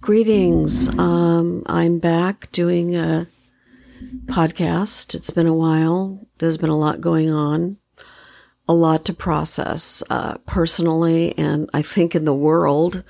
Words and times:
Greetings. 0.00 0.88
Um, 0.98 1.62
I'm 1.66 1.98
back 1.98 2.50
doing 2.52 2.96
a 2.96 3.26
podcast. 4.24 5.14
It's 5.14 5.28
been 5.28 5.46
a 5.46 5.54
while. 5.54 6.26
There's 6.38 6.56
been 6.56 6.70
a 6.70 6.78
lot 6.78 7.02
going 7.02 7.30
on, 7.30 7.76
a 8.66 8.72
lot 8.72 9.04
to 9.04 9.12
process 9.12 10.02
uh, 10.08 10.38
personally, 10.46 11.36
and 11.36 11.68
I 11.74 11.82
think 11.82 12.14
in 12.14 12.24
the 12.24 12.32
world, 12.32 13.04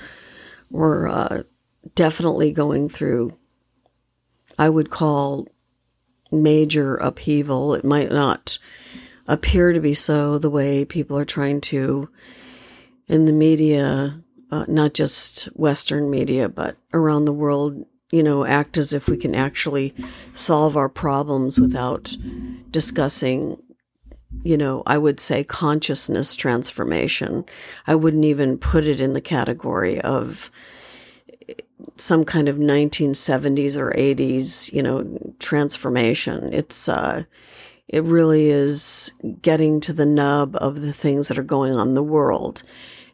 we're 0.68 1.06
uh, 1.06 1.42
definitely 1.94 2.50
going 2.50 2.88
through, 2.88 3.38
I 4.58 4.68
would 4.68 4.90
call 4.90 5.46
major 6.32 6.96
upheaval. 6.96 7.72
It 7.72 7.84
might 7.84 8.10
not 8.10 8.58
appear 9.28 9.72
to 9.72 9.80
be 9.80 9.94
so 9.94 10.38
the 10.38 10.50
way 10.50 10.84
people 10.84 11.16
are 11.16 11.24
trying 11.24 11.60
to 11.60 12.08
in 13.06 13.26
the 13.26 13.32
media 13.32 14.24
uh, 14.50 14.64
not 14.68 14.94
just 14.94 15.44
Western 15.54 16.10
media, 16.10 16.48
but 16.48 16.76
around 16.92 17.24
the 17.24 17.32
world, 17.32 17.86
you 18.10 18.22
know, 18.22 18.44
act 18.44 18.76
as 18.76 18.92
if 18.92 19.08
we 19.08 19.16
can 19.16 19.34
actually 19.34 19.94
solve 20.34 20.76
our 20.76 20.88
problems 20.88 21.60
without 21.60 22.16
discussing, 22.70 23.62
you 24.42 24.56
know, 24.56 24.82
I 24.86 24.98
would 24.98 25.20
say 25.20 25.44
consciousness 25.44 26.34
transformation. 26.34 27.44
I 27.86 27.94
wouldn't 27.94 28.24
even 28.24 28.58
put 28.58 28.86
it 28.86 29.00
in 29.00 29.12
the 29.12 29.20
category 29.20 30.00
of 30.00 30.50
some 31.96 32.24
kind 32.24 32.48
of 32.48 32.56
1970s 32.56 33.76
or 33.76 33.92
80s, 33.92 34.72
you 34.72 34.82
know, 34.82 35.34
transformation. 35.38 36.52
It's, 36.52 36.88
uh, 36.88 37.24
it 37.88 38.02
really 38.02 38.48
is 38.48 39.12
getting 39.42 39.80
to 39.80 39.92
the 39.92 40.06
nub 40.06 40.56
of 40.56 40.80
the 40.80 40.92
things 40.92 41.28
that 41.28 41.38
are 41.38 41.44
going 41.44 41.76
on 41.76 41.88
in 41.88 41.94
the 41.94 42.02
world 42.02 42.62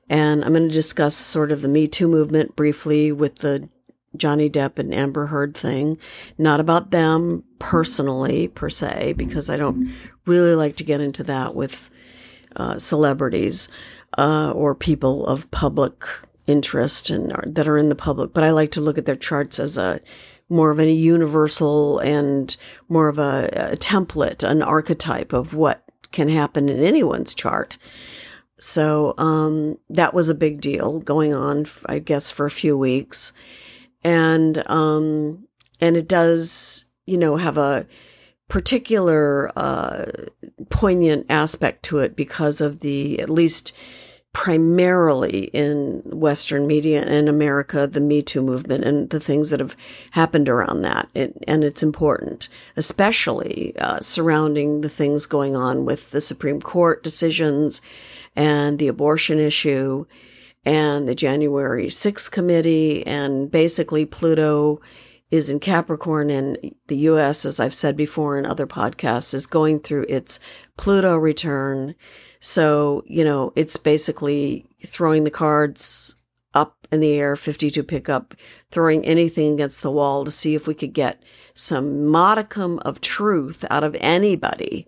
and 0.09 0.45
I'm 0.45 0.53
going 0.53 0.69
to 0.69 0.75
discuss 0.75 1.17
sort 1.17 1.53
of 1.53 1.63
the 1.63 1.69
Me 1.69 1.87
Too 1.87 2.09
movement 2.09 2.57
briefly 2.57 3.13
with 3.13 3.37
the 3.39 3.69
Johnny 4.17 4.49
Depp 4.49 4.79
and 4.79 4.95
Amber 4.95 5.27
Heard 5.27 5.57
thing. 5.57 5.99
Not 6.39 6.61
about 6.61 6.91
them 6.91 7.45
personally, 7.59 8.49
per 8.49 8.71
se, 8.71 9.15
because 9.17 9.51
I 9.51 9.57
don't 9.57 9.95
really 10.25 10.55
like 10.55 10.77
to 10.77 10.85
get 10.85 11.01
into 11.01 11.23
that 11.25 11.55
with 11.55 11.91
uh, 12.57 12.79
celebrities 12.79 13.69
uh, 14.17 14.53
or 14.53 14.75
people 14.75 15.27
of 15.27 15.51
public 15.51 16.05
interest 16.47 17.11
and 17.11 17.35
that 17.45 17.69
are 17.69 17.77
in 17.77 17.89
the 17.89 17.95
public. 17.95 18.33
But 18.33 18.45
I 18.45 18.51
like 18.51 18.71
to 18.73 18.81
look 18.81 18.99
at 18.99 19.07
their 19.07 19.17
charts 19.17 19.59
as 19.59 19.77
a 19.77 20.01
more 20.49 20.71
of 20.71 20.79
a 20.79 20.91
universal 20.91 21.99
and 21.99 22.57
more 22.89 23.09
of 23.09 23.19
a, 23.19 23.49
a 23.73 23.77
template, 23.77 24.45
an 24.45 24.63
archetype 24.63 25.33
of 25.33 25.55
what 25.55 25.83
can 26.13 26.29
happen 26.29 26.69
in 26.69 26.83
anyone's 26.83 27.35
chart. 27.35 27.79
So 28.59 29.15
um, 29.19 29.79
that 29.91 30.15
was 30.15 30.29
a 30.29 30.35
big 30.35 30.61
deal 30.61 31.01
going 31.01 31.35
on, 31.35 31.67
I 31.87 31.99
guess, 31.99 32.31
for 32.31 32.47
a 32.47 32.51
few 32.51 32.77
weeks, 32.77 33.33
and 34.03 34.63
um, 34.71 35.47
and 35.81 35.97
it 35.97 36.09
does, 36.09 36.87
you 37.05 37.19
know, 37.19 37.37
have 37.37 37.59
a 37.59 37.87
particular 38.49 39.53
uh, 39.57 40.07
poignant 40.71 41.27
aspect 41.29 41.83
to 41.85 41.99
it 41.99 42.17
because 42.17 42.61
of 42.61 42.81
the 42.81 43.21
at 43.21 43.29
least 43.29 43.73
primarily 44.33 45.45
in 45.55 46.03
Western 46.05 46.67
media 46.67 47.03
and 47.03 47.27
America, 47.27 47.87
the 47.87 48.01
Me 48.01 48.21
Too 48.21 48.43
movement 48.43 48.85
and 48.85 49.09
the 49.09 49.19
things 49.19 49.49
that 49.49 49.61
have 49.61 49.75
happened 50.11 50.47
around 50.47 50.83
that. 50.83 51.09
It, 51.15 51.43
and 51.49 51.65
it's 51.65 51.83
important, 51.83 52.51
especially 52.77 53.75
uh, 53.79 54.01
surrounding 54.01 54.83
the 54.83 54.91
things 54.91 55.25
going 55.25 55.57
on 55.57 55.87
with 55.87 56.11
the 56.11 56.21
Supreme 56.21 56.61
Court 56.61 57.03
decisions 57.03 57.81
and 58.37 58.79
the 58.79 58.89
abortion 58.89 59.39
issue 59.39 60.07
and 60.65 61.09
the 61.09 61.15
January 61.15 61.87
6th 61.87 62.31
committee. 62.31 63.07
And 63.07 63.51
basically, 63.51 64.05
Pluto 64.07 64.81
is 65.31 65.51
in 65.51 65.59
Capricorn 65.59 66.31
and 66.31 66.75
the 66.87 66.97
US, 67.09 67.45
as 67.45 67.59
I've 67.59 67.75
said 67.75 67.97
before 67.97 68.39
in 68.39 68.47
other 68.47 68.67
podcasts, 68.67 69.35
is 69.35 69.47
going 69.47 69.81
through 69.81 70.07
its 70.09 70.39
Pluto 70.77 71.17
return 71.17 71.95
so, 72.41 73.03
you 73.07 73.25
know, 73.25 73.53
it's 73.57 73.77
basically 73.77 74.67
throwing 74.85 75.25
the 75.25 75.31
cards 75.31 76.15
up 76.55 76.87
in 76.93 77.01
the 77.01 77.15
air, 77.15 77.37
52 77.37 77.83
pickup, 77.83 78.35
throwing 78.71 79.05
anything 79.05 79.55
against 79.55 79.83
the 79.83 79.91
wall 79.91 80.25
to 80.25 80.31
see 80.31 80.55
if 80.55 80.67
we 80.67 80.75
could 80.75 80.93
get 80.93 81.23
some 81.55 82.07
modicum 82.07 82.79
of 82.81 83.01
truth 83.01 83.65
out 83.69 83.85
of 83.85 83.97
anybody 84.01 84.87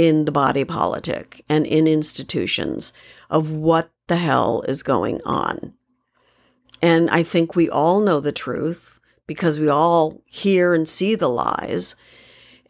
in 0.00 0.24
the 0.24 0.32
body 0.32 0.64
politic 0.64 1.44
and 1.46 1.66
in 1.66 1.86
institutions 1.86 2.90
of 3.28 3.50
what 3.50 3.90
the 4.06 4.16
hell 4.16 4.64
is 4.66 4.82
going 4.82 5.20
on. 5.26 5.74
And 6.80 7.10
I 7.10 7.22
think 7.22 7.54
we 7.54 7.68
all 7.68 8.00
know 8.00 8.18
the 8.18 8.32
truth 8.32 8.98
because 9.26 9.60
we 9.60 9.68
all 9.68 10.22
hear 10.24 10.72
and 10.72 10.88
see 10.88 11.14
the 11.14 11.28
lies. 11.28 11.96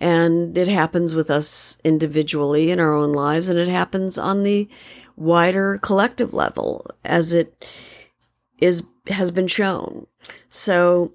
And 0.01 0.59
it 0.59 0.67
happens 0.67 1.15
with 1.15 1.31
us 1.31 1.79
individually 1.85 2.73
in 2.73 2.81
our 2.81 2.93
own 2.93 3.13
lives, 3.13 3.49
and 3.49 3.61
it 3.61 3.69
happens 3.69 4.19
on 4.19 4.43
the 4.43 4.69
wider 5.15 5.79
collective 5.79 6.35
level 6.35 6.85
as 7.05 7.33
it 7.33 7.65
is 8.59 8.89
has 9.07 9.31
been 9.31 9.47
shown. 9.47 10.09
So, 10.49 11.13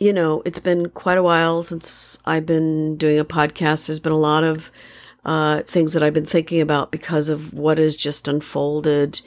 you 0.00 0.12
know, 0.12 0.42
it's 0.44 0.58
been 0.58 0.88
quite 0.88 1.18
a 1.18 1.22
while 1.22 1.62
since 1.62 2.18
I've 2.24 2.46
been 2.46 2.96
doing 2.96 3.18
a 3.18 3.24
podcast. 3.24 3.86
There's 3.86 4.00
been 4.00 4.12
a 4.12 4.18
lot 4.18 4.42
of 4.42 4.72
uh, 5.24 5.62
things 5.62 5.92
that 5.92 6.02
I've 6.02 6.14
been 6.14 6.26
thinking 6.26 6.60
about 6.60 6.90
because 6.90 7.28
of 7.28 7.52
what 7.54 7.78
has 7.78 7.96
just 7.96 8.26
unfolded 8.26 9.20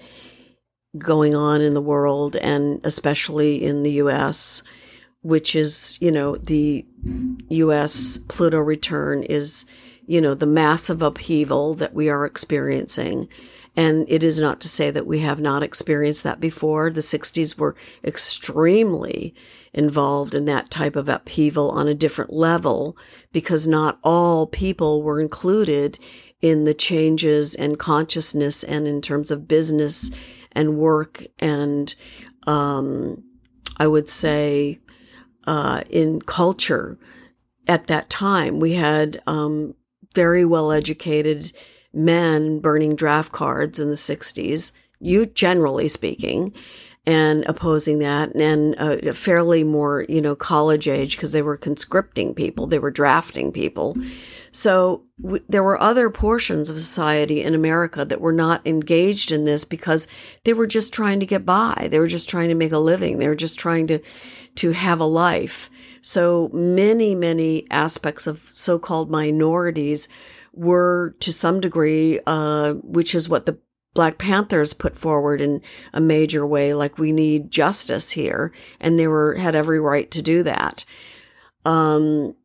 going 0.97 1.35
on 1.35 1.61
in 1.61 1.73
the 1.73 1.81
world 1.81 2.35
and 2.35 2.81
especially 2.83 3.63
in 3.63 3.83
the 3.83 3.91
US 3.93 4.63
which 5.23 5.55
is, 5.55 5.97
you 6.01 6.11
know, 6.11 6.35
the 6.35 6.85
US 7.49 8.17
Pluto 8.27 8.59
return 8.59 9.23
is, 9.23 9.65
you 10.05 10.19
know, 10.19 10.35
the 10.35 10.45
massive 10.45 11.01
upheaval 11.01 11.73
that 11.75 11.93
we 11.93 12.09
are 12.09 12.25
experiencing. 12.25 13.29
And 13.75 14.05
it 14.09 14.21
is 14.21 14.37
not 14.37 14.59
to 14.61 14.67
say 14.67 14.91
that 14.91 15.07
we 15.07 15.19
have 15.19 15.39
not 15.39 15.63
experienced 15.63 16.23
that 16.23 16.41
before. 16.41 16.89
The 16.89 16.99
60s 16.99 17.57
were 17.57 17.75
extremely 18.03 19.33
involved 19.73 20.35
in 20.35 20.45
that 20.45 20.69
type 20.69 20.95
of 20.95 21.09
upheaval 21.09 21.71
on 21.71 21.87
a 21.87 21.95
different 21.95 22.31
level 22.31 22.97
because 23.31 23.65
not 23.67 23.99
all 24.03 24.45
people 24.45 25.01
were 25.01 25.19
included 25.19 25.97
in 26.41 26.65
the 26.65 26.73
changes 26.73 27.55
and 27.55 27.79
consciousness 27.79 28.63
and 28.63 28.87
in 28.87 29.01
terms 29.01 29.31
of 29.31 29.47
business 29.47 30.11
and 30.51 30.77
work 30.77 31.25
and, 31.39 31.95
um, 32.45 33.23
I 33.77 33.87
would 33.87 34.09
say, 34.09 34.79
uh, 35.47 35.81
in 35.89 36.21
culture 36.21 36.97
at 37.67 37.87
that 37.87 38.09
time. 38.09 38.59
We 38.59 38.73
had 38.73 39.21
um, 39.25 39.75
very 40.13 40.45
well 40.45 40.71
educated 40.71 41.51
men 41.93 42.59
burning 42.59 42.95
draft 42.95 43.31
cards 43.31 43.79
in 43.79 43.89
the 43.89 43.95
60s, 43.95 44.71
you 44.99 45.25
generally 45.25 45.87
speaking, 45.87 46.53
and 47.05 47.43
opposing 47.45 47.99
that, 47.99 48.33
and 48.33 48.75
uh, 48.79 49.11
fairly 49.11 49.63
more, 49.63 50.05
you 50.07 50.21
know, 50.21 50.35
college 50.35 50.87
age 50.87 51.17
because 51.17 51.33
they 51.33 51.41
were 51.41 51.57
conscripting 51.57 52.33
people, 52.33 52.65
they 52.65 52.79
were 52.79 52.91
drafting 52.91 53.51
people. 53.51 53.97
So 54.53 55.03
w- 55.21 55.43
there 55.49 55.63
were 55.63 55.81
other 55.81 56.09
portions 56.09 56.69
of 56.69 56.79
society 56.79 57.41
in 57.43 57.53
America 57.53 58.05
that 58.05 58.21
were 58.21 58.31
not 58.31 58.65
engaged 58.65 59.31
in 59.31 59.43
this 59.43 59.65
because 59.65 60.07
they 60.45 60.53
were 60.53 60.67
just 60.67 60.93
trying 60.93 61.19
to 61.19 61.25
get 61.25 61.45
by. 61.45 61.89
They 61.91 61.99
were 61.99 62.07
just 62.07 62.29
trying 62.29 62.49
to 62.49 62.55
make 62.55 62.71
a 62.71 62.77
living. 62.77 63.17
They 63.17 63.27
were 63.27 63.35
just 63.35 63.59
trying 63.59 63.87
to 63.87 63.99
to 64.55 64.71
have 64.71 64.99
a 65.01 65.05
life. 65.05 65.69
So 66.01 66.49
many, 66.53 67.15
many 67.15 67.65
aspects 67.71 68.27
of 68.27 68.47
so-called 68.51 69.09
minorities 69.09 70.07
were 70.53 71.15
to 71.19 71.33
some 71.33 71.59
degree, 71.59 72.19
uh, 72.27 72.73
which 72.73 73.15
is 73.15 73.27
what 73.27 73.45
the 73.45 73.57
Black 73.93 74.17
Panthers 74.17 74.73
put 74.73 74.97
forward 74.97 75.39
in 75.39 75.61
a 75.93 76.01
major 76.01 76.45
way, 76.45 76.73
like 76.73 76.97
we 76.97 77.11
need 77.11 77.51
justice 77.51 78.11
here, 78.11 78.51
and 78.79 78.97
they 78.97 79.07
were 79.07 79.35
had 79.35 79.55
every 79.55 79.79
right 79.79 80.09
to 80.11 80.21
do 80.21 80.43
that. 80.43 80.85
Um, 81.65 82.35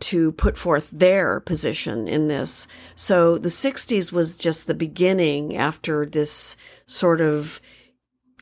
to 0.00 0.32
put 0.32 0.58
forth 0.58 0.90
their 0.90 1.40
position 1.40 2.08
in 2.08 2.28
this. 2.28 2.68
So 2.94 3.38
the 3.38 3.48
60s 3.48 4.12
was 4.12 4.36
just 4.36 4.66
the 4.66 4.74
beginning 4.74 5.56
after 5.56 6.04
this 6.04 6.56
sort 6.86 7.22
of 7.22 7.60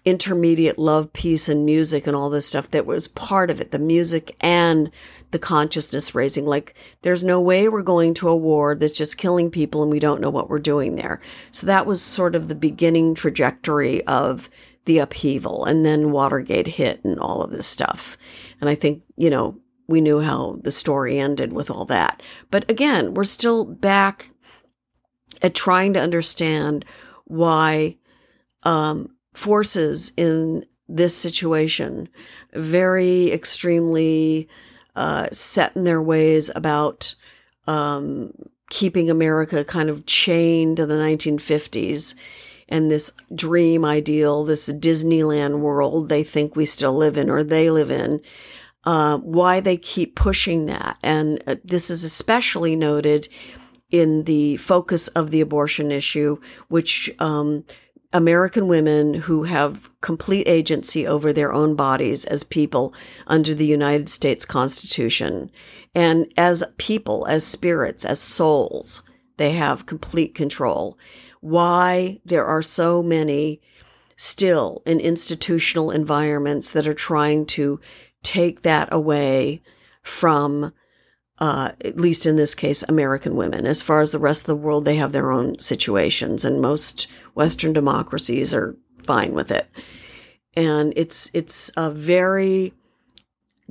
intermediate 0.04 0.78
love, 0.78 1.12
peace, 1.12 1.48
and 1.48 1.66
music 1.66 2.06
and 2.06 2.16
all 2.16 2.30
this 2.30 2.46
stuff 2.46 2.70
that 2.70 2.86
was 2.86 3.08
part 3.08 3.50
of 3.50 3.60
it, 3.60 3.72
the 3.72 3.78
music 3.78 4.34
and 4.40 4.90
the 5.36 5.40
consciousness 5.40 6.14
raising. 6.14 6.46
Like, 6.46 6.74
there's 7.02 7.22
no 7.22 7.38
way 7.42 7.68
we're 7.68 7.82
going 7.82 8.14
to 8.14 8.30
a 8.30 8.34
war 8.34 8.74
that's 8.74 8.96
just 8.96 9.18
killing 9.18 9.50
people 9.50 9.82
and 9.82 9.90
we 9.90 9.98
don't 9.98 10.22
know 10.22 10.30
what 10.30 10.48
we're 10.48 10.58
doing 10.58 10.96
there. 10.96 11.20
So 11.52 11.66
that 11.66 11.84
was 11.84 12.00
sort 12.00 12.34
of 12.34 12.48
the 12.48 12.54
beginning 12.54 13.14
trajectory 13.14 14.02
of 14.06 14.48
the 14.86 14.96
upheaval. 14.96 15.66
And 15.66 15.84
then 15.84 16.10
Watergate 16.10 16.68
hit 16.68 17.04
and 17.04 17.20
all 17.20 17.42
of 17.42 17.50
this 17.50 17.66
stuff. 17.66 18.16
And 18.62 18.70
I 18.70 18.74
think, 18.74 19.02
you 19.14 19.28
know, 19.28 19.58
we 19.86 20.00
knew 20.00 20.20
how 20.20 20.58
the 20.62 20.70
story 20.70 21.18
ended 21.18 21.52
with 21.52 21.70
all 21.70 21.84
that. 21.84 22.22
But 22.50 22.68
again, 22.70 23.12
we're 23.12 23.24
still 23.24 23.66
back 23.66 24.30
at 25.42 25.54
trying 25.54 25.92
to 25.92 26.00
understand 26.00 26.86
why 27.24 27.98
um, 28.62 29.10
forces 29.34 30.12
in 30.16 30.64
this 30.88 31.14
situation, 31.14 32.08
very 32.54 33.30
extremely 33.32 34.48
uh, 34.96 35.28
set 35.30 35.76
in 35.76 35.84
their 35.84 36.02
ways 36.02 36.50
about 36.54 37.14
um, 37.68 38.32
keeping 38.70 39.08
America 39.10 39.64
kind 39.64 39.88
of 39.88 40.06
chained 40.06 40.78
to 40.78 40.86
the 40.86 40.94
1950s 40.94 42.14
and 42.68 42.90
this 42.90 43.12
dream 43.34 43.84
ideal, 43.84 44.44
this 44.44 44.68
Disneyland 44.68 45.60
world 45.60 46.08
they 46.08 46.24
think 46.24 46.56
we 46.56 46.64
still 46.66 46.96
live 46.96 47.16
in 47.16 47.30
or 47.30 47.44
they 47.44 47.70
live 47.70 47.90
in. 47.90 48.20
Uh, 48.84 49.18
why 49.18 49.58
they 49.58 49.76
keep 49.76 50.14
pushing 50.14 50.66
that. 50.66 50.96
And 51.02 51.42
uh, 51.46 51.56
this 51.64 51.90
is 51.90 52.04
especially 52.04 52.76
noted 52.76 53.28
in 53.90 54.24
the 54.24 54.56
focus 54.58 55.08
of 55.08 55.30
the 55.30 55.40
abortion 55.40 55.90
issue, 55.90 56.38
which 56.68 57.10
um, 57.18 57.64
American 58.16 58.66
women 58.66 59.12
who 59.12 59.42
have 59.42 59.90
complete 60.00 60.48
agency 60.48 61.06
over 61.06 61.34
their 61.34 61.52
own 61.52 61.76
bodies 61.76 62.24
as 62.24 62.44
people 62.44 62.94
under 63.26 63.54
the 63.54 63.66
United 63.66 64.08
States 64.08 64.46
Constitution. 64.46 65.50
And 65.94 66.32
as 66.34 66.64
people, 66.78 67.26
as 67.26 67.46
spirits, 67.46 68.06
as 68.06 68.18
souls, 68.18 69.02
they 69.36 69.52
have 69.52 69.84
complete 69.84 70.34
control. 70.34 70.98
Why 71.40 72.22
there 72.24 72.46
are 72.46 72.62
so 72.62 73.02
many 73.02 73.60
still 74.16 74.82
in 74.86 74.98
institutional 74.98 75.90
environments 75.90 76.70
that 76.70 76.88
are 76.88 76.94
trying 76.94 77.44
to 77.44 77.78
take 78.22 78.62
that 78.62 78.88
away 78.90 79.60
from 80.02 80.72
uh, 81.38 81.72
at 81.84 81.98
least 81.98 82.26
in 82.26 82.36
this 82.36 82.54
case, 82.54 82.82
American 82.88 83.36
women. 83.36 83.66
As 83.66 83.82
far 83.82 84.00
as 84.00 84.12
the 84.12 84.18
rest 84.18 84.42
of 84.42 84.46
the 84.46 84.56
world, 84.56 84.84
they 84.84 84.96
have 84.96 85.12
their 85.12 85.30
own 85.30 85.58
situations, 85.58 86.44
and 86.44 86.60
most 86.60 87.08
Western 87.34 87.72
democracies 87.72 88.54
are 88.54 88.76
fine 89.04 89.34
with 89.34 89.50
it. 89.50 89.68
And 90.54 90.92
it's 90.96 91.30
it's 91.34 91.70
a 91.76 91.90
very 91.90 92.72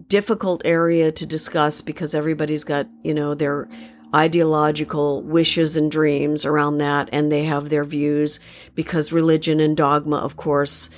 difficult 0.07 0.61
area 0.65 1.11
to 1.11 1.25
discuss 1.25 1.81
because 1.81 2.13
everybody's 2.13 2.63
got 2.63 2.87
you 3.03 3.13
know 3.13 3.33
their 3.33 3.67
ideological 4.13 5.23
wishes 5.23 5.75
and 5.75 5.89
dreams 5.89 6.45
around 6.45 6.77
that, 6.77 7.09
and 7.11 7.31
they 7.31 7.45
have 7.45 7.69
their 7.69 7.83
views 7.83 8.39
because 8.75 9.11
religion 9.11 9.59
and 9.59 9.75
dogma, 9.75 10.17
of 10.17 10.37
course, 10.37 10.89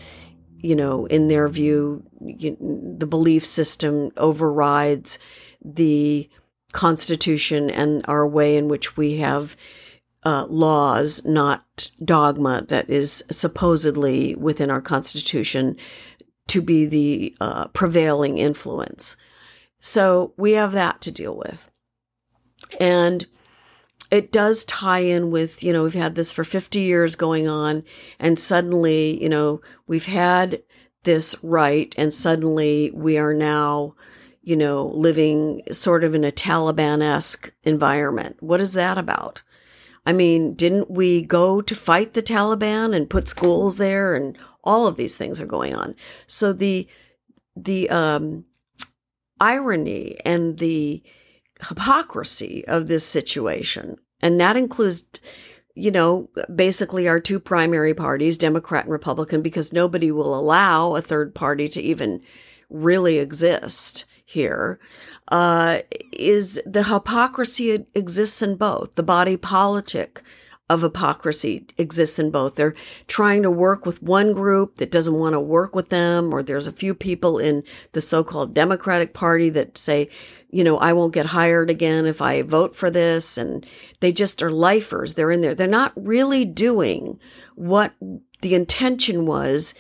you 0.60 0.76
know, 0.76 1.06
in 1.06 1.30
their 1.30 1.48
view, 1.48 2.04
you, 2.20 2.58
the 2.98 3.08
belief 3.08 3.46
system 3.46 4.12
overrides 4.18 5.18
the 5.64 6.30
Constitution 6.72 7.70
and 7.70 8.04
our 8.08 8.28
way 8.28 8.58
in 8.58 8.68
which 8.68 8.98
we 8.98 9.18
have 9.18 9.56
uh, 10.24 10.46
laws, 10.50 11.26
not 11.26 11.92
dogma, 12.04 12.66
that 12.68 12.90
is 12.90 13.24
supposedly 13.32 14.36
within 14.36 14.70
our 14.70 14.82
Constitution 14.82 15.78
to 16.48 16.62
be 16.62 16.86
the 16.86 17.36
uh, 17.40 17.68
prevailing 17.68 18.38
influence. 18.38 19.16
So 19.80 20.34
we 20.38 20.54
have 20.54 20.72
that 20.74 21.02
to 21.02 21.12
deal 21.12 21.36
with. 21.36 21.72
And 22.80 23.28
it 24.10 24.32
does 24.32 24.66
tie 24.66 25.00
in 25.00 25.32
with, 25.32 25.64
you 25.64 25.74
know, 25.74 25.84
we've 25.84 25.94
had 25.94 26.16
this 26.16 26.32
for 26.32 26.44
50 26.44 26.80
years 26.80 27.16
going 27.16 27.48
on, 27.48 27.84
and 28.20 28.40
suddenly, 28.40 29.22
you 29.22 29.30
know, 29.30 29.62
we've 29.86 30.06
had 30.06 30.64
this 31.04 31.36
right, 31.44 31.94
and 31.98 32.14
suddenly 32.14 32.92
we 32.94 33.18
are 33.18 33.34
now 33.34 33.96
you 34.48 34.56
know, 34.56 34.86
living 34.86 35.62
sort 35.74 36.06
of 36.06 36.16
in 36.16 36.24
a 36.24 36.32
Taliban 36.32 37.04
esque 37.04 37.52
environment. 37.66 38.38
What 38.40 38.62
is 38.62 38.72
that 38.72 38.98
about? 38.98 39.42
I 40.06 40.14
mean, 40.14 40.54
didn't 40.54 40.90
we 40.90 41.22
go 41.22 41.62
to 41.62 41.76
fight 41.76 42.14
the 42.14 42.24
Taliban 42.24 42.96
and 42.96 43.10
put 43.10 43.28
schools 43.28 43.78
there 43.78 44.16
and 44.16 44.38
all 44.64 44.88
of 44.88 44.96
these 44.96 45.18
things 45.18 45.42
are 45.42 45.46
going 45.46 45.76
on. 45.76 45.96
So 46.28 46.54
the, 46.54 46.88
the, 47.58 47.90
um, 47.90 48.46
irony 49.42 50.18
and 50.24 50.60
the 50.60 51.04
hypocrisy 51.68 52.66
of 52.70 52.88
this 52.88 53.06
situation, 53.06 53.98
and 54.22 54.40
that 54.40 54.56
includes, 54.56 55.08
you 55.76 55.92
know, 55.92 56.30
basically 56.56 57.06
our 57.06 57.20
two 57.20 57.42
primary 57.42 57.94
parties, 57.94 58.38
Democrat 58.38 58.86
and 58.86 58.94
Republican, 58.94 59.42
because 59.42 59.74
nobody 59.74 60.10
will 60.10 60.40
allow 60.40 60.96
a 60.96 61.02
third 61.02 61.36
party 61.36 61.68
to 61.68 61.82
even 61.82 62.22
really 62.70 63.18
exist 63.18 64.06
here 64.30 64.78
uh, 65.30 65.80
is 66.12 66.62
the 66.66 66.84
hypocrisy 66.84 67.86
exists 67.96 68.42
in 68.42 68.58
both. 68.58 68.94
The 68.96 69.04
body 69.04 69.38
politic 69.38 70.22
of 70.70 70.82
hypocrisy 70.82 71.66
exists 71.78 72.20
in 72.20 72.30
both. 72.30 72.56
They're 72.56 72.76
trying 73.08 73.42
to 73.44 73.50
work 73.50 73.86
with 73.86 74.04
one 74.04 74.34
group 74.34 74.76
that 74.76 74.92
doesn't 74.92 75.18
want 75.18 75.32
to 75.32 75.40
work 75.40 75.74
with 75.74 75.88
them, 75.88 76.34
or 76.34 76.44
there's 76.44 76.68
a 76.68 76.74
few 76.74 76.94
people 76.94 77.40
in 77.40 77.64
the 77.94 78.02
so-called 78.02 78.54
Democratic 78.54 79.14
Party 79.14 79.50
that 79.52 79.78
say, 79.78 80.10
you 80.50 80.66
know, 80.66 80.78
I 80.78 80.92
won't 80.92 81.14
get 81.14 81.28
hired 81.28 81.70
again 81.70 82.06
if 82.06 82.22
I 82.22 82.42
vote 82.42 82.76
for 82.76 82.90
this. 82.90 83.38
And 83.38 83.66
they 84.02 84.12
just 84.12 84.44
are 84.44 84.52
lifers. 84.52 85.14
They're 85.14 85.32
in 85.32 85.40
there. 85.40 85.56
They're 85.56 85.68
not 85.68 85.94
really 85.96 86.44
doing 86.44 87.18
what 87.56 87.94
the 88.42 88.56
intention 88.56 89.26
was 89.26 89.74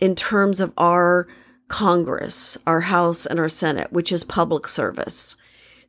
in 0.00 0.16
terms 0.16 0.58
of 0.58 0.72
our 0.76 1.28
Congress, 1.68 2.58
our 2.66 2.82
House, 2.82 3.26
and 3.26 3.38
our 3.40 3.48
Senate, 3.48 3.92
which 3.92 4.12
is 4.12 4.24
public 4.24 4.68
service. 4.68 5.36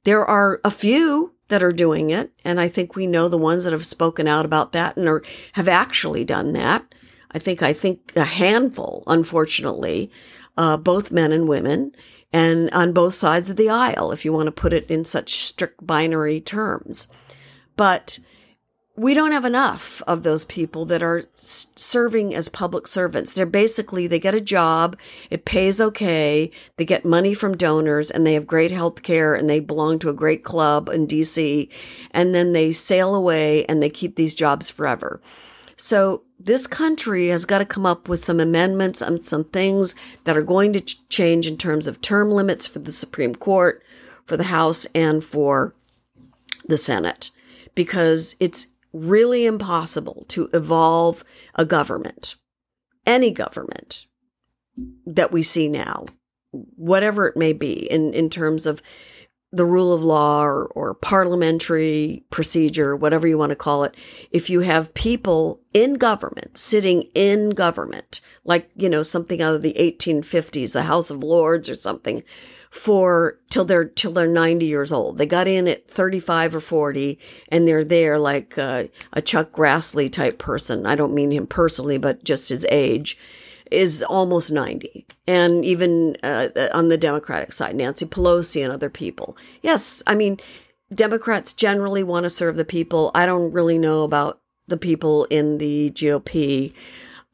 There 0.03 0.25
are 0.25 0.61
a 0.63 0.71
few 0.71 1.33
that 1.47 1.63
are 1.63 1.73
doing 1.73 2.09
it, 2.09 2.31
and 2.43 2.59
I 2.59 2.67
think 2.67 2.95
we 2.95 3.07
know 3.07 3.27
the 3.27 3.37
ones 3.37 3.63
that 3.63 3.73
have 3.73 3.85
spoken 3.85 4.27
out 4.27 4.45
about 4.45 4.71
that 4.71 4.97
and 4.97 5.07
are, 5.07 5.23
have 5.53 5.67
actually 5.67 6.23
done 6.23 6.53
that. 6.53 6.85
I 7.31 7.39
think 7.39 7.61
I 7.61 7.73
think 7.73 8.13
a 8.15 8.23
handful, 8.23 9.03
unfortunately, 9.07 10.09
uh, 10.57 10.77
both 10.77 11.11
men 11.11 11.31
and 11.31 11.47
women, 11.47 11.91
and 12.31 12.69
on 12.71 12.93
both 12.93 13.13
sides 13.13 13.49
of 13.49 13.57
the 13.57 13.69
aisle, 13.69 14.11
if 14.11 14.25
you 14.25 14.31
want 14.31 14.47
to 14.47 14.51
put 14.51 14.73
it 14.73 14.89
in 14.89 15.05
such 15.05 15.43
strict 15.43 15.85
binary 15.85 16.39
terms. 16.39 17.09
But 17.75 18.19
we 18.97 19.13
don't 19.13 19.33
have 19.33 19.43
enough 19.43 20.01
of 20.07 20.23
those 20.23 20.45
people 20.45 20.85
that 20.85 21.03
are 21.03 21.25
serving 21.35 22.33
as 22.33 22.47
public 22.47 22.87
servants. 22.87 23.33
They're 23.33 23.45
basically, 23.45 24.07
they 24.07 24.19
get 24.19 24.33
a 24.33 24.41
job, 24.41 24.97
it 25.29 25.43
pays 25.43 25.81
okay, 25.81 26.49
they 26.77 26.85
get 26.85 27.03
money 27.03 27.33
from 27.33 27.57
donors, 27.57 28.09
and 28.09 28.25
they 28.25 28.33
have 28.35 28.47
great 28.47 28.71
health 28.71 29.03
care, 29.03 29.35
and 29.35 29.49
they 29.49 29.59
belong 29.59 29.99
to 29.99 30.09
a 30.09 30.13
great 30.13 30.43
club 30.43 30.87
in 30.87 31.07
DC, 31.07 31.69
and 32.11 32.33
then 32.33 32.53
they 32.53 32.71
sail 32.71 33.13
away 33.13 33.65
and 33.65 33.83
they 33.83 33.89
keep 33.89 34.15
these 34.15 34.33
jobs 34.33 34.69
forever. 34.69 35.21
So 35.75 36.23
this 36.39 36.65
country 36.65 37.27
has 37.27 37.43
got 37.43 37.57
to 37.57 37.65
come 37.65 37.85
up 37.85 38.07
with 38.07 38.23
some 38.23 38.39
amendments 38.39 39.01
and 39.01 39.25
some 39.25 39.43
things 39.43 39.93
that 40.23 40.37
are 40.37 40.43
going 40.43 40.71
to 40.71 40.79
ch- 40.79 41.07
change 41.09 41.47
in 41.47 41.57
terms 41.57 41.87
of 41.87 42.01
term 42.01 42.31
limits 42.31 42.65
for 42.65 42.79
the 42.79 42.93
Supreme 42.93 43.35
Court, 43.35 43.83
for 44.25 44.37
the 44.37 44.45
House, 44.45 44.85
and 44.95 45.21
for 45.21 45.75
the 46.65 46.77
Senate 46.77 47.29
because 47.75 48.35
it's 48.39 48.67
really 48.95 49.45
impossible 49.45 50.25
to 50.29 50.49
evolve 50.53 51.23
a 51.55 51.65
government, 51.65 52.35
any 53.05 53.29
government 53.29 54.07
that 55.05 55.31
we 55.31 55.43
see 55.43 55.67
now, 55.67 56.05
whatever 56.51 57.27
it 57.27 57.35
may 57.35 57.53
be, 57.53 57.73
in, 57.73 58.13
in 58.13 58.29
terms 58.29 58.65
of 58.65 58.81
the 59.51 59.65
rule 59.65 59.93
of 59.93 60.03
law 60.03 60.43
or, 60.43 60.65
or 60.67 60.93
parliamentary 60.93 62.25
procedure, 62.29 62.95
whatever 62.95 63.27
you 63.27 63.37
want 63.37 63.51
to 63.51 63.55
call 63.55 63.83
it, 63.83 63.95
if 64.31 64.49
you 64.49 64.61
have 64.61 64.93
people 64.93 65.61
in 65.73 65.93
government, 65.93 66.57
sitting 66.57 67.03
in 67.13 67.51
government, 67.51 68.19
like, 68.43 68.69
you 68.75 68.89
know, 68.89 69.01
something 69.01 69.41
out 69.41 69.55
of 69.55 69.61
the 69.61 69.73
1850s, 69.73 70.73
the 70.73 70.83
House 70.83 71.09
of 71.09 71.23
Lords 71.23 71.69
or 71.69 71.75
something, 71.75 72.23
for 72.75 73.39
till 73.49 73.63
they're 73.63 73.85
till 73.85 74.11
they're 74.11 74.27
90 74.27 74.65
years 74.65 74.91
old. 74.91 75.17
They 75.17 75.25
got 75.25 75.47
in 75.47 75.67
at 75.67 75.89
35 75.89 76.55
or 76.55 76.59
40 76.59 77.17
and 77.47 77.65
they're 77.65 77.85
there 77.85 78.19
like 78.19 78.57
uh, 78.57 78.85
a 79.13 79.21
Chuck 79.21 79.53
Grassley 79.53 80.11
type 80.11 80.37
person. 80.37 80.85
I 80.85 80.95
don't 80.95 81.13
mean 81.13 81.31
him 81.31 81.47
personally, 81.47 81.97
but 81.97 82.25
just 82.25 82.49
his 82.49 82.65
age 82.69 83.17
is 83.71 84.03
almost 84.03 84.51
90. 84.51 85.07
And 85.25 85.63
even 85.63 86.17
uh, 86.21 86.49
on 86.73 86.89
the 86.89 86.97
Democratic 86.97 87.53
side, 87.53 87.75
Nancy 87.75 88.05
Pelosi 88.05 88.61
and 88.61 88.73
other 88.73 88.89
people. 88.89 89.37
Yes, 89.61 90.03
I 90.05 90.13
mean, 90.13 90.37
Democrats 90.93 91.53
generally 91.53 92.03
want 92.03 92.25
to 92.25 92.29
serve 92.29 92.57
the 92.57 92.65
people. 92.65 93.09
I 93.15 93.25
don't 93.25 93.53
really 93.53 93.77
know 93.77 94.03
about 94.03 94.41
the 94.67 94.77
people 94.77 95.25
in 95.25 95.59
the 95.59 95.91
GOP 95.91 96.73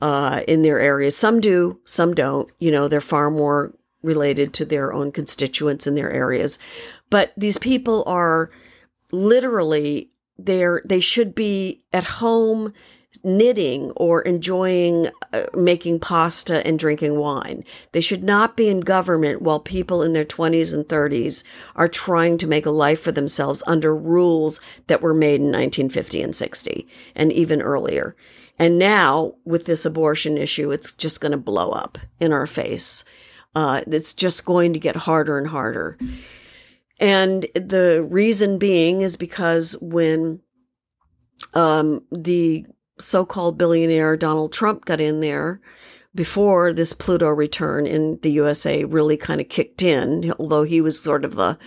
uh, 0.01 0.41
in 0.47 0.61
their 0.61 0.79
areas. 0.79 1.17
Some 1.17 1.41
do, 1.41 1.79
some 1.83 2.13
don't. 2.13 2.49
You 2.59 2.71
know, 2.71 2.87
they're 2.87 3.01
far 3.01 3.31
more 3.31 3.73
related 4.01 4.53
to 4.53 4.65
their 4.65 4.93
own 4.93 5.11
constituents 5.11 5.85
in 5.87 5.95
their 5.95 6.11
areas. 6.11 6.57
But 7.09 7.33
these 7.37 7.57
people 7.57 8.03
are 8.07 8.49
literally 9.11 10.11
there, 10.37 10.81
they 10.85 10.99
should 10.99 11.35
be 11.35 11.83
at 11.93 12.03
home 12.03 12.73
knitting 13.23 13.91
or 13.91 14.21
enjoying 14.21 15.07
uh, 15.33 15.43
making 15.53 15.99
pasta 15.99 16.65
and 16.65 16.79
drinking 16.79 17.17
wine. 17.17 17.63
They 17.91 18.01
should 18.01 18.23
not 18.23 18.57
be 18.57 18.69
in 18.69 18.79
government 18.81 19.41
while 19.41 19.59
people 19.59 20.01
in 20.01 20.13
their 20.13 20.25
20s 20.25 20.73
and 20.73 20.85
30s 20.85 21.43
are 21.75 21.87
trying 21.87 22.37
to 22.39 22.47
make 22.47 22.65
a 22.65 22.71
life 22.71 23.01
for 23.01 23.11
themselves 23.11 23.63
under 23.67 23.95
rules 23.95 24.61
that 24.87 25.01
were 25.01 25.13
made 25.13 25.39
in 25.39 25.47
1950 25.47 26.21
and 26.21 26.35
60 26.35 26.87
and 27.15 27.31
even 27.31 27.61
earlier. 27.61 28.15
And 28.57 28.79
now 28.79 29.35
with 29.45 29.65
this 29.65 29.85
abortion 29.85 30.37
issue, 30.37 30.71
it's 30.71 30.93
just 30.93 31.21
going 31.21 31.31
to 31.31 31.37
blow 31.37 31.71
up 31.71 31.97
in 32.19 32.31
our 32.31 32.47
face. 32.47 33.03
Uh, 33.53 33.81
it's 33.87 34.13
just 34.13 34.45
going 34.45 34.73
to 34.73 34.79
get 34.79 34.95
harder 34.95 35.37
and 35.37 35.47
harder. 35.47 35.97
And 36.99 37.47
the 37.55 38.05
reason 38.07 38.57
being 38.57 39.01
is 39.01 39.15
because 39.15 39.75
when 39.81 40.41
um, 41.53 42.05
the 42.11 42.65
so 42.99 43.25
called 43.25 43.57
billionaire 43.57 44.15
Donald 44.15 44.53
Trump 44.53 44.85
got 44.85 45.01
in 45.01 45.21
there, 45.21 45.61
before 46.13 46.73
this 46.73 46.93
Pluto 46.93 47.29
return 47.29 47.87
in 47.87 48.19
the 48.21 48.31
USA 48.31 48.83
really 48.83 49.17
kind 49.17 49.39
of 49.39 49.49
kicked 49.49 49.81
in, 49.81 50.33
although 50.39 50.63
he 50.63 50.81
was 50.81 51.01
sort 51.01 51.23
of 51.23 51.35
the, 51.35 51.57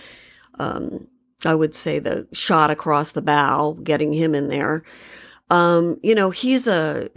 um, 0.59 1.07
I 1.43 1.55
would 1.55 1.75
say, 1.75 1.99
the 1.99 2.27
shot 2.31 2.69
across 2.69 3.11
the 3.11 3.21
bow, 3.21 3.73
getting 3.83 4.13
him 4.13 4.35
in 4.35 4.49
there. 4.49 4.83
Um, 5.49 5.99
you 6.03 6.15
know, 6.15 6.29
he's 6.29 6.67
a 6.67 7.09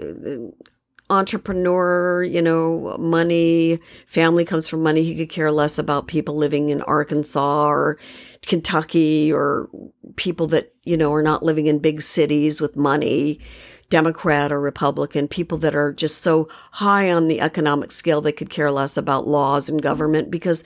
entrepreneur, 1.10 2.22
you 2.22 2.42
know, 2.42 2.96
money, 2.98 3.78
family 4.06 4.44
comes 4.44 4.68
from 4.68 4.82
money. 4.82 5.04
He 5.04 5.16
could 5.16 5.30
care 5.30 5.50
less 5.50 5.78
about 5.78 6.06
people 6.06 6.36
living 6.36 6.68
in 6.68 6.82
Arkansas 6.82 7.66
or 7.68 7.98
Kentucky 8.42 9.32
or 9.32 9.70
people 10.16 10.46
that, 10.48 10.74
you 10.84 10.96
know, 10.96 11.12
are 11.12 11.22
not 11.22 11.42
living 11.42 11.66
in 11.66 11.78
big 11.78 12.02
cities 12.02 12.60
with 12.60 12.76
money, 12.76 13.40
Democrat 13.88 14.52
or 14.52 14.60
Republican, 14.60 15.28
people 15.28 15.56
that 15.58 15.74
are 15.74 15.92
just 15.94 16.20
so 16.22 16.48
high 16.72 17.10
on 17.10 17.28
the 17.28 17.40
economic 17.40 17.90
scale 17.90 18.20
they 18.20 18.32
could 18.32 18.50
care 18.50 18.70
less 18.70 18.96
about 18.96 19.26
laws 19.26 19.70
and 19.70 19.80
government 19.80 20.30
because 20.30 20.62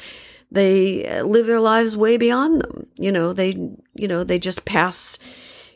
they 0.50 1.22
live 1.22 1.46
their 1.46 1.60
lives 1.60 1.96
way 1.96 2.16
beyond 2.16 2.62
them. 2.62 2.86
You 2.96 3.12
know, 3.12 3.32
they, 3.32 3.50
you 3.94 4.08
know, 4.08 4.24
they 4.24 4.40
just 4.40 4.64
pass, 4.64 5.18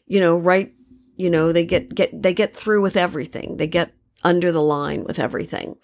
you 0.07 0.19
know, 0.19 0.37
right, 0.37 0.75
you 1.15 1.31
know, 1.31 1.53
they 1.53 1.65
get, 1.65 1.95
get, 1.95 2.21
they 2.21 2.35
get 2.35 2.55
through 2.55 2.83
with 2.83 2.97
everything. 2.97 3.57
They 3.59 3.69
get 3.69 3.93
under 4.27 4.51
the 4.51 4.61
line 4.61 5.05
with 5.05 5.21
everything. 5.21 5.77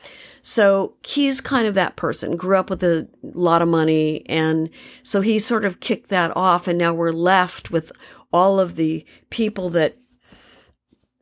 So 0.42 0.94
he's 1.04 1.40
kind 1.40 1.68
of 1.68 1.74
that 1.74 1.94
person, 1.94 2.36
grew 2.36 2.58
up 2.58 2.70
with 2.70 2.82
a 2.82 3.08
lot 3.22 3.62
of 3.62 3.68
money. 3.68 4.26
And 4.28 4.68
so 5.04 5.20
he 5.20 5.38
sort 5.38 5.64
of 5.64 5.78
kicked 5.78 6.08
that 6.08 6.36
off. 6.36 6.66
And 6.66 6.76
now 6.76 6.92
we're 6.92 7.12
left 7.12 7.70
with 7.70 7.92
all 8.32 8.58
of 8.58 8.74
the 8.74 9.06
people 9.30 9.70
that 9.70 9.96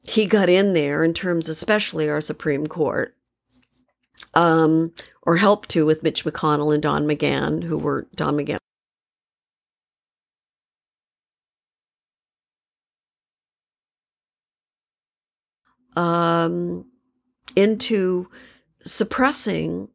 he 0.03 0.25
got 0.25 0.49
in 0.49 0.73
there 0.73 1.05
in 1.05 1.13
terms, 1.13 1.51
especially 1.51 2.09
our 2.09 2.23
Supreme 2.23 2.67
Court, 2.67 3.15
um, 4.33 4.95
or 5.23 5.37
helped 5.37 5.69
to 5.71 5.85
with 5.85 6.03
Mitch 6.03 6.25
McConnell 6.25 6.73
and 6.73 6.83
Don 6.83 7.05
McGahn, 7.05 7.65
who 7.65 7.77
were 7.77 8.09
Don 8.17 8.35
McGahn. 8.39 8.57
Um, 15.97 16.90
into 17.61 18.29
suppressing 18.83 19.89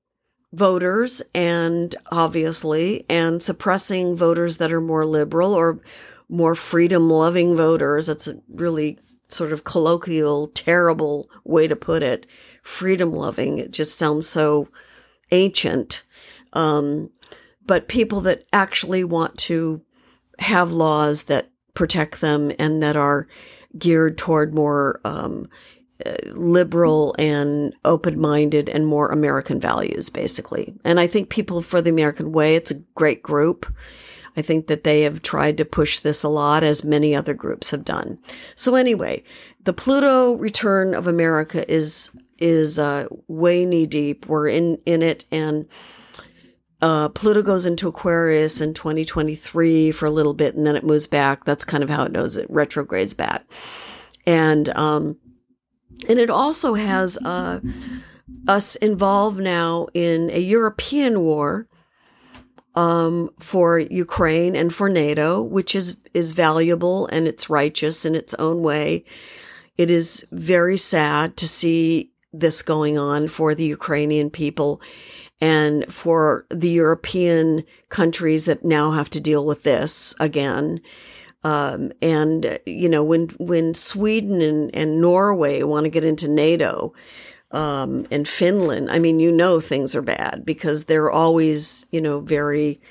voters 0.54 1.22
and 1.34 1.96
obviously 2.12 3.06
and 3.10 3.42
suppressing 3.42 4.16
voters 4.16 4.58
that 4.58 4.72
are 4.72 4.82
more 4.82 5.06
liberal 5.06 5.54
or 5.54 5.82
more 6.30 6.56
freedom 6.56 7.10
loving 7.10 7.56
voters. 7.56 8.08
That's 8.08 8.28
a 8.28 8.40
really 8.48 8.98
sort 9.28 9.52
of 9.52 9.64
colloquial 9.64 10.48
terrible 10.48 11.30
way 11.44 11.68
to 11.68 11.76
put 11.76 12.04
it. 12.04 12.26
Freedom 12.62 13.12
loving 13.12 13.58
it 13.58 13.72
just 13.72 13.98
sounds 13.98 14.28
so 14.28 14.70
ancient. 15.32 16.04
Um, 16.54 17.10
but 17.66 17.88
people 17.88 18.22
that 18.22 18.46
actually 18.54 19.04
want 19.04 19.38
to 19.40 19.82
have 20.40 20.72
laws 20.72 21.24
that 21.24 21.50
protect 21.74 22.22
them 22.22 22.52
and 22.60 22.82
that 22.82 22.96
are 22.96 23.28
geared 23.78 24.18
toward 24.18 24.54
more 24.54 25.02
um, 25.04 25.50
liberal 26.34 27.16
and 27.18 27.74
open 27.86 28.20
minded 28.20 28.70
and 28.70 28.86
more 28.86 29.10
American 29.10 29.60
values, 29.60 30.10
basically. 30.10 30.74
And 30.84 31.00
I 31.00 31.08
think 31.08 31.30
People 31.30 31.62
for 31.62 31.82
the 31.82 31.90
American 31.90 32.32
Way, 32.32 32.56
it's 32.56 32.72
a 32.72 32.82
great 32.96 33.24
group. 33.24 33.66
I 34.38 34.42
think 34.42 34.68
that 34.68 34.84
they 34.84 35.04
have 35.04 35.22
tried 35.22 35.58
to 35.58 35.66
push 35.66 36.00
this 36.00 36.22
a 36.24 36.30
lot, 36.30 36.64
as 36.64 36.84
many 36.84 37.16
other 37.16 37.34
groups 37.34 37.72
have 37.72 37.86
done. 37.86 38.20
So 38.56 38.76
anyway, 38.76 39.24
the 39.64 39.74
Pluto 39.74 40.34
return 40.34 40.94
of 40.94 41.08
America 41.08 41.70
is 41.72 42.12
is 42.38 42.78
uh, 42.78 43.08
way 43.30 43.66
knee 43.66 43.86
deep. 43.86 44.26
We're 44.26 44.50
in 44.50 44.80
in 44.86 45.02
it, 45.02 45.24
and 45.32 45.68
uh, 46.82 47.08
Pluto 47.10 47.42
goes 47.42 47.66
into 47.66 47.88
Aquarius 47.88 48.60
in 48.60 48.74
2023 48.74 49.92
for 49.92 50.06
a 50.06 50.12
little 50.12 50.34
bit, 50.34 50.56
and 50.56 50.68
then 50.68 50.76
it 50.76 50.84
moves 50.84 51.08
back. 51.08 51.46
That's 51.46 51.64
kind 51.64 51.84
of 51.84 51.90
how 51.90 52.04
it 52.04 52.12
knows 52.12 52.36
it 52.36 52.48
retrogrades 52.50 53.14
back, 53.14 53.46
and 54.26 54.68
um, 54.70 55.18
and 56.08 56.20
it 56.20 56.30
also 56.30 56.74
has 56.76 57.18
uh, 57.18 57.60
us 58.48 58.76
involved 58.78 59.40
now 59.40 59.88
in 59.94 60.30
a 60.32 60.40
European 60.40 61.22
war 61.22 61.68
um, 62.76 63.30
for 63.40 63.80
Ukraine 63.80 64.56
and 64.56 64.74
for 64.74 64.90
NATO, 64.90 65.42
which 65.42 65.76
is 65.76 65.98
is 66.14 66.34
valuable 66.34 67.08
and 67.08 67.28
it's 67.28 67.50
righteous 67.50 68.06
in 68.06 68.16
its 68.16 68.34
own 68.36 68.62
way. 68.62 69.04
It 69.78 69.90
is 69.90 70.28
very 70.32 70.78
sad 70.78 71.38
to 71.38 71.48
see 71.48 72.12
this 72.32 72.62
going 72.62 72.98
on 72.98 73.28
for 73.28 73.56
the 73.56 73.66
Ukrainian 73.66 74.30
people 74.30 74.82
and 75.42 75.86
for 75.94 76.46
the 76.50 76.70
European 76.70 77.64
countries 77.90 78.46
that 78.46 78.64
now 78.64 78.92
have 78.92 79.10
to 79.12 79.20
deal 79.20 79.46
with 79.46 79.64
this 79.64 80.16
again. 80.20 80.82
Um, 81.46 81.92
and 82.02 82.60
you 82.66 82.90
know 82.90 83.04
when 83.04 83.28
when 83.38 83.76
Sweden 83.76 84.42
and, 84.42 84.74
and 84.76 85.00
Norway 85.00 85.62
want 85.62 85.84
to 85.84 85.92
get 85.92 86.04
into 86.04 86.28
NATO 86.28 86.92
um, 87.52 88.08
and 88.10 88.28
Finland, 88.28 88.90
I 88.90 88.98
mean 88.98 89.20
you 89.20 89.32
know 89.32 89.60
things 89.60 89.96
are 89.96 90.02
bad 90.02 90.42
because 90.44 90.86
they're 90.86 91.12
always 91.12 91.86
you 91.92 92.02
know 92.02 92.20
very 92.20 92.82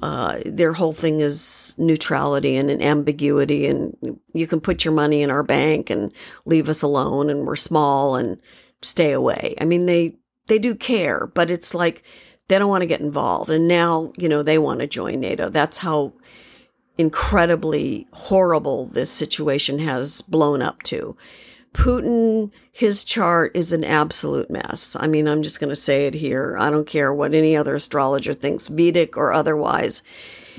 uh, 0.00 0.40
their 0.46 0.72
whole 0.72 0.94
thing 0.94 1.20
is 1.20 1.74
neutrality 1.76 2.56
and 2.56 2.70
an 2.70 2.80
ambiguity, 2.80 3.66
and 3.66 4.18
you 4.32 4.46
can 4.46 4.62
put 4.62 4.86
your 4.86 4.94
money 4.94 5.20
in 5.20 5.30
our 5.30 5.42
bank 5.42 5.90
and 5.90 6.10
leave 6.46 6.70
us 6.70 6.80
alone, 6.80 7.28
and 7.28 7.46
we're 7.46 7.54
small 7.54 8.16
and 8.16 8.40
stay 8.80 9.12
away. 9.12 9.56
I 9.60 9.66
mean 9.66 9.84
they 9.84 10.16
they 10.46 10.58
do 10.58 10.74
care, 10.74 11.26
but 11.26 11.50
it's 11.50 11.74
like 11.74 12.02
they 12.48 12.58
don't 12.58 12.70
want 12.70 12.80
to 12.80 12.86
get 12.86 13.02
involved, 13.02 13.50
and 13.50 13.68
now 13.68 14.10
you 14.16 14.30
know 14.30 14.42
they 14.42 14.56
want 14.56 14.80
to 14.80 14.86
join 14.86 15.20
NATO. 15.20 15.50
That's 15.50 15.76
how 15.76 16.14
incredibly 16.96 18.06
horrible 18.12 18.86
this 18.86 19.10
situation 19.10 19.78
has 19.80 20.22
blown 20.22 20.62
up 20.62 20.82
to. 20.84 21.16
Putin, 21.72 22.52
his 22.70 23.02
chart 23.02 23.50
is 23.54 23.72
an 23.72 23.82
absolute 23.82 24.48
mess. 24.48 24.96
I 24.98 25.08
mean, 25.08 25.26
I'm 25.26 25.42
just 25.42 25.58
going 25.58 25.70
to 25.70 25.76
say 25.76 26.06
it 26.06 26.14
here. 26.14 26.56
I 26.58 26.70
don't 26.70 26.86
care 26.86 27.12
what 27.12 27.34
any 27.34 27.56
other 27.56 27.74
astrologer 27.74 28.32
thinks, 28.32 28.68
Vedic 28.68 29.16
or 29.16 29.32
otherwise. 29.32 30.04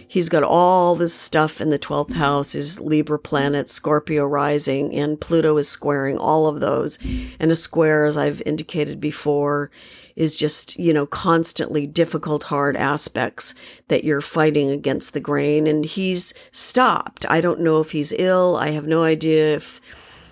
He's 0.07 0.27
got 0.27 0.43
all 0.43 0.95
this 0.95 1.13
stuff 1.13 1.61
in 1.61 1.69
the 1.69 1.79
12th 1.79 2.13
house, 2.15 2.51
his 2.51 2.81
Libra 2.81 3.17
planet, 3.17 3.69
Scorpio 3.69 4.25
rising, 4.25 4.93
and 4.93 5.19
Pluto 5.19 5.55
is 5.57 5.69
squaring 5.69 6.17
all 6.17 6.47
of 6.47 6.59
those. 6.59 6.99
And 7.39 7.49
a 7.49 7.55
square, 7.55 8.05
as 8.05 8.17
I've 8.17 8.41
indicated 8.45 8.99
before, 8.99 9.71
is 10.15 10.37
just, 10.37 10.77
you 10.79 10.93
know, 10.93 11.05
constantly 11.05 11.85
difficult, 11.85 12.43
hard 12.43 12.77
aspects 12.77 13.53
that 13.89 14.03
you're 14.03 14.21
fighting 14.21 14.69
against 14.69 15.13
the 15.13 15.19
grain. 15.19 15.67
And 15.67 15.85
he's 15.85 16.33
stopped. 16.51 17.25
I 17.29 17.41
don't 17.41 17.59
know 17.59 17.79
if 17.81 17.91
he's 17.91 18.13
ill. 18.13 18.55
I 18.55 18.69
have 18.69 18.87
no 18.87 19.03
idea 19.03 19.55
if 19.55 19.81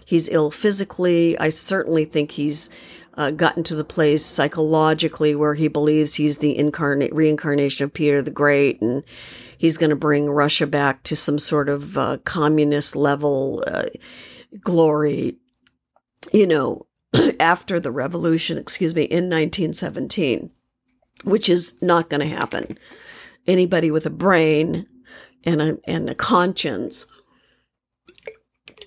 he's 0.06 0.30
ill 0.30 0.52
physically. 0.52 1.38
I 1.38 1.50
certainly 1.50 2.06
think 2.06 2.32
he's 2.32 2.70
uh, 3.16 3.32
gotten 3.32 3.63
to 3.63 3.75
the 3.75 3.84
place 3.84 4.25
psychologically 4.25 5.36
where 5.36 5.54
he 5.54 5.68
believes 5.68 6.16
he's 6.16 6.38
the 6.38 6.58
incarnate 6.58 7.13
reincarnation 7.13 7.84
of 7.84 7.94
Peter 7.94 8.22
the 8.22 8.32
Great, 8.32 8.82
and 8.82 9.04
he's 9.58 9.78
going 9.78 9.92
to 9.92 9.96
bring 9.96 10.30
Russia 10.30 10.66
back 10.66 11.04
to 11.04 11.16
some 11.16 11.38
sort 11.38 11.70
of 11.70 11.98
uh, 11.98 12.18
communist 12.24 12.96
level 12.96 13.63
uh, 13.68 13.86
glory. 14.62 15.38
You 16.32 16.48
know, 16.48 16.88
after 17.39 17.79
the 17.79 17.91
revolution, 17.91 18.58
excuse 18.58 18.96
me, 18.96 19.03
in 19.03 19.29
1917, 19.29 20.51
which 21.24 21.50
is 21.50 21.82
not 21.82 22.10
going 22.10 22.22
to 22.22 22.36
happen. 22.36 22.77
Anybody 23.46 23.91
with 23.91 24.05
a 24.05 24.12
brain 24.12 24.88
and 25.43 25.62
a, 25.62 25.77
and 25.86 26.10
a 26.10 26.15
conscience, 26.15 27.05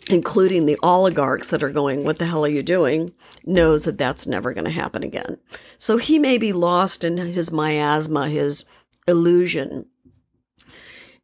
including 0.08 0.66
the 0.66 0.78
oligarchs 0.82 1.50
that 1.50 1.62
are 1.62 1.70
going, 1.70 2.04
What 2.04 2.18
the 2.18 2.26
hell 2.26 2.44
are 2.44 2.48
you 2.48 2.62
doing? 2.62 3.12
knows 3.44 3.84
that 3.84 3.98
that's 3.98 4.26
never 4.26 4.52
going 4.52 4.64
to 4.64 4.70
happen 4.70 5.02
again. 5.02 5.38
So 5.78 5.98
he 5.98 6.18
may 6.18 6.38
be 6.38 6.52
lost 6.52 7.04
in 7.04 7.16
his 7.18 7.52
miasma, 7.52 8.28
his 8.28 8.64
illusion 9.06 9.86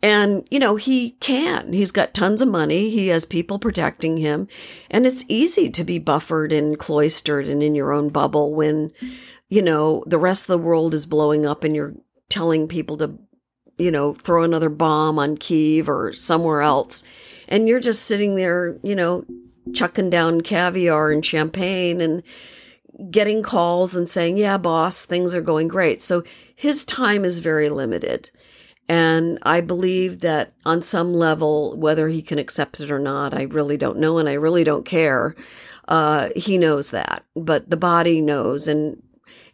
and, 0.02 0.46
you 0.50 0.58
know, 0.58 0.74
he 0.74 1.12
can. 1.20 1.72
He's 1.72 1.92
got 1.92 2.12
tons 2.12 2.42
of 2.42 2.48
money. 2.48 2.90
He 2.90 3.08
has 3.08 3.24
people 3.24 3.60
protecting 3.60 4.16
him. 4.16 4.48
And 4.90 5.06
it's 5.06 5.24
easy 5.28 5.70
to 5.70 5.84
be 5.84 6.00
buffered 6.00 6.52
and 6.52 6.76
cloistered 6.76 7.46
and 7.46 7.62
in 7.62 7.76
your 7.76 7.92
own 7.92 8.08
bubble 8.08 8.52
when, 8.52 8.92
you 9.48 9.62
know, 9.62 10.02
the 10.06 10.18
rest 10.18 10.44
of 10.44 10.48
the 10.48 10.66
world 10.66 10.92
is 10.92 11.06
blowing 11.06 11.46
up 11.46 11.62
and 11.62 11.76
you're 11.76 11.94
telling 12.28 12.66
people 12.66 12.96
to, 12.98 13.16
you 13.78 13.92
know, 13.92 14.14
throw 14.14 14.42
another 14.42 14.68
bomb 14.68 15.20
on 15.20 15.36
Kiev 15.36 15.88
or 15.88 16.12
somewhere 16.12 16.62
else. 16.62 17.04
And 17.46 17.68
you're 17.68 17.80
just 17.80 18.02
sitting 18.02 18.34
there, 18.34 18.78
you 18.82 18.96
know, 18.96 19.24
chucking 19.72 20.10
down 20.10 20.40
caviar 20.40 21.12
and 21.12 21.24
champagne 21.24 22.00
and 22.00 22.24
getting 23.10 23.42
calls 23.42 23.94
and 23.94 24.08
saying, 24.08 24.36
Yeah, 24.36 24.58
boss, 24.58 25.04
things 25.04 25.34
are 25.34 25.42
going 25.42 25.68
great. 25.68 26.02
So 26.02 26.24
his 26.54 26.84
time 26.84 27.24
is 27.24 27.38
very 27.38 27.68
limited. 27.68 28.30
And 28.92 29.38
I 29.40 29.62
believe 29.62 30.20
that 30.20 30.52
on 30.66 30.82
some 30.82 31.14
level, 31.14 31.74
whether 31.78 32.08
he 32.08 32.20
can 32.20 32.38
accept 32.38 32.78
it 32.78 32.90
or 32.90 32.98
not, 32.98 33.32
I 33.32 33.44
really 33.44 33.78
don't 33.78 33.96
know. 33.96 34.18
And 34.18 34.28
I 34.28 34.34
really 34.34 34.64
don't 34.64 34.84
care. 34.84 35.34
Uh, 35.88 36.28
he 36.36 36.58
knows 36.58 36.90
that, 36.90 37.24
but 37.34 37.70
the 37.70 37.78
body 37.78 38.20
knows. 38.20 38.68
And, 38.68 39.02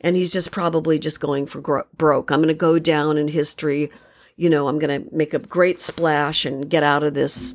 and 0.01 0.17
he's 0.17 0.33
just 0.33 0.51
probably 0.51 0.99
just 0.99 1.21
going 1.21 1.47
for 1.47 1.61
gro- 1.61 1.87
broke. 1.97 2.33
I'm 2.33 2.41
going 2.41 2.49
to 2.49 2.53
go 2.53 2.81
down 2.81 3.17
in 3.17 3.29
history. 3.29 3.93
You 4.35 4.51
know, 4.51 4.67
I'm 4.67 4.81
going 4.81 5.05
to 5.05 5.15
make 5.15 5.33
a 5.33 5.39
great 5.39 5.79
splash 5.79 6.45
and 6.45 6.69
get 6.69 6.83
out 6.83 7.05
of 7.05 7.15
this 7.15 7.55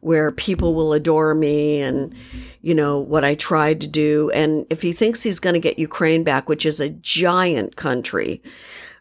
where 0.00 0.32
people 0.32 0.72
will 0.72 0.94
adore 0.94 1.34
me 1.34 1.82
and, 1.82 2.14
you 2.62 2.74
know, 2.74 2.98
what 2.98 3.26
I 3.26 3.34
tried 3.34 3.82
to 3.82 3.86
do. 3.86 4.30
And 4.30 4.64
if 4.70 4.80
he 4.80 4.94
thinks 4.94 5.22
he's 5.22 5.38
going 5.38 5.52
to 5.52 5.60
get 5.60 5.78
Ukraine 5.78 6.24
back, 6.24 6.48
which 6.48 6.64
is 6.64 6.80
a 6.80 6.88
giant 6.88 7.76
country, 7.76 8.42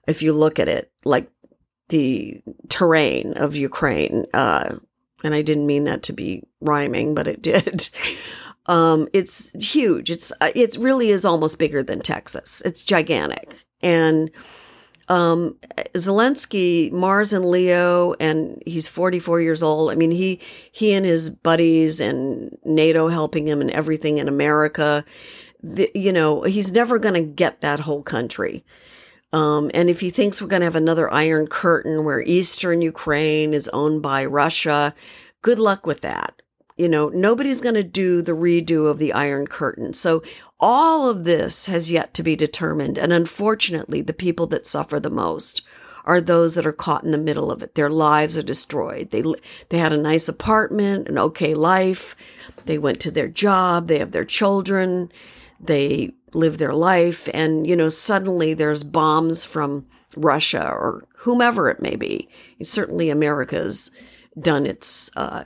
if 0.05 0.21
you 0.21 0.33
look 0.33 0.59
at 0.59 0.67
it, 0.67 0.91
like 1.05 1.31
the 1.89 2.41
terrain 2.69 3.33
of 3.33 3.55
Ukraine, 3.55 4.25
uh, 4.33 4.75
and 5.23 5.33
I 5.33 5.41
didn't 5.41 5.67
mean 5.67 5.83
that 5.83 6.03
to 6.03 6.13
be 6.13 6.43
rhyming, 6.61 7.13
but 7.13 7.27
it 7.27 7.41
did. 7.43 7.89
Um, 8.65 9.07
it's 9.13 9.51
huge. 9.53 10.11
It's 10.11 10.31
uh, 10.39 10.51
it 10.55 10.75
really 10.77 11.09
is 11.09 11.25
almost 11.25 11.59
bigger 11.59 11.83
than 11.83 12.01
Texas. 12.01 12.61
It's 12.65 12.83
gigantic, 12.83 13.65
and 13.81 14.31
um, 15.09 15.57
Zelensky, 15.95 16.91
Mars 16.91 17.33
and 17.33 17.45
Leo, 17.49 18.13
and 18.19 18.61
he's 18.65 18.87
44 18.87 19.41
years 19.41 19.63
old. 19.63 19.91
I 19.91 19.95
mean, 19.95 20.11
he, 20.11 20.39
he 20.71 20.93
and 20.93 21.03
his 21.03 21.31
buddies 21.31 21.99
and 21.99 22.55
NATO 22.63 23.07
helping 23.07 23.47
him 23.47 23.59
and 23.59 23.71
everything 23.71 24.19
in 24.19 24.27
America, 24.27 25.03
the, 25.63 25.91
you 25.95 26.13
know, 26.13 26.43
he's 26.43 26.71
never 26.71 26.99
going 26.99 27.15
to 27.15 27.21
get 27.21 27.61
that 27.61 27.81
whole 27.81 28.03
country. 28.03 28.63
Um, 29.31 29.69
and 29.73 29.89
if 29.89 29.99
he 29.99 30.09
thinks 30.09 30.41
we're 30.41 30.47
going 30.47 30.61
to 30.61 30.65
have 30.65 30.75
another 30.75 31.11
Iron 31.11 31.47
Curtain 31.47 32.03
where 32.03 32.21
Eastern 32.21 32.81
Ukraine 32.81 33.53
is 33.53 33.69
owned 33.69 34.01
by 34.01 34.25
Russia, 34.25 34.95
good 35.41 35.59
luck 35.59 35.85
with 35.85 36.01
that. 36.01 36.41
You 36.77 36.87
know, 36.87 37.09
nobody's 37.09 37.61
going 37.61 37.75
to 37.75 37.83
do 37.83 38.21
the 38.21 38.31
redo 38.31 38.87
of 38.87 38.97
the 38.97 39.13
Iron 39.13 39.47
Curtain. 39.47 39.93
So 39.93 40.23
all 40.59 41.09
of 41.09 41.25
this 41.25 41.65
has 41.65 41.91
yet 41.91 42.13
to 42.15 42.23
be 42.23 42.35
determined. 42.35 42.97
And 42.97 43.11
unfortunately, 43.11 44.01
the 44.01 44.13
people 44.13 44.47
that 44.47 44.65
suffer 44.65 44.99
the 44.99 45.09
most 45.09 45.61
are 46.05 46.21
those 46.21 46.55
that 46.55 46.65
are 46.65 46.71
caught 46.71 47.03
in 47.03 47.11
the 47.11 47.17
middle 47.17 47.51
of 47.51 47.61
it. 47.61 47.75
Their 47.75 47.89
lives 47.89 48.37
are 48.37 48.43
destroyed. 48.43 49.11
They, 49.11 49.23
they 49.67 49.77
had 49.77 49.93
a 49.93 49.97
nice 49.97 50.27
apartment, 50.27 51.07
an 51.07 51.19
okay 51.19 51.53
life. 51.53 52.15
They 52.65 52.77
went 52.77 52.99
to 53.01 53.11
their 53.11 53.27
job. 53.27 53.87
They 53.87 53.99
have 53.99 54.11
their 54.11 54.25
children. 54.25 55.11
They 55.59 56.13
live 56.33 56.57
their 56.57 56.73
life. 56.73 57.29
And, 57.33 57.65
you 57.65 57.75
know, 57.75 57.89
suddenly 57.89 58.53
there's 58.53 58.83
bombs 58.83 59.45
from 59.45 59.87
Russia 60.15 60.67
or 60.69 61.07
whomever 61.19 61.69
it 61.69 61.81
may 61.81 61.95
be. 61.95 62.29
Certainly 62.63 63.09
America's 63.09 63.91
done 64.39 64.65
its, 64.65 65.09
uh, 65.15 65.43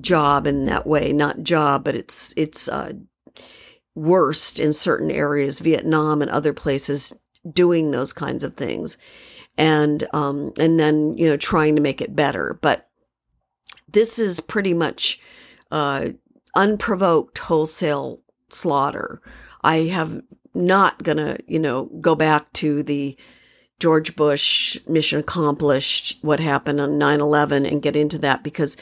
job 0.00 0.46
in 0.46 0.66
that 0.66 0.86
way. 0.86 1.12
Not 1.12 1.42
job, 1.42 1.84
but 1.84 1.94
it's 1.94 2.34
it's 2.36 2.68
uh, 2.68 2.92
worst 3.94 4.58
in 4.58 4.72
certain 4.72 5.10
areas, 5.10 5.58
Vietnam 5.58 6.22
and 6.22 6.30
other 6.30 6.52
places, 6.52 7.18
doing 7.48 7.90
those 7.90 8.12
kinds 8.12 8.44
of 8.44 8.54
things, 8.54 8.98
and 9.56 10.06
um, 10.12 10.52
and 10.58 10.78
then 10.78 11.16
you 11.16 11.28
know 11.28 11.36
trying 11.36 11.76
to 11.76 11.82
make 11.82 12.00
it 12.00 12.16
better. 12.16 12.58
But 12.60 12.88
this 13.88 14.18
is 14.18 14.40
pretty 14.40 14.74
much 14.74 15.20
uh, 15.70 16.10
unprovoked 16.54 17.38
wholesale 17.38 18.20
slaughter. 18.50 19.20
I 19.62 19.84
have 19.84 20.22
not 20.54 21.02
gonna 21.02 21.38
you 21.46 21.58
know 21.58 21.86
go 22.00 22.14
back 22.14 22.52
to 22.54 22.82
the 22.82 23.16
George 23.78 24.16
Bush 24.16 24.78
mission 24.88 25.20
accomplished, 25.20 26.18
what 26.22 26.40
happened 26.40 26.80
on 26.80 26.98
9 26.98 27.20
11, 27.20 27.66
and 27.66 27.82
get 27.82 27.96
into 27.96 28.18
that 28.18 28.42
because 28.42 28.76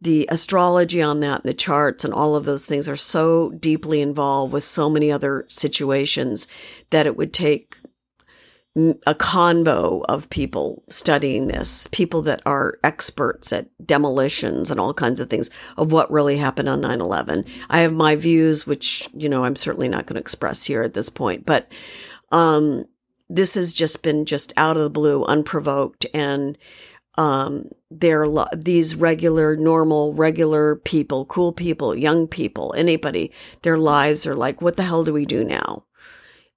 the 0.00 0.26
astrology 0.32 1.00
on 1.00 1.20
that, 1.20 1.44
the 1.44 1.54
charts 1.54 2.04
and 2.04 2.12
all 2.12 2.34
of 2.34 2.44
those 2.44 2.66
things 2.66 2.88
are 2.88 2.96
so 2.96 3.50
deeply 3.50 4.00
involved 4.00 4.52
with 4.52 4.64
so 4.64 4.90
many 4.90 5.12
other 5.12 5.46
situations 5.48 6.48
that 6.90 7.06
it 7.06 7.16
would 7.16 7.32
take 7.32 7.76
a 8.74 9.14
convo 9.14 10.02
of 10.08 10.30
people 10.30 10.82
studying 10.88 11.46
this, 11.46 11.88
people 11.88 12.22
that 12.22 12.40
are 12.46 12.78
experts 12.82 13.52
at 13.52 13.68
demolitions 13.84 14.70
and 14.70 14.80
all 14.80 14.94
kinds 14.94 15.20
of 15.20 15.28
things 15.28 15.50
of 15.76 15.92
what 15.92 16.10
really 16.10 16.38
happened 16.38 16.70
on 16.70 16.80
9 16.80 17.00
11. 17.00 17.44
I 17.68 17.80
have 17.80 17.92
my 17.92 18.16
views, 18.16 18.66
which, 18.66 19.08
you 19.12 19.28
know, 19.28 19.44
I'm 19.44 19.56
certainly 19.56 19.88
not 19.88 20.06
going 20.06 20.14
to 20.14 20.20
express 20.20 20.64
here 20.64 20.82
at 20.82 20.94
this 20.94 21.10
point, 21.10 21.44
but, 21.44 21.70
um, 22.30 22.86
this 23.28 23.54
has 23.54 23.74
just 23.74 24.02
been 24.02 24.24
just 24.24 24.54
out 24.56 24.76
of 24.76 24.82
the 24.82 24.90
blue, 24.90 25.24
unprovoked. 25.24 26.06
And, 26.14 26.56
um, 27.16 27.68
they're 27.90 28.26
lo- 28.26 28.48
these 28.54 28.94
regular, 28.94 29.54
normal, 29.54 30.14
regular 30.14 30.76
people, 30.76 31.26
cool 31.26 31.52
people, 31.52 31.94
young 31.94 32.26
people, 32.26 32.74
anybody, 32.76 33.32
their 33.62 33.76
lives 33.76 34.26
are 34.26 34.34
like, 34.34 34.62
what 34.62 34.76
the 34.76 34.82
hell 34.82 35.04
do 35.04 35.12
we 35.12 35.26
do 35.26 35.44
now? 35.44 35.84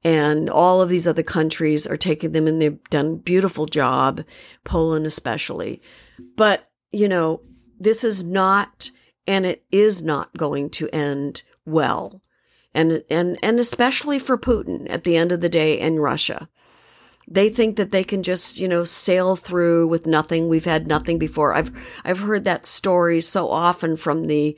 And 0.06 0.52
all 0.52 0.84
of 0.84 0.90
these 0.90 1.08
other 1.08 1.24
countries 1.24 1.88
are 1.88 1.98
taking 1.98 2.32
them 2.32 2.46
and 2.46 2.62
they've 2.62 2.82
done 2.92 3.06
a 3.08 3.16
beautiful 3.18 3.66
job, 3.66 4.24
Poland 4.64 5.08
especially. 5.08 5.82
But, 6.38 6.70
you 6.92 7.08
know, 7.08 7.42
this 7.80 8.04
is 8.04 8.24
not, 8.24 8.92
and 9.26 9.48
it 9.48 9.66
is 9.72 10.04
not 10.04 10.38
going 10.38 10.70
to 10.70 10.88
end 10.90 11.42
well. 11.66 12.22
And, 12.72 13.04
and, 13.10 13.40
and 13.42 13.60
especially 13.60 14.20
for 14.20 14.38
Putin 14.38 14.88
at 14.92 15.06
the 15.06 15.18
end 15.18 15.32
of 15.32 15.42
the 15.42 15.50
day 15.50 15.80
in 15.80 16.00
Russia. 16.00 16.50
They 17.28 17.50
think 17.50 17.76
that 17.78 17.90
they 17.90 18.04
can 18.04 18.22
just, 18.22 18.60
you 18.60 18.68
know, 18.68 18.84
sail 18.84 19.36
through 19.36 19.88
with 19.88 20.06
nothing. 20.06 20.48
We've 20.48 20.66
had 20.66 20.86
nothing 20.86 21.18
before. 21.18 21.56
I've 21.56 21.72
I've 22.04 22.20
heard 22.20 22.46
that 22.46 22.68
story 22.68 23.20
so 23.22 23.50
often 23.50 23.98
from 23.98 24.28
the 24.28 24.56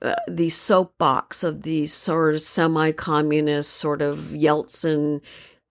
uh, 0.00 0.14
the 0.28 0.48
soapbox 0.48 1.42
of 1.42 1.62
the 1.62 1.86
sort 1.86 2.34
of 2.34 2.40
semi-communist 2.40 3.72
sort 3.72 4.00
of 4.00 4.18
Yeltsin 4.32 5.20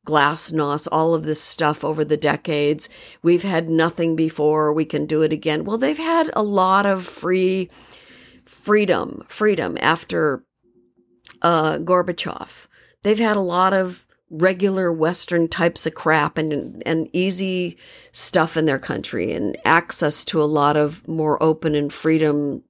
glasnost, 0.05 0.87
all 0.91 1.13
of 1.13 1.23
this 1.23 1.41
stuff 1.41 1.83
over 1.83 2.03
the 2.03 2.17
decades. 2.17 2.89
We've 3.21 3.43
had 3.43 3.69
nothing 3.69 4.15
before. 4.15 4.71
We 4.73 4.85
can 4.85 5.05
do 5.05 5.21
it 5.21 5.33
again. 5.33 5.65
Well, 5.65 5.77
they've 5.77 5.97
had 5.97 6.29
a 6.33 6.43
lot 6.43 6.85
of 6.85 7.05
free 7.05 7.69
freedom, 8.45 9.25
freedom 9.27 9.77
after 9.81 10.43
uh, 11.41 11.77
Gorbachev. 11.79 12.67
They've 13.03 13.19
had 13.19 13.37
a 13.37 13.41
lot 13.41 13.73
of 13.73 14.05
regular 14.29 14.91
Western 14.91 15.47
types 15.47 15.85
of 15.85 15.95
crap 15.95 16.37
and, 16.37 16.83
and 16.85 17.09
easy 17.13 17.77
stuff 18.11 18.57
in 18.57 18.65
their 18.65 18.79
country 18.79 19.31
and 19.31 19.57
access 19.63 20.25
to 20.25 20.41
a 20.41 20.45
lot 20.45 20.75
of 20.75 21.07
more 21.07 21.41
open 21.41 21.75
and 21.75 21.93
freedom 21.93 22.63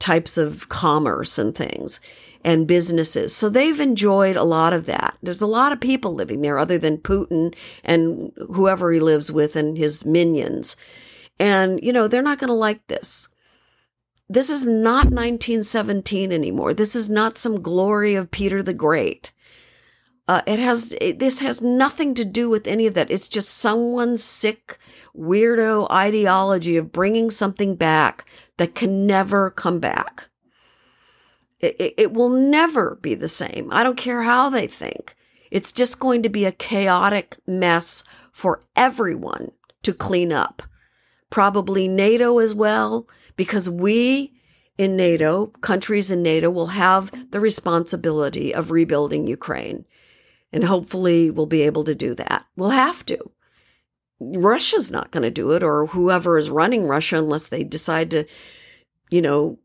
types 0.00 0.36
of 0.36 0.68
commerce 0.68 1.38
and 1.38 1.54
things 1.54 2.00
and 2.42 2.66
businesses. 2.66 3.36
So 3.36 3.48
they've 3.48 3.78
enjoyed 3.78 4.36
a 4.36 4.42
lot 4.42 4.72
of 4.72 4.86
that. 4.86 5.16
There's 5.22 5.42
a 5.42 5.46
lot 5.46 5.72
of 5.72 5.80
people 5.80 6.14
living 6.14 6.40
there 6.40 6.58
other 6.58 6.78
than 6.78 6.98
Putin 6.98 7.54
and 7.84 8.32
whoever 8.36 8.90
he 8.90 8.98
lives 8.98 9.30
with 9.30 9.56
and 9.56 9.76
his 9.76 10.04
minions. 10.04 10.76
And, 11.38 11.80
you 11.82 11.92
know, 11.92 12.08
they're 12.08 12.22
not 12.22 12.38
going 12.38 12.48
to 12.48 12.54
like 12.54 12.86
this. 12.86 13.28
This 14.28 14.48
is 14.48 14.64
not 14.64 15.06
1917 15.06 16.32
anymore. 16.32 16.72
This 16.72 16.94
is 16.96 17.10
not 17.10 17.36
some 17.36 17.62
glory 17.62 18.14
of 18.14 18.30
Peter 18.30 18.62
the 18.62 18.74
Great. 18.74 19.32
Uh, 20.28 20.42
it 20.46 20.60
has 20.60 20.94
it, 21.00 21.18
this 21.18 21.40
has 21.40 21.60
nothing 21.60 22.14
to 22.14 22.24
do 22.24 22.48
with 22.48 22.68
any 22.68 22.86
of 22.86 22.94
that. 22.94 23.10
It's 23.10 23.28
just 23.28 23.48
someone 23.48 24.16
sick 24.16 24.78
weirdo 25.16 25.90
ideology 25.90 26.76
of 26.76 26.92
bringing 26.92 27.30
something 27.30 27.76
back 27.76 28.24
that 28.56 28.74
can 28.74 29.06
never 29.06 29.50
come 29.50 29.80
back. 29.80 30.28
It, 31.60 31.76
it, 31.78 31.94
it 31.96 32.12
will 32.12 32.30
never 32.30 32.98
be 33.02 33.14
the 33.14 33.28
same. 33.28 33.68
I 33.72 33.82
don't 33.82 33.96
care 33.96 34.22
how 34.22 34.50
they 34.50 34.66
think. 34.66 35.14
It's 35.50 35.72
just 35.72 36.00
going 36.00 36.22
to 36.22 36.28
be 36.28 36.44
a 36.44 36.52
chaotic 36.52 37.38
mess 37.46 38.04
for 38.32 38.62
everyone 38.76 39.52
to 39.82 39.92
clean 39.92 40.32
up. 40.32 40.62
Probably 41.28 41.86
NATO 41.86 42.38
as 42.38 42.54
well, 42.54 43.08
because 43.36 43.68
we 43.68 44.32
in 44.78 44.96
NATO, 44.96 45.48
countries 45.60 46.10
in 46.10 46.22
NATO, 46.22 46.48
will 46.48 46.68
have 46.68 47.30
the 47.32 47.40
responsibility 47.40 48.54
of 48.54 48.70
rebuilding 48.70 49.26
Ukraine. 49.26 49.84
And 50.52 50.64
hopefully 50.64 51.30
we'll 51.30 51.46
be 51.46 51.62
able 51.62 51.84
to 51.84 51.94
do 51.94 52.14
that. 52.14 52.46
We'll 52.56 52.70
have 52.70 53.04
to. 53.06 53.30
Russia's 54.20 54.90
not 54.90 55.10
going 55.10 55.22
to 55.22 55.30
do 55.30 55.52
it, 55.52 55.62
or 55.62 55.86
whoever 55.86 56.36
is 56.36 56.50
running 56.50 56.86
Russia, 56.86 57.18
unless 57.18 57.46
they 57.46 57.64
decide 57.64 58.10
to, 58.10 58.24
you 59.10 59.22
know, 59.22 59.58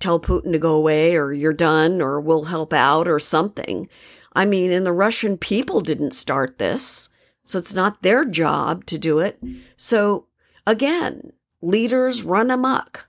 tell 0.00 0.18
Putin 0.18 0.52
to 0.52 0.58
go 0.58 0.74
away, 0.74 1.14
or 1.14 1.32
you're 1.32 1.52
done, 1.52 2.00
or 2.00 2.20
we'll 2.20 2.44
help 2.44 2.72
out, 2.72 3.06
or 3.06 3.18
something. 3.18 3.88
I 4.32 4.44
mean, 4.44 4.72
and 4.72 4.84
the 4.84 4.92
Russian 4.92 5.38
people 5.38 5.80
didn't 5.80 6.12
start 6.12 6.58
this, 6.58 7.10
so 7.44 7.58
it's 7.58 7.74
not 7.74 8.02
their 8.02 8.24
job 8.24 8.86
to 8.86 8.98
do 8.98 9.18
it. 9.18 9.38
So 9.76 10.26
again, 10.66 11.32
leaders 11.62 12.22
run 12.22 12.50
amok. 12.50 13.08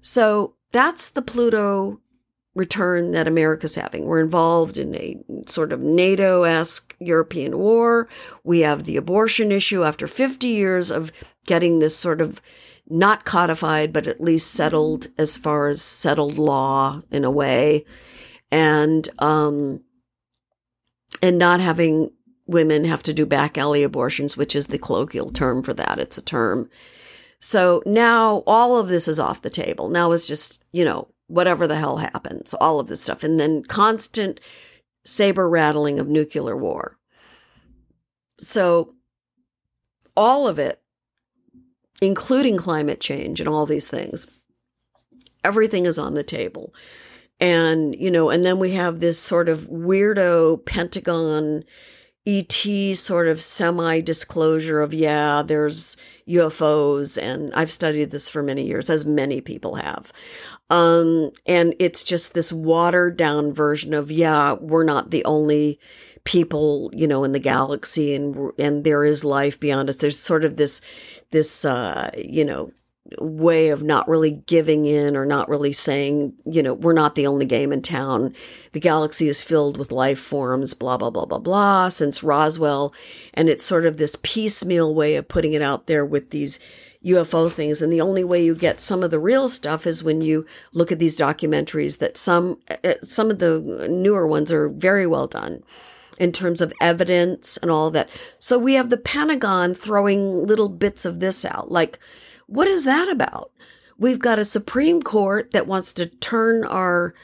So 0.00 0.54
that's 0.72 1.08
the 1.10 1.22
Pluto 1.22 2.00
return 2.54 3.12
that 3.12 3.28
America's 3.28 3.76
having. 3.76 4.04
We're 4.04 4.20
involved 4.20 4.78
in 4.78 4.94
a 4.96 5.16
sort 5.46 5.72
of 5.72 5.80
NATO 5.80 6.42
esque 6.42 6.96
European 6.98 7.58
war. 7.58 8.08
We 8.42 8.60
have 8.60 8.84
the 8.84 8.96
abortion 8.96 9.52
issue 9.52 9.84
after 9.84 10.06
50 10.06 10.46
years 10.46 10.90
of 10.90 11.12
getting 11.46 11.78
this 11.78 11.96
sort 11.96 12.20
of 12.20 12.40
not 12.88 13.24
codified, 13.24 13.92
but 13.92 14.06
at 14.06 14.20
least 14.20 14.50
settled 14.50 15.08
as 15.18 15.36
far 15.36 15.68
as 15.68 15.82
settled 15.82 16.38
law 16.38 17.02
in 17.10 17.24
a 17.24 17.30
way. 17.30 17.84
And, 18.50 19.08
um, 19.18 19.82
and 21.22 21.38
not 21.38 21.60
having 21.60 22.10
women 22.46 22.84
have 22.84 23.02
to 23.04 23.12
do 23.12 23.26
back 23.26 23.58
alley 23.58 23.82
abortions, 23.82 24.36
which 24.36 24.56
is 24.56 24.68
the 24.68 24.78
colloquial 24.78 25.30
term 25.30 25.62
for 25.62 25.74
that. 25.74 25.98
It's 25.98 26.18
a 26.18 26.22
term. 26.22 26.70
So 27.40 27.82
now 27.86 28.42
all 28.46 28.78
of 28.78 28.88
this 28.88 29.06
is 29.06 29.20
off 29.20 29.42
the 29.42 29.50
table. 29.50 29.88
Now 29.88 30.12
it's 30.12 30.26
just, 30.26 30.62
you 30.72 30.84
know, 30.84 31.08
whatever 31.28 31.66
the 31.66 31.76
hell 31.76 31.98
happens, 31.98 32.52
all 32.54 32.80
of 32.80 32.88
this 32.88 33.00
stuff. 33.00 33.22
And 33.22 33.38
then 33.38 33.62
constant 33.62 34.40
saber 35.04 35.48
rattling 35.48 35.98
of 35.98 36.08
nuclear 36.08 36.56
war. 36.56 36.98
So 38.40 38.94
all 40.16 40.48
of 40.48 40.58
it 40.58 40.82
including 42.00 42.56
climate 42.56 43.00
change 43.00 43.40
and 43.40 43.48
all 43.48 43.66
these 43.66 43.88
things. 43.88 44.26
Everything 45.44 45.86
is 45.86 45.98
on 45.98 46.14
the 46.14 46.22
table. 46.22 46.74
And, 47.40 47.94
you 47.94 48.10
know, 48.10 48.30
and 48.30 48.44
then 48.44 48.58
we 48.58 48.72
have 48.72 49.00
this 49.00 49.18
sort 49.18 49.48
of 49.48 49.68
weirdo 49.68 50.64
Pentagon 50.64 51.64
ET 52.26 52.96
sort 52.96 53.28
of 53.28 53.42
semi 53.42 54.00
disclosure 54.00 54.80
of, 54.80 54.92
yeah, 54.92 55.42
there's 55.42 55.96
UFOs. 56.28 57.20
And 57.20 57.52
I've 57.54 57.72
studied 57.72 58.10
this 58.10 58.28
for 58.28 58.42
many 58.42 58.66
years, 58.66 58.90
as 58.90 59.04
many 59.04 59.40
people 59.40 59.76
have. 59.76 60.12
Um, 60.70 61.30
and 61.46 61.74
it's 61.78 62.04
just 62.04 62.34
this 62.34 62.52
watered 62.52 63.16
down 63.16 63.54
version 63.54 63.94
of, 63.94 64.10
yeah, 64.10 64.52
we're 64.52 64.84
not 64.84 65.10
the 65.10 65.24
only 65.24 65.80
people, 66.24 66.90
you 66.92 67.06
know, 67.06 67.24
in 67.24 67.32
the 67.32 67.38
galaxy 67.38 68.14
and, 68.14 68.52
and 68.58 68.84
there 68.84 69.04
is 69.04 69.24
life 69.24 69.58
beyond 69.58 69.88
us. 69.88 69.96
There's 69.96 70.18
sort 70.18 70.44
of 70.44 70.56
this 70.56 70.82
this 71.30 71.64
uh, 71.64 72.10
you 72.16 72.44
know 72.44 72.72
way 73.18 73.68
of 73.68 73.82
not 73.82 74.08
really 74.08 74.30
giving 74.46 74.86
in 74.86 75.16
or 75.16 75.24
not 75.24 75.48
really 75.48 75.72
saying, 75.72 76.34
you 76.44 76.62
know, 76.62 76.74
we're 76.74 76.92
not 76.92 77.14
the 77.14 77.26
only 77.26 77.46
game 77.46 77.72
in 77.72 77.80
town. 77.80 78.34
The 78.72 78.80
galaxy 78.80 79.28
is 79.28 79.42
filled 79.42 79.76
with 79.76 79.92
life 79.92 80.18
forms, 80.18 80.74
blah, 80.74 80.96
blah, 80.96 81.10
blah, 81.10 81.24
blah, 81.24 81.38
blah, 81.38 81.88
since 81.88 82.22
Roswell. 82.22 82.92
And 83.32 83.48
it's 83.48 83.64
sort 83.64 83.86
of 83.86 83.96
this 83.96 84.16
piecemeal 84.22 84.94
way 84.94 85.16
of 85.16 85.28
putting 85.28 85.54
it 85.54 85.62
out 85.62 85.86
there 85.86 86.04
with 86.04 86.30
these 86.30 86.60
UFO 87.04 87.50
things. 87.50 87.80
And 87.80 87.92
the 87.92 88.00
only 88.00 88.24
way 88.24 88.44
you 88.44 88.54
get 88.54 88.80
some 88.80 89.02
of 89.02 89.10
the 89.10 89.18
real 89.18 89.48
stuff 89.48 89.86
is 89.86 90.04
when 90.04 90.20
you 90.20 90.44
look 90.72 90.92
at 90.92 90.98
these 90.98 91.16
documentaries 91.16 91.98
that 91.98 92.18
some, 92.18 92.58
uh, 92.84 92.94
some 93.02 93.30
of 93.30 93.38
the 93.38 93.86
newer 93.88 94.26
ones 94.26 94.52
are 94.52 94.68
very 94.68 95.06
well 95.06 95.26
done 95.26 95.62
in 96.18 96.32
terms 96.32 96.60
of 96.60 96.72
evidence 96.80 97.56
and 97.58 97.70
all 97.70 97.90
that. 97.92 98.10
So 98.38 98.58
we 98.58 98.74
have 98.74 98.90
the 98.90 98.96
Pentagon 98.96 99.74
throwing 99.74 100.46
little 100.46 100.68
bits 100.68 101.04
of 101.04 101.20
this 101.20 101.44
out. 101.44 101.70
Like, 101.70 101.98
what 102.48 102.66
is 102.66 102.84
that 102.84 103.08
about? 103.08 103.52
We've 103.96 104.18
got 104.18 104.38
a 104.38 104.44
Supreme 104.44 105.02
Court 105.02 105.52
that 105.52 105.66
wants 105.66 105.92
to 105.94 106.06
turn 106.06 106.64
our 106.64 107.14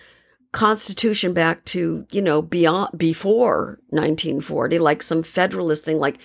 constitution 0.52 1.32
back 1.32 1.64
to, 1.66 2.06
you 2.10 2.22
know, 2.22 2.40
beyond 2.40 2.96
before 2.96 3.80
1940, 3.90 4.78
like 4.78 5.02
some 5.02 5.22
federalist 5.22 5.84
thing, 5.84 5.98
like 5.98 6.18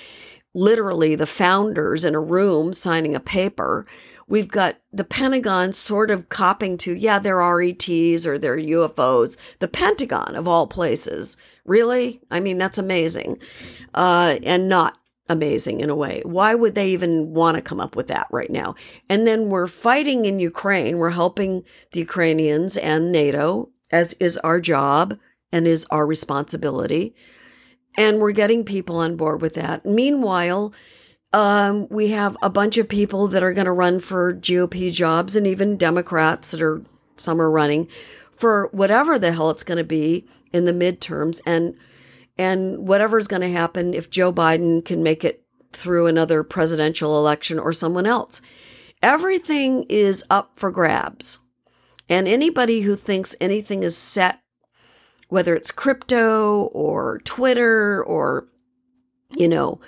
literally 0.53 1.15
the 1.15 1.25
founders 1.25 2.03
in 2.03 2.13
a 2.13 2.19
room 2.19 2.73
signing 2.73 3.15
a 3.15 3.19
paper. 3.19 3.87
We've 4.27 4.47
got 4.47 4.77
the 4.93 5.03
Pentagon 5.03 5.73
sort 5.73 6.11
of 6.11 6.29
copping 6.29 6.77
to, 6.79 6.95
yeah, 6.95 7.17
there 7.17 7.41
are 7.41 7.61
ETs 7.61 8.27
or 8.27 8.37
there 8.37 8.53
are 8.53 8.57
UFOs. 8.57 9.37
The 9.57 9.67
Pentagon, 9.67 10.35
of 10.35 10.47
all 10.47 10.67
places, 10.67 11.35
Really? 11.69 12.19
I 12.31 12.39
mean, 12.39 12.57
that's 12.57 12.79
amazing. 12.79 13.37
Uh, 13.93 14.39
and 14.43 14.67
not 14.67 14.97
amazing 15.29 15.79
in 15.79 15.89
a 15.89 15.95
way. 15.95 16.21
Why 16.25 16.55
would 16.55 16.75
they 16.75 16.89
even 16.89 17.33
want 17.33 17.55
to 17.55 17.61
come 17.61 17.79
up 17.79 17.95
with 17.95 18.07
that 18.07 18.27
right 18.31 18.49
now? 18.49 18.75
And 19.07 19.25
then 19.25 19.49
we're 19.49 19.67
fighting 19.67 20.25
in 20.25 20.39
Ukraine. 20.39 20.97
We're 20.97 21.11
helping 21.11 21.63
the 21.91 21.99
Ukrainians 21.99 22.75
and 22.75 23.11
NATO, 23.11 23.69
as 23.91 24.13
is 24.13 24.37
our 24.39 24.59
job 24.59 25.17
and 25.51 25.67
is 25.67 25.85
our 25.91 26.05
responsibility. 26.05 27.15
And 27.97 28.19
we're 28.19 28.31
getting 28.31 28.65
people 28.65 28.97
on 28.97 29.15
board 29.15 29.41
with 29.41 29.53
that. 29.53 29.85
Meanwhile, 29.85 30.73
um, 31.31 31.87
we 31.89 32.09
have 32.09 32.35
a 32.41 32.49
bunch 32.49 32.77
of 32.77 32.89
people 32.89 33.27
that 33.27 33.43
are 33.43 33.53
going 33.53 33.65
to 33.65 33.71
run 33.71 33.99
for 33.99 34.33
GOP 34.33 34.91
jobs 34.91 35.35
and 35.35 35.45
even 35.45 35.77
Democrats 35.77 36.51
that 36.51 36.61
are, 36.61 36.81
some 37.17 37.39
are 37.39 37.51
running 37.51 37.87
for 38.35 38.69
whatever 38.71 39.19
the 39.19 39.31
hell 39.31 39.49
it's 39.49 39.63
going 39.63 39.77
to 39.77 39.83
be 39.83 40.25
in 40.51 40.65
the 40.65 40.71
midterms 40.71 41.41
and 41.45 41.75
and 42.39 42.87
whatever's 42.87 43.27
going 43.27 43.41
to 43.41 43.51
happen 43.51 43.93
if 43.93 44.09
Joe 44.09 44.31
Biden 44.31 44.83
can 44.83 45.03
make 45.03 45.25
it 45.25 45.43
through 45.73 46.07
another 46.07 46.41
presidential 46.41 47.17
election 47.17 47.59
or 47.59 47.73
someone 47.73 48.05
else. 48.05 48.41
Everything 49.03 49.83
is 49.89 50.23
up 50.29 50.57
for 50.57 50.71
grabs. 50.71 51.39
And 52.07 52.29
anybody 52.29 52.81
who 52.81 52.95
thinks 52.95 53.35
anything 53.41 53.83
is 53.83 53.97
set, 53.97 54.39
whether 55.27 55.53
it's 55.53 55.69
crypto 55.69 56.69
or 56.71 57.19
Twitter 57.25 58.01
or, 58.05 58.47
you 59.35 59.49
know, 59.49 59.81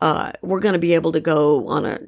uh, 0.00 0.32
we're 0.42 0.60
going 0.60 0.74
to 0.74 0.80
be 0.80 0.94
able 0.94 1.12
to 1.12 1.20
go 1.20 1.68
on 1.68 1.86
a, 1.86 2.00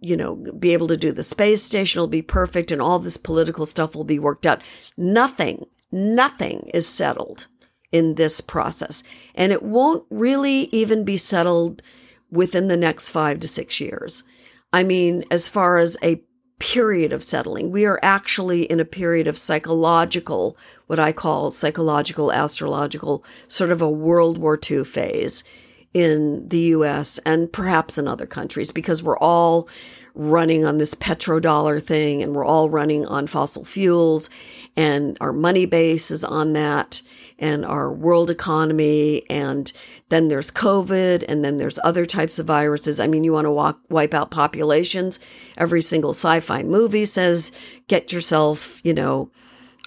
you 0.00 0.16
know, 0.16 0.34
be 0.34 0.72
able 0.72 0.88
to 0.88 0.96
do 0.96 1.12
the 1.12 1.22
space 1.22 1.62
station 1.62 2.00
will 2.00 2.08
be 2.08 2.22
perfect 2.22 2.72
and 2.72 2.80
all 2.80 2.98
this 2.98 3.18
political 3.18 3.66
stuff 3.66 3.94
will 3.94 4.02
be 4.02 4.18
worked 4.18 4.46
out. 4.46 4.62
Nothing, 4.96 5.66
nothing 5.92 6.70
is 6.72 6.88
settled 6.88 7.48
in 7.92 8.16
this 8.16 8.40
process. 8.40 9.04
And 9.34 9.52
it 9.52 9.62
won't 9.62 10.04
really 10.10 10.68
even 10.72 11.04
be 11.04 11.16
settled 11.16 11.82
within 12.30 12.68
the 12.68 12.76
next 12.76 13.10
five 13.10 13.38
to 13.40 13.48
six 13.48 13.78
years. 13.80 14.24
I 14.72 14.82
mean, 14.82 15.24
as 15.30 15.48
far 15.48 15.76
as 15.76 15.98
a 16.02 16.22
period 16.58 17.12
of 17.12 17.22
settling, 17.22 17.70
we 17.70 17.84
are 17.84 18.00
actually 18.02 18.62
in 18.62 18.80
a 18.80 18.84
period 18.84 19.26
of 19.26 19.36
psychological, 19.36 20.56
what 20.86 20.98
I 20.98 21.12
call 21.12 21.50
psychological, 21.50 22.32
astrological, 22.32 23.24
sort 23.48 23.70
of 23.70 23.82
a 23.82 23.90
World 23.90 24.38
War 24.38 24.58
II 24.70 24.84
phase 24.84 25.44
in 25.92 26.48
the 26.48 26.60
US 26.76 27.18
and 27.18 27.52
perhaps 27.52 27.98
in 27.98 28.08
other 28.08 28.26
countries 28.26 28.70
because 28.70 29.02
we're 29.02 29.18
all 29.18 29.68
running 30.14 30.64
on 30.64 30.78
this 30.78 30.94
petrodollar 30.94 31.82
thing 31.82 32.22
and 32.22 32.34
we're 32.34 32.44
all 32.44 32.70
running 32.70 33.04
on 33.06 33.26
fossil 33.26 33.64
fuels 33.64 34.30
and 34.76 35.18
our 35.20 35.32
money 35.32 35.66
base 35.66 36.10
is 36.10 36.24
on 36.24 36.52
that 36.52 37.02
and 37.42 37.64
our 37.64 37.92
world 37.92 38.30
economy. 38.30 39.24
And 39.28 39.70
then 40.08 40.28
there's 40.28 40.50
COVID 40.50 41.24
and 41.28 41.44
then 41.44 41.56
there's 41.58 41.80
other 41.82 42.06
types 42.06 42.38
of 42.38 42.46
viruses. 42.46 43.00
I 43.00 43.08
mean, 43.08 43.24
you 43.24 43.32
want 43.32 43.46
to 43.46 43.50
walk, 43.50 43.80
wipe 43.90 44.14
out 44.14 44.30
populations. 44.30 45.18
Every 45.58 45.82
single 45.82 46.12
sci-fi 46.12 46.62
movie 46.62 47.04
says, 47.04 47.50
get 47.88 48.12
yourself, 48.12 48.80
you 48.84 48.94
know, 48.94 49.30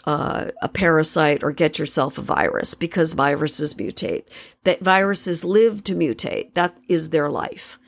uh, 0.04 0.52
a 0.62 0.68
parasite 0.68 1.44
or 1.44 1.52
get 1.52 1.80
yourself 1.80 2.18
a 2.18 2.22
virus 2.22 2.74
because 2.74 3.14
viruses 3.14 3.74
mutate. 3.74 4.26
That 4.66 4.82
viruses 4.82 5.44
live 5.44 5.84
to 5.86 5.96
mutate. 5.96 6.54
That 6.54 6.78
is 6.90 7.10
their 7.10 7.30
life. 7.30 7.80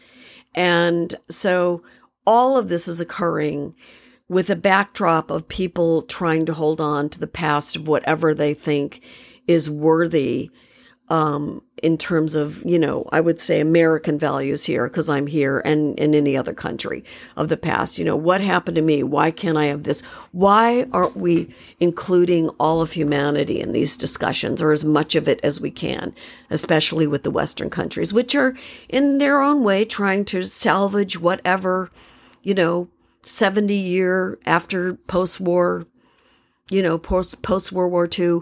And 0.56 1.14
so 1.30 1.84
all 2.26 2.58
of 2.58 2.70
this 2.70 2.88
is 2.88 3.02
occurring 3.02 3.76
with 4.30 4.50
a 4.50 4.56
backdrop 4.56 5.30
of 5.30 5.48
people 5.48 6.02
trying 6.04 6.46
to 6.46 6.54
hold 6.54 6.82
on 6.82 7.10
to 7.10 7.20
the 7.20 7.28
past 7.28 7.76
of 7.76 7.88
whatever 7.88 8.34
they 8.34 8.54
think 8.54 9.02
is 9.48 9.70
worthy 9.70 10.52
um, 11.10 11.62
in 11.82 11.98
terms 11.98 12.36
of, 12.36 12.64
you 12.66 12.78
know, 12.78 13.08
I 13.12 13.22
would 13.22 13.40
say 13.40 13.62
American 13.62 14.20
values 14.20 14.66
here 14.66 14.88
because 14.88 15.10
I'm 15.10 15.28
here 15.28 15.60
and 15.60 15.98
in 15.98 16.14
any 16.14 16.36
other 16.36 16.54
country 16.54 17.04
of 17.38 17.48
the 17.48 17.56
past. 17.56 17.98
You 17.98 18.04
know, 18.04 18.16
what 18.16 18.42
happened 18.42 18.76
to 18.76 18.82
me? 18.82 19.04
Why 19.04 19.32
can't 19.32 19.58
I 19.58 19.66
have 19.66 19.84
this? 19.84 20.02
Why 20.32 20.86
aren't 20.92 21.16
we 21.16 21.54
including 21.80 22.50
all 22.60 22.82
of 22.82 22.94
humanity 22.94 23.62
in 23.62 23.72
these 23.72 23.96
discussions 23.96 24.62
or 24.62 24.72
as 24.72 24.84
much 24.84 25.16
of 25.16 25.28
it 25.30 25.40
as 25.44 25.62
we 25.62 25.72
can, 25.72 26.14
especially 26.50 27.08
with 27.08 27.24
the 27.24 27.32
Western 27.32 27.70
countries, 27.70 28.12
which 28.12 28.36
are 28.36 28.56
in 28.90 29.20
their 29.20 29.42
own 29.42 29.64
way 29.64 29.86
trying 29.86 30.26
to 30.26 30.44
salvage 30.44 31.20
whatever, 31.20 31.90
you 32.44 32.54
know, 32.54 32.90
70 33.24 33.74
year 33.74 34.40
after 34.46 34.96
post 34.96 35.40
war, 35.40 35.86
you 36.70 36.82
know, 36.82 36.98
post 36.98 37.42
post 37.42 37.72
World 37.72 37.92
War 37.92 38.10
II 38.18 38.40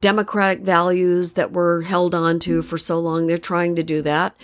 democratic 0.00 0.60
values 0.60 1.32
that 1.32 1.52
were 1.52 1.82
held 1.82 2.14
on 2.14 2.38
to 2.38 2.62
for 2.62 2.76
so 2.76 3.00
long. 3.00 3.26
They're 3.26 3.38
trying 3.38 3.74
to 3.76 3.82
do 3.82 4.02
that. 4.02 4.36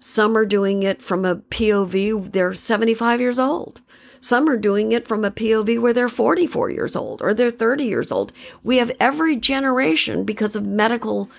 Some 0.00 0.36
are 0.36 0.44
doing 0.44 0.82
it 0.82 1.02
from 1.02 1.24
a 1.24 1.36
POV, 1.36 2.32
they're 2.32 2.54
75 2.54 3.20
years 3.20 3.38
old. 3.38 3.80
Some 4.20 4.48
are 4.48 4.56
doing 4.56 4.92
it 4.92 5.06
from 5.06 5.24
a 5.24 5.30
POV 5.30 5.80
where 5.80 5.92
they're 5.92 6.08
44 6.08 6.70
years 6.70 6.94
old 6.96 7.22
or 7.22 7.34
they're 7.34 7.50
30 7.50 7.84
years 7.84 8.12
old. 8.12 8.32
We 8.62 8.78
have 8.78 8.92
every 9.00 9.36
generation 9.36 10.24
because 10.24 10.56
of 10.56 10.66
medical, 10.66 11.30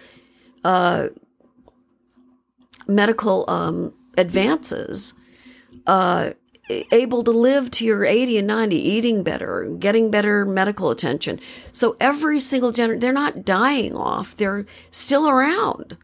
uh, 0.63 1.09
medical, 2.87 3.45
um, 3.49 3.93
advances, 4.17 5.13
uh, 5.87 6.31
able 6.69 7.23
to 7.23 7.31
live 7.31 7.71
to 7.71 7.85
your 7.85 8.05
80 8.05 8.39
and 8.39 8.47
90, 8.47 8.75
eating 8.75 9.23
better, 9.23 9.75
getting 9.79 10.11
better 10.11 10.45
medical 10.45 10.91
attention. 10.91 11.39
So 11.71 11.97
every 11.99 12.39
single 12.39 12.71
generation, 12.71 12.99
they're 12.99 13.13
not 13.13 13.43
dying 13.43 13.95
off. 13.95 14.35
They're 14.37 14.65
still 14.91 15.27
around. 15.27 15.97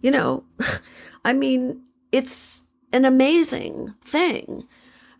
You 0.00 0.10
know, 0.10 0.44
I 1.24 1.32
mean, 1.32 1.82
it's 2.10 2.64
an 2.92 3.04
amazing 3.04 3.94
thing 4.04 4.66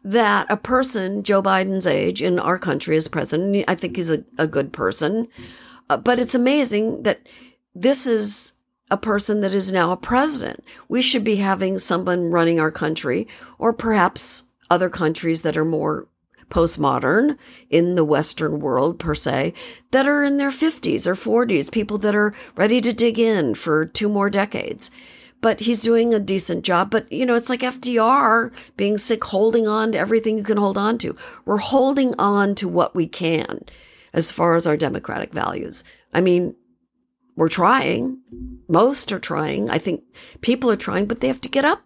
that 0.05 0.47
a 0.51 0.57
person 0.57 1.23
Joe 1.23 1.43
Biden's 1.43 1.87
age 1.87 2.21
in 2.21 2.39
our 2.39 2.59
country 2.59 2.97
as 2.97 3.07
president, 3.07 3.65
I 3.69 3.77
think 3.77 3.97
he's 3.97 4.11
a, 4.11 4.25
a 4.37 4.49
good 4.49 4.73
person, 4.73 5.29
uh, 5.89 5.97
but 5.97 6.19
it's 6.19 6.35
amazing 6.35 7.05
that 7.05 7.21
this 7.75 8.07
is 8.07 8.55
a 8.91 8.97
person 8.97 9.41
that 9.41 9.55
is 9.55 9.73
now 9.73 9.93
a 9.93 9.97
president. 9.97 10.65
We 10.89 11.01
should 11.01 11.25
be 11.25 11.37
having 11.37 11.79
someone 11.79 12.31
running 12.31 12.59
our 12.59 12.71
country, 12.71 13.29
or 13.59 13.73
perhaps 13.73 14.45
other 14.73 14.89
countries 14.89 15.43
that 15.43 15.57
are 15.57 15.67
more 15.67 16.09
postmodern 16.49 17.37
in 17.69 17.95
the 17.95 18.05
Western 18.05 18.59
world, 18.59 18.99
per 18.99 19.15
se, 19.15 19.53
that 19.91 20.09
are 20.09 20.25
in 20.25 20.39
their 20.39 20.51
50s 20.51 21.07
or 21.07 21.15
40s, 21.15 21.71
people 21.71 21.99
that 21.99 22.15
are 22.15 22.35
ready 22.57 22.81
to 22.81 22.93
dig 22.93 23.19
in 23.19 23.55
for 23.55 23.85
two 23.85 24.09
more 24.09 24.31
decades. 24.31 24.91
But 25.43 25.61
he's 25.61 25.83
doing 25.83 26.15
a 26.15 26.21
decent 26.21 26.65
job. 26.65 26.91
But, 26.91 27.11
you 27.13 27.27
know, 27.27 27.35
it's 27.35 27.51
like 27.51 27.61
FDR 27.61 28.51
being 28.77 28.97
sick, 28.97 29.25
holding 29.25 29.69
on 29.69 29.93
to 29.93 29.99
everything 29.99 30.39
you 30.39 30.45
can 30.45 30.57
hold 30.57 30.79
on 30.79 30.97
to. 30.99 31.17
We're 31.45 31.59
holding 31.59 32.15
on 32.19 32.55
to 32.57 32.69
what 32.69 32.95
we 32.95 33.07
can 33.07 33.65
as 34.15 34.31
far 34.31 34.55
as 34.55 34.67
our 34.67 34.77
democratic 34.77 35.35
values. 35.35 35.85
I 36.15 36.23
mean, 36.23 36.55
we're 37.37 37.49
trying. 37.49 38.21
Most 38.69 39.13
are 39.13 39.19
trying. 39.19 39.69
I 39.69 39.79
think 39.79 40.05
people 40.41 40.71
are 40.71 40.77
trying, 40.77 41.07
but 41.07 41.21
they 41.21 41.29
have 41.29 41.41
to 41.43 41.49
get 41.49 41.65
up 41.65 41.83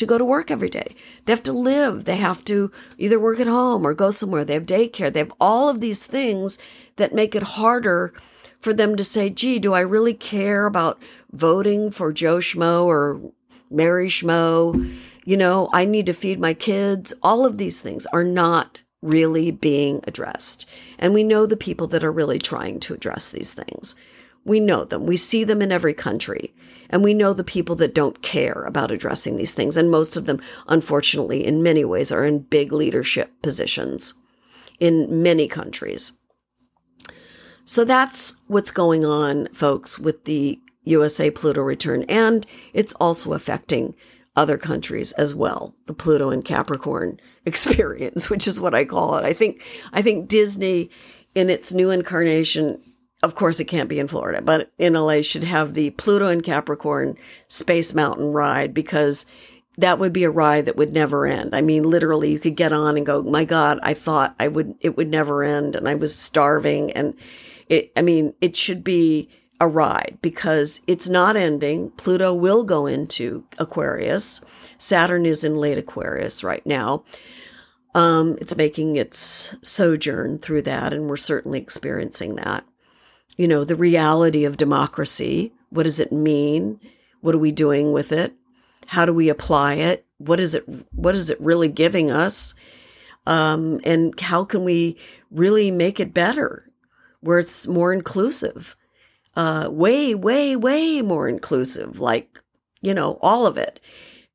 to 0.00 0.06
go 0.06 0.18
to 0.18 0.24
work 0.24 0.50
every 0.50 0.68
day. 0.68 0.88
They 1.24 1.32
have 1.32 1.42
to 1.44 1.52
live. 1.52 2.04
They 2.04 2.16
have 2.16 2.44
to 2.46 2.72
either 2.98 3.20
work 3.20 3.38
at 3.38 3.46
home 3.46 3.86
or 3.86 3.94
go 3.94 4.10
somewhere. 4.10 4.44
They 4.44 4.54
have 4.54 4.66
daycare. 4.66 5.12
They 5.12 5.20
have 5.20 5.32
all 5.40 5.68
of 5.68 5.80
these 5.80 6.06
things 6.06 6.58
that 6.96 7.14
make 7.14 7.34
it 7.34 7.42
harder 7.42 8.12
for 8.58 8.74
them 8.74 8.96
to 8.96 9.04
say, 9.04 9.30
gee, 9.30 9.58
do 9.58 9.72
I 9.72 9.80
really 9.80 10.14
care 10.14 10.66
about 10.66 11.00
voting 11.32 11.90
for 11.90 12.12
Joe 12.12 12.38
Schmo 12.38 12.84
or 12.84 13.20
Mary 13.70 14.08
Schmo? 14.08 14.92
You 15.24 15.36
know, 15.36 15.68
I 15.72 15.84
need 15.84 16.06
to 16.06 16.12
feed 16.12 16.40
my 16.40 16.54
kids. 16.54 17.14
All 17.22 17.46
of 17.46 17.58
these 17.58 17.80
things 17.80 18.06
are 18.06 18.24
not 18.24 18.80
really 19.02 19.50
being 19.50 20.00
addressed. 20.06 20.68
And 20.98 21.14
we 21.14 21.24
know 21.24 21.46
the 21.46 21.56
people 21.56 21.86
that 21.88 22.04
are 22.04 22.12
really 22.12 22.38
trying 22.38 22.80
to 22.80 22.94
address 22.94 23.30
these 23.30 23.52
things. 23.52 23.94
We 24.44 24.60
know 24.60 24.84
them. 24.84 25.06
We 25.06 25.16
see 25.16 25.44
them 25.44 25.60
in 25.62 25.72
every 25.72 25.94
country. 25.94 26.54
And 26.88 27.04
we 27.04 27.14
know 27.14 27.32
the 27.32 27.44
people 27.44 27.76
that 27.76 27.94
don't 27.94 28.22
care 28.22 28.64
about 28.64 28.90
addressing 28.90 29.36
these 29.36 29.54
things. 29.54 29.76
And 29.76 29.90
most 29.90 30.16
of 30.16 30.26
them, 30.26 30.40
unfortunately, 30.66 31.46
in 31.46 31.62
many 31.62 31.84
ways, 31.84 32.10
are 32.10 32.24
in 32.24 32.40
big 32.40 32.72
leadership 32.72 33.30
positions 33.42 34.14
in 34.80 35.22
many 35.22 35.46
countries. 35.46 36.18
So 37.64 37.84
that's 37.84 38.40
what's 38.48 38.72
going 38.72 39.04
on, 39.04 39.48
folks, 39.52 39.98
with 39.98 40.24
the 40.24 40.58
USA 40.84 41.30
Pluto 41.30 41.60
return. 41.60 42.02
And 42.08 42.44
it's 42.72 42.94
also 42.94 43.34
affecting 43.34 43.94
other 44.34 44.58
countries 44.58 45.12
as 45.12 45.34
well. 45.34 45.74
The 45.86 45.94
Pluto 45.94 46.30
and 46.30 46.44
Capricorn 46.44 47.20
experience, 47.46 48.30
which 48.30 48.48
is 48.48 48.60
what 48.60 48.74
I 48.74 48.84
call 48.84 49.16
it. 49.16 49.24
I 49.24 49.32
think, 49.32 49.62
I 49.92 50.02
think 50.02 50.28
Disney 50.28 50.90
in 51.34 51.48
its 51.48 51.72
new 51.72 51.90
incarnation 51.90 52.82
of 53.22 53.34
course, 53.34 53.60
it 53.60 53.66
can't 53.66 53.88
be 53.88 53.98
in 53.98 54.08
Florida, 54.08 54.40
but 54.40 54.70
in 54.78 54.94
LA 54.94 55.20
should 55.20 55.44
have 55.44 55.74
the 55.74 55.90
Pluto 55.90 56.28
and 56.28 56.42
Capricorn 56.42 57.16
Space 57.48 57.92
Mountain 57.94 58.32
ride 58.32 58.72
because 58.72 59.26
that 59.76 59.98
would 59.98 60.12
be 60.12 60.24
a 60.24 60.30
ride 60.30 60.66
that 60.66 60.76
would 60.76 60.92
never 60.92 61.26
end. 61.26 61.54
I 61.54 61.60
mean, 61.60 61.82
literally, 61.82 62.32
you 62.32 62.38
could 62.38 62.56
get 62.56 62.72
on 62.72 62.96
and 62.96 63.04
go, 63.04 63.22
my 63.22 63.44
God, 63.44 63.78
I 63.82 63.94
thought 63.94 64.34
I 64.38 64.48
would, 64.48 64.74
it 64.80 64.96
would 64.96 65.08
never 65.08 65.42
end. 65.42 65.76
And 65.76 65.88
I 65.88 65.94
was 65.94 66.14
starving. 66.14 66.92
And 66.92 67.14
it, 67.68 67.92
I 67.96 68.02
mean, 68.02 68.34
it 68.40 68.56
should 68.56 68.82
be 68.82 69.28
a 69.60 69.68
ride 69.68 70.18
because 70.22 70.80
it's 70.86 71.08
not 71.08 71.36
ending. 71.36 71.90
Pluto 71.90 72.32
will 72.32 72.64
go 72.64 72.86
into 72.86 73.44
Aquarius. 73.58 74.42
Saturn 74.78 75.26
is 75.26 75.44
in 75.44 75.56
late 75.56 75.78
Aquarius 75.78 76.42
right 76.42 76.64
now. 76.64 77.04
Um, 77.94 78.38
it's 78.40 78.56
making 78.56 78.96
its 78.96 79.56
sojourn 79.62 80.38
through 80.38 80.62
that, 80.62 80.92
and 80.92 81.08
we're 81.08 81.16
certainly 81.16 81.58
experiencing 81.58 82.36
that 82.36 82.64
you 83.36 83.48
know, 83.48 83.64
the 83.64 83.76
reality 83.76 84.44
of 84.44 84.56
democracy. 84.56 85.52
What 85.70 85.84
does 85.84 86.00
it 86.00 86.12
mean? 86.12 86.80
What 87.20 87.34
are 87.34 87.38
we 87.38 87.52
doing 87.52 87.92
with 87.92 88.12
it? 88.12 88.34
How 88.86 89.04
do 89.04 89.12
we 89.12 89.28
apply 89.28 89.74
it? 89.74 90.06
What 90.18 90.40
is 90.40 90.54
it? 90.54 90.64
What 90.92 91.14
is 91.14 91.30
it 91.30 91.40
really 91.40 91.68
giving 91.68 92.10
us? 92.10 92.54
Um, 93.26 93.80
and 93.84 94.18
how 94.18 94.44
can 94.44 94.64
we 94.64 94.96
really 95.30 95.70
make 95.70 96.00
it 96.00 96.14
better 96.14 96.70
where 97.20 97.38
it's 97.38 97.66
more 97.66 97.92
inclusive? 97.92 98.76
Uh, 99.36 99.68
way, 99.70 100.14
way, 100.14 100.56
way 100.56 101.00
more 101.02 101.28
inclusive, 101.28 102.00
like, 102.00 102.40
you 102.80 102.92
know, 102.92 103.18
all 103.22 103.46
of 103.46 103.56
it. 103.56 103.78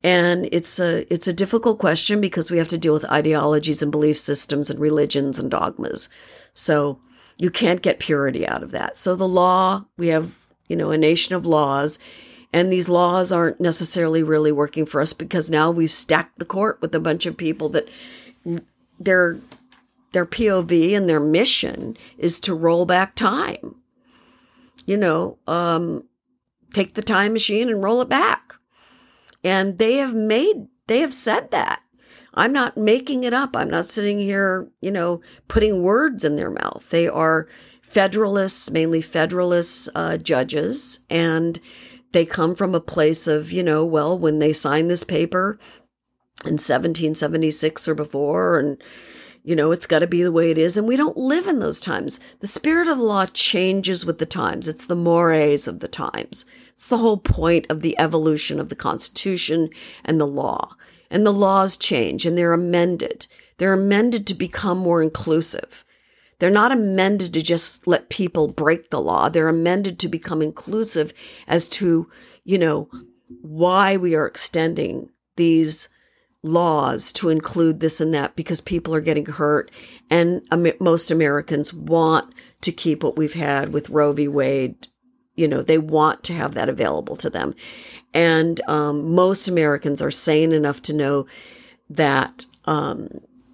And 0.02 0.48
it's 0.52 0.78
a, 0.78 1.12
it's 1.12 1.28
a 1.28 1.32
difficult 1.32 1.78
question 1.78 2.20
because 2.20 2.50
we 2.50 2.58
have 2.58 2.68
to 2.68 2.78
deal 2.78 2.94
with 2.94 3.04
ideologies 3.04 3.82
and 3.82 3.92
belief 3.92 4.16
systems 4.16 4.70
and 4.70 4.80
religions 4.80 5.38
and 5.38 5.50
dogmas. 5.50 6.08
So 6.54 7.00
you 7.36 7.50
can't 7.50 7.82
get 7.82 7.98
purity 7.98 8.46
out 8.46 8.62
of 8.62 8.70
that. 8.70 8.96
So 8.96 9.14
the 9.14 9.28
law, 9.28 9.86
we 9.96 10.08
have, 10.08 10.34
you 10.68 10.76
know, 10.76 10.90
a 10.90 10.98
nation 10.98 11.34
of 11.34 11.46
laws, 11.46 11.98
and 12.52 12.72
these 12.72 12.88
laws 12.88 13.32
aren't 13.32 13.60
necessarily 13.60 14.22
really 14.22 14.52
working 14.52 14.86
for 14.86 15.00
us 15.00 15.12
because 15.12 15.50
now 15.50 15.70
we've 15.70 15.90
stacked 15.90 16.38
the 16.38 16.44
court 16.44 16.80
with 16.80 16.94
a 16.94 17.00
bunch 17.00 17.26
of 17.26 17.36
people 17.36 17.68
that 17.70 17.88
their 18.98 19.38
their 20.12 20.24
POV 20.24 20.96
and 20.96 21.08
their 21.08 21.20
mission 21.20 21.96
is 22.16 22.40
to 22.40 22.54
roll 22.54 22.86
back 22.86 23.14
time. 23.14 23.74
You 24.86 24.96
know, 24.96 25.38
um, 25.46 26.04
take 26.72 26.94
the 26.94 27.02
time 27.02 27.32
machine 27.34 27.68
and 27.68 27.82
roll 27.82 28.00
it 28.00 28.08
back. 28.08 28.54
And 29.44 29.78
they 29.78 29.96
have 29.96 30.14
made, 30.14 30.68
they 30.86 31.00
have 31.00 31.12
said 31.12 31.50
that. 31.50 31.82
I'm 32.36 32.52
not 32.52 32.76
making 32.76 33.24
it 33.24 33.32
up. 33.32 33.56
I'm 33.56 33.70
not 33.70 33.86
sitting 33.86 34.18
here, 34.18 34.68
you 34.80 34.90
know, 34.90 35.20
putting 35.48 35.82
words 35.82 36.24
in 36.24 36.36
their 36.36 36.50
mouth. 36.50 36.86
They 36.90 37.08
are 37.08 37.48
federalists, 37.80 38.70
mainly 38.70 39.00
federalist 39.00 39.88
uh, 39.94 40.18
judges, 40.18 41.00
and 41.08 41.58
they 42.12 42.26
come 42.26 42.54
from 42.54 42.74
a 42.74 42.80
place 42.80 43.26
of, 43.26 43.52
you 43.52 43.62
know, 43.62 43.84
well, 43.84 44.18
when 44.18 44.38
they 44.38 44.52
signed 44.52 44.90
this 44.90 45.04
paper 45.04 45.58
in 46.44 46.54
1776 46.54 47.88
or 47.88 47.94
before, 47.94 48.58
and 48.58 48.82
you 49.42 49.54
know, 49.54 49.70
it's 49.70 49.86
got 49.86 50.00
to 50.00 50.08
be 50.08 50.24
the 50.24 50.32
way 50.32 50.50
it 50.50 50.58
is. 50.58 50.76
And 50.76 50.88
we 50.88 50.96
don't 50.96 51.16
live 51.16 51.46
in 51.46 51.60
those 51.60 51.78
times. 51.78 52.18
The 52.40 52.48
spirit 52.48 52.88
of 52.88 52.98
the 52.98 53.04
law 53.04 53.26
changes 53.26 54.04
with 54.04 54.18
the 54.18 54.26
times. 54.26 54.66
It's 54.66 54.84
the 54.84 54.96
mores 54.96 55.68
of 55.68 55.78
the 55.78 55.86
times. 55.86 56.46
It's 56.74 56.88
the 56.88 56.98
whole 56.98 57.18
point 57.18 57.64
of 57.70 57.80
the 57.80 57.96
evolution 57.96 58.58
of 58.58 58.70
the 58.70 58.74
Constitution 58.74 59.70
and 60.04 60.20
the 60.20 60.26
law 60.26 60.74
and 61.10 61.26
the 61.26 61.32
laws 61.32 61.76
change 61.76 62.26
and 62.26 62.36
they're 62.36 62.52
amended. 62.52 63.26
They're 63.58 63.72
amended 63.72 64.26
to 64.26 64.34
become 64.34 64.78
more 64.78 65.02
inclusive. 65.02 65.84
They're 66.38 66.50
not 66.50 66.72
amended 66.72 67.32
to 67.32 67.42
just 67.42 67.86
let 67.86 68.10
people 68.10 68.48
break 68.48 68.90
the 68.90 69.00
law. 69.00 69.28
They're 69.28 69.48
amended 69.48 69.98
to 70.00 70.08
become 70.08 70.42
inclusive 70.42 71.14
as 71.46 71.68
to, 71.70 72.10
you 72.44 72.58
know, 72.58 72.90
why 73.40 73.96
we 73.96 74.14
are 74.14 74.26
extending 74.26 75.10
these 75.36 75.88
laws 76.42 77.10
to 77.12 77.30
include 77.30 77.80
this 77.80 78.00
and 78.00 78.12
that 78.14 78.36
because 78.36 78.60
people 78.60 78.94
are 78.94 79.00
getting 79.00 79.26
hurt. 79.26 79.70
And 80.10 80.42
most 80.78 81.10
Americans 81.10 81.72
want 81.72 82.32
to 82.60 82.72
keep 82.72 83.02
what 83.02 83.16
we've 83.16 83.34
had 83.34 83.72
with 83.72 83.90
Roe 83.90 84.12
v. 84.12 84.28
Wade. 84.28 84.88
You 85.34 85.48
know, 85.48 85.62
they 85.62 85.78
want 85.78 86.22
to 86.24 86.34
have 86.34 86.54
that 86.54 86.68
available 86.68 87.16
to 87.16 87.30
them. 87.30 87.54
And 88.16 88.62
um, 88.66 89.14
most 89.14 89.46
Americans 89.46 90.00
are 90.00 90.10
sane 90.10 90.52
enough 90.52 90.80
to 90.82 90.94
know 90.94 91.26
that 91.90 92.46
um, 92.64 93.08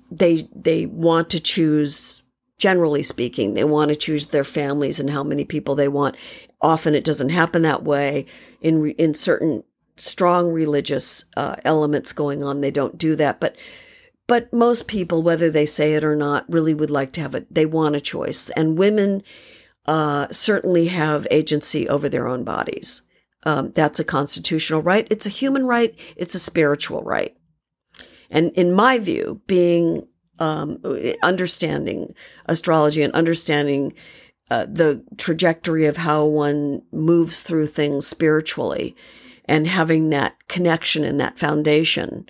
they 0.09 0.49
they 0.55 0.87
want 0.87 1.29
to 1.31 1.41
choose. 1.41 2.21
Generally 2.59 3.03
speaking, 3.03 3.55
they 3.55 3.65
want 3.65 3.89
to 3.89 3.97
choose 3.97 4.29
their 4.29 4.45
families 4.45 5.01
and 5.01 5.11
how 5.11 5.25
many 5.25 5.45
people 5.45 5.75
they 5.75 5.89
want. 5.89 6.15
Often, 6.61 6.95
it 6.95 7.03
doesn't 7.03 7.31
happen 7.31 7.63
that 7.63 7.83
way. 7.83 8.25
In 8.61 8.91
in 8.93 9.15
certain 9.15 9.65
strong 9.97 10.53
religious 10.53 11.25
uh, 11.37 11.57
elements 11.65 12.13
going 12.13 12.45
on, 12.45 12.61
they 12.61 12.71
don't 12.71 12.97
do 12.97 13.17
that. 13.17 13.41
But 13.41 13.57
but 14.29 14.53
most 14.53 14.87
people, 14.87 15.25
whether 15.25 15.51
they 15.51 15.67
say 15.67 15.95
it 15.95 16.05
or 16.05 16.15
not, 16.15 16.49
really 16.49 16.73
would 16.73 16.89
like 16.89 17.11
to 17.13 17.21
have 17.21 17.35
it. 17.35 17.53
They 17.53 17.67
want 17.67 17.97
a 17.97 18.01
choice, 18.01 18.49
and 18.51 18.79
women 18.79 19.25
uh, 19.87 20.29
certainly 20.31 20.87
have 20.87 21.27
agency 21.33 21.89
over 21.89 22.09
their 22.09 22.29
own 22.29 22.45
bodies. 22.45 23.03
Um, 23.45 23.73
that's 23.73 23.99
a 23.99 24.05
constitutional 24.05 24.83
right. 24.83 25.07
It's 25.11 25.27
a 25.27 25.31
human 25.31 25.67
right. 25.67 25.99
It's 26.17 26.35
a 26.35 26.41
spiritual 26.41 27.03
right. 27.03 27.37
And 28.31 28.51
in 28.53 28.73
my 28.73 28.99
view, 28.99 29.43
being 29.47 30.07
um, 30.39 30.79
understanding 31.23 32.15
astrology 32.47 33.03
and 33.03 33.13
understanding 33.15 33.95
uh, 34.51 34.67
the 34.71 35.05
trajectory 35.17 35.87
of 35.87 35.99
how 35.99 36.25
one 36.25 36.83
moves 36.93 37.43
through 37.43 37.67
things 37.67 38.07
spiritually 38.07 38.97
and 39.45 39.67
having 39.67 40.11
that 40.11 40.49
connection 40.49 41.05
and 41.05 41.21
that 41.21 41.39
foundation 41.39 42.27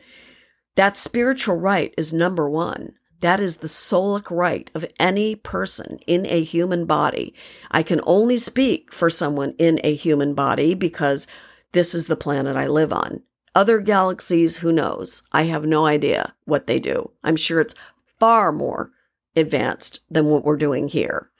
that 0.75 0.97
spiritual 0.97 1.57
right 1.57 1.93
is 1.99 2.13
number 2.13 2.49
one. 2.49 2.95
That 3.23 3.41
is 3.41 3.59
the 3.59 3.69
soulic 3.69 4.31
right 4.31 4.71
of 4.75 4.85
any 4.99 5.37
person 5.37 5.99
in 6.07 6.27
a 6.27 6.43
human 6.43 6.87
body. 6.87 7.35
I 7.71 7.85
can 7.85 8.01
only 8.05 8.37
speak 8.37 8.93
for 8.93 9.09
someone 9.09 9.55
in 9.59 9.81
a 9.85 9.95
human 9.95 10.35
body 10.35 10.75
because 10.75 11.29
this 11.71 11.95
is 11.95 12.07
the 12.07 12.17
planet 12.17 12.57
I 12.57 12.67
live 12.67 12.93
on. 12.93 13.23
Other 13.55 13.79
galaxies, 13.79 14.59
who 14.59 14.73
knows? 14.73 15.23
I 15.31 15.45
have 15.45 15.65
no 15.65 15.87
idea 15.87 16.35
what 16.47 16.67
they 16.67 16.81
do. 16.81 17.13
I'm 17.23 17.37
sure 17.37 17.61
it's 17.61 17.77
far 18.19 18.51
more 18.51 18.91
advanced 19.37 20.01
than 20.11 20.27
what 20.27 20.45
we're 20.45 20.57
doing 20.57 20.89
here. 20.89 21.31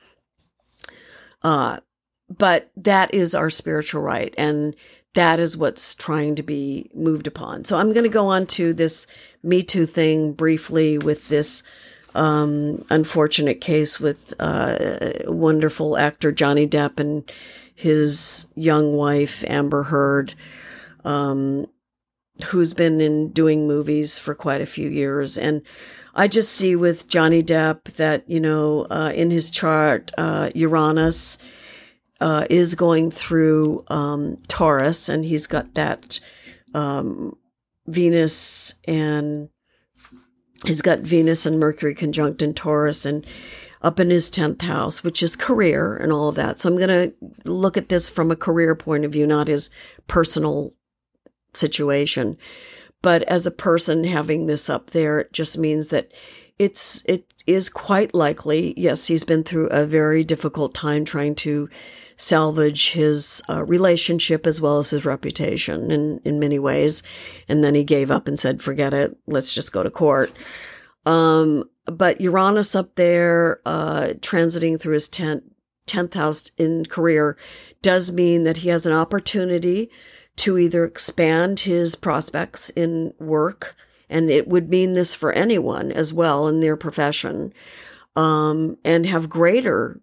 Uh, 1.43 1.81
but 2.29 2.71
that 2.77 3.13
is 3.13 3.35
our 3.35 3.51
spiritual 3.51 4.03
right. 4.03 4.33
And 4.39 4.77
that 5.15 5.39
is 5.39 5.57
what's 5.57 5.95
trying 5.95 6.35
to 6.37 6.43
be 6.43 6.91
moved 6.95 7.27
upon. 7.27 7.65
So 7.65 7.79
I'm 7.79 7.93
going 7.93 8.05
to 8.05 8.09
go 8.09 8.27
on 8.27 8.47
to 8.47 8.73
this 8.73 9.07
Me 9.43 9.63
Too 9.63 9.87
thing 9.87 10.33
briefly 10.33 10.99
with 10.99 11.29
this 11.29 11.63
um, 12.15 12.85
unfortunate 12.91 13.61
case 13.61 13.99
with 13.99 14.35
uh, 14.39 15.13
wonderful 15.25 15.97
actor 15.97 16.33
Johnny 16.33 16.67
Depp 16.67 16.99
and 17.01 17.31
his 17.75 18.47
young 18.55 18.95
wife 18.95 19.45
Amber 19.47 19.85
Heard, 19.85 20.35
um, 21.05 21.67
who's 22.47 22.75
been 22.75 23.01
in 23.01 23.31
doing 23.31 23.67
movies 23.67 24.19
for 24.19 24.35
quite 24.35 24.61
a 24.61 24.67
few 24.67 24.89
years. 24.89 25.37
And 25.39 25.63
I 26.15 26.29
just 26.29 26.53
see 26.53 26.77
with 26.77 27.09
Johnny 27.09 27.43
Depp 27.43 27.85
that 27.95 28.29
you 28.29 28.41
know 28.41 28.87
uh, 28.91 29.13
in 29.15 29.31
his 29.31 29.51
chart 29.51 30.11
uh, 30.17 30.51
Uranus 30.55 31.39
uh, 32.23 32.47
is 32.49 32.77
going 32.77 33.11
through 33.11 33.85
um, 33.89 34.37
Taurus, 34.47 35.09
and 35.09 35.25
he's 35.25 35.49
got 35.49 35.75
that 35.75 36.21
um, 36.73 37.37
Venus 37.87 38.75
and 38.85 39.49
he's 40.65 40.83
got 40.83 41.01
Venus 41.01 41.45
and 41.45 41.59
Mercury 41.59 41.97
conjunct 41.97 42.41
in 42.41 42.55
Taurus 42.55 43.05
and 43.05 43.27
up 43.83 43.99
in 43.99 44.11
his 44.11 44.31
10th 44.31 44.63
house, 44.63 45.03
which 45.03 45.21
is 45.21 45.35
career 45.35 45.97
and 45.97 46.13
all 46.13 46.29
of 46.29 46.37
that. 46.37 46.61
So 46.61 46.69
I'm 46.69 46.77
going 46.77 47.11
to 47.11 47.13
look 47.45 47.77
at 47.77 47.89
this 47.89 48.09
from 48.09 48.31
a 48.31 48.37
career 48.37 48.77
point 48.77 49.05
of 49.05 49.11
view, 49.11 49.27
not 49.27 49.49
his 49.49 49.71
personal 50.07 50.75
situation. 51.53 52.39
But 53.03 53.25
as 53.25 53.45
a 53.45 53.51
person 53.51 54.05
having 54.05 54.47
this 54.47 54.71
up 54.71 54.91
there, 54.91 55.19
it 55.19 55.33
just 55.33 55.59
means 55.59 55.89
that 55.89 56.13
it's, 56.61 57.05
it 57.07 57.35
is 57.45 57.69
quite 57.69 58.15
likely. 58.15 58.73
Yes, 58.77 59.09
he's 59.09 59.25
been 59.25 59.43
through 59.43 59.67
a 59.67 59.85
very 59.85 60.23
difficult 60.23 60.73
time 60.73 61.05
trying 61.05 61.35
to 61.37 61.69
salvage 62.23 62.93
his 62.93 63.43
uh, 63.49 63.65
relationship 63.65 64.47
as 64.47 64.61
well 64.61 64.79
as 64.79 64.91
his 64.91 65.05
reputation 65.05 65.91
in, 65.91 66.21
in 66.25 66.39
many 66.39 66.57
ways. 66.57 67.03
And 67.49 67.65
then 67.65 67.75
he 67.75 67.83
gave 67.83 68.13
up 68.13 68.29
and 68.29 68.39
said, 68.39 68.63
forget 68.63 68.95
it. 68.95 69.17
Let's 69.27 69.53
just 69.53 69.73
go 69.73 69.83
to 69.83 69.91
court. 69.91 70.33
Um, 71.05 71.65
but 71.87 72.21
Uranus 72.21 72.77
up 72.77 72.95
there, 72.95 73.61
uh, 73.67 74.13
transiting 74.21 74.81
through 74.81 74.95
his 74.95 75.09
10th, 75.09 75.43
10th 75.89 76.15
house 76.15 76.53
in 76.57 76.85
career 76.87 77.37
does 77.83 78.13
mean 78.13 78.45
that 78.45 78.59
he 78.59 78.69
has 78.69 78.87
an 78.87 78.93
opportunity 78.93 79.91
to 80.37 80.57
either 80.57 80.85
expand 80.85 81.61
his 81.61 81.97
prospects 81.97 82.71
in 82.71 83.15
work, 83.19 83.75
and 84.09 84.31
it 84.31 84.47
would 84.47 84.69
mean 84.69 84.95
this 84.95 85.13
for 85.13 85.33
anyone 85.33 85.91
as 85.91 86.13
well 86.13 86.47
in 86.47 86.61
their 86.61 86.77
profession, 86.77 87.53
um, 88.15 88.79
and 88.85 89.07
have 89.07 89.29
greater 89.29 90.01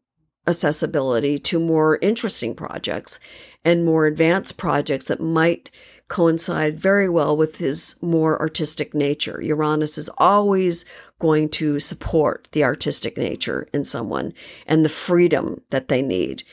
accessibility 0.50 1.40
to 1.40 1.60
more 1.60 1.98
interesting 2.02 2.56
projects 2.56 3.20
and 3.64 3.86
more 3.86 4.06
advanced 4.06 4.58
projects 4.58 5.06
that 5.06 5.22
might 5.22 5.70
coincide 6.08 6.80
very 6.80 7.08
well 7.08 7.38
with 7.38 7.60
his 7.60 7.96
more 8.02 8.40
artistic 8.42 8.94
nature. 8.94 9.40
Uranus 9.42 9.98
is 9.98 10.10
always 10.18 10.84
going 11.20 11.48
to 11.50 11.80
support 11.80 12.50
the 12.52 12.64
artistic 12.64 13.18
nature 13.18 13.68
in 13.74 13.86
someone 13.86 14.34
and 14.66 14.84
the 14.84 14.90
freedom 14.90 15.62
that 15.70 15.88
they 15.88 16.02
need. 16.02 16.44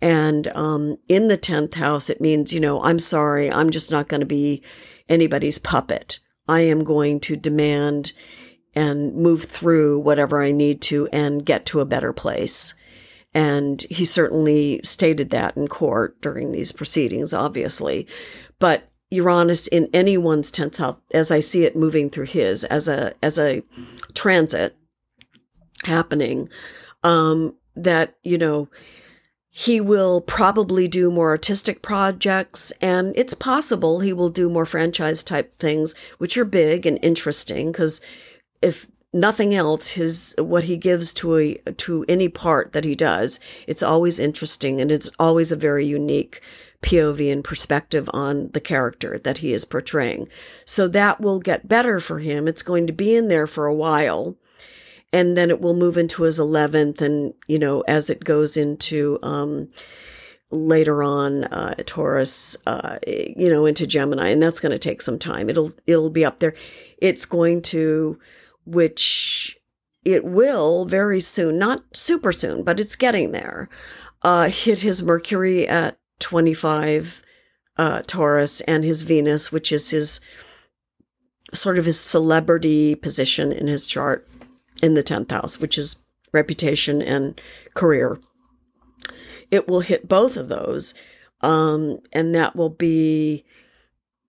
And 0.00 0.48
um, 0.48 0.96
in 1.08 1.28
the 1.28 1.38
10th 1.38 1.74
house, 1.74 2.10
it 2.10 2.20
means, 2.20 2.52
you 2.52 2.58
know, 2.58 2.82
I'm 2.82 2.98
sorry, 2.98 3.52
I'm 3.52 3.70
just 3.70 3.90
not 3.90 4.08
going 4.08 4.20
to 4.20 4.26
be 4.26 4.62
anybody's 5.08 5.58
puppet. 5.58 6.18
I 6.48 6.62
am 6.62 6.82
going 6.82 7.20
to 7.20 7.36
demand 7.36 8.12
and 8.74 9.14
move 9.14 9.44
through 9.44 10.00
whatever 10.00 10.42
I 10.42 10.50
need 10.50 10.80
to 10.82 11.06
and 11.12 11.44
get 11.44 11.66
to 11.66 11.80
a 11.80 11.84
better 11.84 12.12
place. 12.12 12.74
And 13.34 13.82
he 13.82 14.04
certainly 14.04 14.80
stated 14.84 15.30
that 15.30 15.56
in 15.56 15.68
court 15.68 16.20
during 16.20 16.52
these 16.52 16.72
proceedings, 16.72 17.32
obviously. 17.32 18.06
But 18.58 18.90
Uranus 19.10 19.66
in 19.66 19.88
anyone's 19.92 20.52
10th 20.52 20.78
house, 20.78 20.96
as 21.12 21.30
I 21.30 21.40
see 21.40 21.64
it 21.64 21.76
moving 21.76 22.10
through 22.10 22.26
his, 22.26 22.64
as 22.64 22.88
a, 22.88 23.14
as 23.22 23.38
a 23.38 23.62
transit 24.14 24.76
happening, 25.84 26.48
um, 27.02 27.54
that, 27.74 28.16
you 28.22 28.36
know, 28.36 28.68
he 29.54 29.82
will 29.82 30.22
probably 30.22 30.88
do 30.88 31.10
more 31.10 31.28
artistic 31.28 31.82
projects 31.82 32.70
and 32.80 33.12
it's 33.16 33.34
possible 33.34 34.00
he 34.00 34.12
will 34.12 34.30
do 34.30 34.48
more 34.48 34.64
franchise 34.64 35.22
type 35.22 35.54
things, 35.58 35.94
which 36.16 36.38
are 36.38 36.44
big 36.46 36.86
and 36.86 36.98
interesting 37.02 37.70
because 37.70 38.00
if 38.62 38.86
nothing 39.12 39.54
else 39.54 39.88
his 39.90 40.34
what 40.38 40.64
he 40.64 40.76
gives 40.76 41.12
to 41.12 41.36
a 41.36 41.54
to 41.76 42.04
any 42.08 42.28
part 42.28 42.72
that 42.72 42.84
he 42.84 42.94
does 42.94 43.38
it's 43.66 43.82
always 43.82 44.18
interesting 44.18 44.80
and 44.80 44.90
it's 44.90 45.08
always 45.18 45.52
a 45.52 45.56
very 45.56 45.86
unique 45.86 46.40
POV 46.82 47.30
and 47.30 47.44
perspective 47.44 48.08
on 48.12 48.50
the 48.52 48.60
character 48.60 49.18
that 49.18 49.38
he 49.38 49.52
is 49.52 49.64
portraying 49.64 50.28
so 50.64 50.88
that 50.88 51.20
will 51.20 51.40
get 51.40 51.68
better 51.68 52.00
for 52.00 52.20
him 52.20 52.48
it's 52.48 52.62
going 52.62 52.86
to 52.86 52.92
be 52.92 53.14
in 53.14 53.28
there 53.28 53.46
for 53.46 53.66
a 53.66 53.74
while 53.74 54.36
and 55.12 55.36
then 55.36 55.50
it 55.50 55.60
will 55.60 55.76
move 55.76 55.98
into 55.98 56.22
his 56.22 56.38
11th 56.38 57.00
and 57.02 57.34
you 57.46 57.58
know 57.58 57.82
as 57.82 58.08
it 58.08 58.24
goes 58.24 58.56
into 58.56 59.18
um 59.22 59.68
later 60.52 61.02
on 61.02 61.44
uh, 61.44 61.74
Taurus, 61.86 62.58
uh, 62.66 62.98
you 63.06 63.48
know, 63.48 63.64
into 63.64 63.86
Gemini, 63.86 64.28
and 64.28 64.42
that's 64.42 64.60
going 64.60 64.72
to 64.72 64.78
take 64.78 65.00
some 65.00 65.18
time. 65.18 65.48
It'll 65.48 65.72
it'll 65.86 66.10
be 66.10 66.24
up 66.24 66.40
there. 66.40 66.54
It's 66.98 67.24
going 67.24 67.62
to 67.62 68.18
which 68.64 69.58
it 70.04 70.24
will 70.24 70.84
very 70.84 71.20
soon, 71.20 71.58
not 71.58 71.84
super 71.92 72.32
soon, 72.32 72.62
but 72.62 72.80
it's 72.80 72.96
getting 72.96 73.32
there, 73.32 73.68
uh, 74.22 74.48
hit 74.48 74.80
his 74.80 75.02
Mercury 75.02 75.66
at 75.66 75.98
25 76.20 77.22
uh, 77.76 78.02
Taurus 78.06 78.60
and 78.62 78.84
his 78.84 79.02
Venus, 79.02 79.50
which 79.50 79.72
is 79.72 79.90
his 79.90 80.20
sort 81.54 81.78
of 81.78 81.84
his 81.84 82.00
celebrity 82.00 82.94
position 82.94 83.52
in 83.52 83.66
his 83.66 83.86
chart 83.86 84.28
in 84.82 84.94
the 84.94 85.02
10th 85.02 85.30
house, 85.30 85.60
which 85.60 85.76
is 85.76 86.04
reputation 86.32 87.02
and 87.02 87.40
career. 87.74 88.18
It 89.50 89.68
will 89.68 89.80
hit 89.80 90.08
both 90.08 90.36
of 90.36 90.48
those. 90.48 90.94
Um, 91.42 91.98
and 92.12 92.34
that 92.34 92.54
will 92.54 92.70
be 92.70 93.44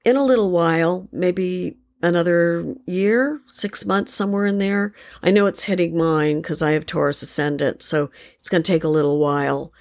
in 0.04 0.16
a 0.16 0.24
little 0.24 0.52
while, 0.52 1.08
maybe 1.12 1.78
another 2.04 2.76
year, 2.86 3.42
six 3.48 3.86
months, 3.86 4.14
somewhere 4.14 4.46
in 4.46 4.60
there. 4.60 4.94
I 5.24 5.32
know 5.32 5.48
it's 5.48 5.64
hitting 5.64 5.98
mine 5.98 6.42
because 6.42 6.62
I 6.62 6.72
have 6.72 6.86
Taurus 6.86 7.24
ascendant, 7.24 7.82
so 7.82 8.12
it's 8.38 8.50
going 8.50 8.62
to 8.62 8.72
take 8.72 8.84
a 8.84 8.90
little 8.90 9.18
while. 9.18 9.74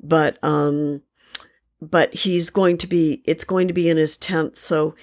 But 0.00 0.42
um, 0.42 1.02
but 1.80 2.12
he's 2.12 2.50
going 2.50 2.76
to 2.78 2.86
be. 2.86 3.22
It's 3.24 3.44
going 3.44 3.68
to 3.68 3.74
be 3.74 3.88
in 3.88 3.96
his 3.96 4.16
tenth, 4.16 4.58
so 4.58 4.94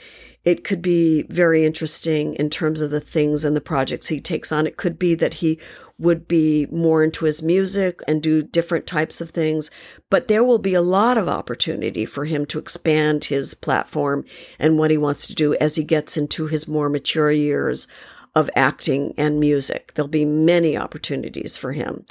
it 0.43 0.63
could 0.63 0.81
be 0.81 1.23
very 1.23 1.65
interesting 1.65 2.35
in 2.35 2.49
terms 2.49 2.81
of 2.81 2.91
the 2.91 2.99
things 2.99 3.45
and 3.45 3.55
the 3.55 3.61
projects 3.61 4.09
he 4.09 4.19
takes 4.21 4.51
on. 4.51 4.67
It 4.67 4.77
could 4.77 4.99
be 4.99 5.15
that 5.15 5.35
he 5.35 5.59
would 5.97 6.27
be 6.27 6.65
more 6.67 7.03
into 7.03 7.25
his 7.25 7.41
music 7.41 8.01
and 8.07 8.21
do 8.21 8.43
different 8.43 8.85
types 8.85 9.21
of 9.21 9.29
things, 9.29 9.71
but 10.09 10.27
there 10.27 10.43
will 10.43 10.59
be 10.59 10.73
a 10.73 10.81
lot 10.81 11.17
of 11.17 11.29
opportunity 11.29 12.05
for 12.05 12.25
him 12.25 12.45
to 12.45 12.59
expand 12.59 13.25
his 13.25 13.53
platform 13.53 14.25
and 14.59 14.77
what 14.77 14.91
he 14.91 14.97
wants 14.97 15.25
to 15.27 15.33
do 15.33 15.55
as 15.55 15.75
he 15.75 15.83
gets 15.83 16.17
into 16.17 16.47
his 16.47 16.67
more 16.67 16.89
mature 16.89 17.31
years 17.31 17.87
of 18.35 18.49
acting 18.55 19.13
and 19.17 19.39
music. 19.39 19.93
There'll 19.93 20.09
be 20.09 20.25
many 20.25 20.77
opportunities 20.77 21.55
for 21.55 21.71
him. 21.71 22.05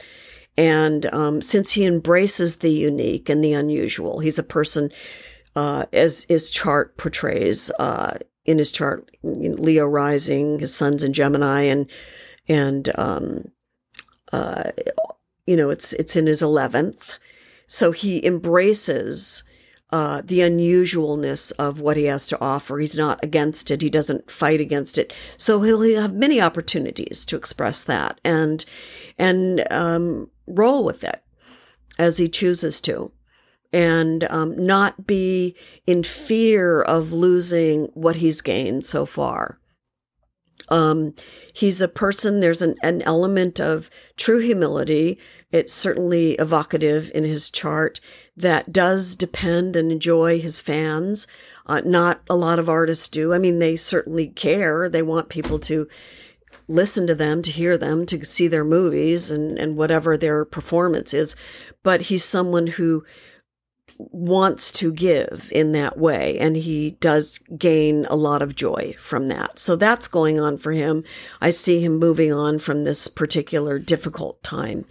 And 0.56 1.06
um, 1.12 1.42
since 1.42 1.72
he 1.72 1.84
embraces 1.84 2.56
the 2.56 2.70
unique 2.70 3.28
and 3.28 3.44
the 3.44 3.52
unusual, 3.52 4.20
he's 4.20 4.38
a 4.38 4.44
person 4.44 4.90
uh, 5.56 5.86
as 5.92 6.24
his 6.24 6.48
chart 6.48 6.96
portrays 6.96 7.70
uh, 7.78 8.18
in 8.44 8.58
his 8.58 8.72
chart, 8.72 9.10
Leo 9.22 9.86
rising, 9.86 10.60
his 10.60 10.74
sun's 10.74 11.02
in 11.02 11.12
Gemini, 11.12 11.62
and 11.62 11.90
and 12.46 12.90
um, 12.96 13.48
uh, 14.32 14.70
you 15.46 15.56
know 15.56 15.70
it's 15.70 15.92
it's 15.94 16.16
in 16.16 16.26
his 16.26 16.42
eleventh, 16.42 17.18
so 17.66 17.92
he 17.92 18.24
embraces 18.24 19.44
uh, 19.94 20.22
the 20.24 20.40
unusualness 20.40 21.52
of 21.52 21.78
what 21.78 21.96
he 21.96 22.04
has 22.04 22.26
to 22.26 22.40
offer. 22.40 22.78
He's 22.78 22.96
not 22.96 23.22
against 23.22 23.70
it. 23.70 23.80
He 23.80 23.88
doesn't 23.88 24.28
fight 24.28 24.60
against 24.60 24.98
it. 24.98 25.12
So 25.36 25.62
he'll, 25.62 25.82
he'll 25.82 26.02
have 26.02 26.14
many 26.14 26.40
opportunities 26.40 27.24
to 27.26 27.36
express 27.36 27.84
that 27.84 28.20
and 28.24 28.64
and 29.18 29.70
um, 29.70 30.30
roll 30.48 30.82
with 30.82 31.04
it 31.04 31.22
as 31.96 32.18
he 32.18 32.28
chooses 32.28 32.80
to 32.80 33.12
and 33.72 34.24
um, 34.30 34.66
not 34.66 35.06
be 35.06 35.54
in 35.86 36.02
fear 36.02 36.80
of 36.80 37.12
losing 37.12 37.84
what 37.94 38.16
he's 38.16 38.40
gained 38.40 38.84
so 38.84 39.06
far. 39.06 39.60
Um, 40.68 41.14
he's 41.52 41.80
a 41.80 41.88
person, 41.88 42.40
there's 42.40 42.62
an, 42.62 42.76
an 42.82 43.02
element 43.02 43.60
of 43.60 43.90
true 44.16 44.40
humility. 44.40 45.18
It's 45.52 45.72
certainly 45.72 46.32
evocative 46.32 47.10
in 47.14 47.24
his 47.24 47.50
chart 47.50 48.00
that 48.36 48.72
does 48.72 49.14
depend 49.14 49.76
and 49.76 49.92
enjoy 49.92 50.40
his 50.40 50.60
fans. 50.60 51.26
Uh, 51.66 51.80
not 51.84 52.22
a 52.28 52.34
lot 52.34 52.58
of 52.58 52.68
artists 52.68 53.08
do. 53.08 53.32
I 53.32 53.38
mean, 53.38 53.58
they 53.58 53.76
certainly 53.76 54.28
care. 54.28 54.88
They 54.88 55.02
want 55.02 55.28
people 55.28 55.58
to 55.60 55.88
listen 56.66 57.06
to 57.06 57.14
them, 57.14 57.42
to 57.42 57.50
hear 57.50 57.76
them, 57.76 58.06
to 58.06 58.24
see 58.24 58.48
their 58.48 58.64
movies 58.64 59.30
and, 59.30 59.58
and 59.58 59.76
whatever 59.76 60.16
their 60.16 60.44
performance 60.44 61.14
is. 61.14 61.36
But 61.82 62.02
he's 62.02 62.24
someone 62.24 62.68
who 62.68 63.04
wants 63.98 64.72
to 64.72 64.92
give 64.92 65.50
in 65.52 65.72
that 65.72 65.98
way 65.98 66.38
and 66.38 66.56
he 66.56 66.92
does 67.00 67.38
gain 67.56 68.06
a 68.06 68.16
lot 68.16 68.42
of 68.42 68.56
joy 68.56 68.94
from 68.98 69.28
that. 69.28 69.58
So 69.58 69.76
that's 69.76 70.08
going 70.08 70.40
on 70.40 70.58
for 70.58 70.72
him. 70.72 71.04
I 71.40 71.50
see 71.50 71.80
him 71.80 71.98
moving 71.98 72.32
on 72.32 72.58
from 72.58 72.84
this 72.84 73.08
particular 73.08 73.78
difficult 73.78 74.42
time. 74.42 74.84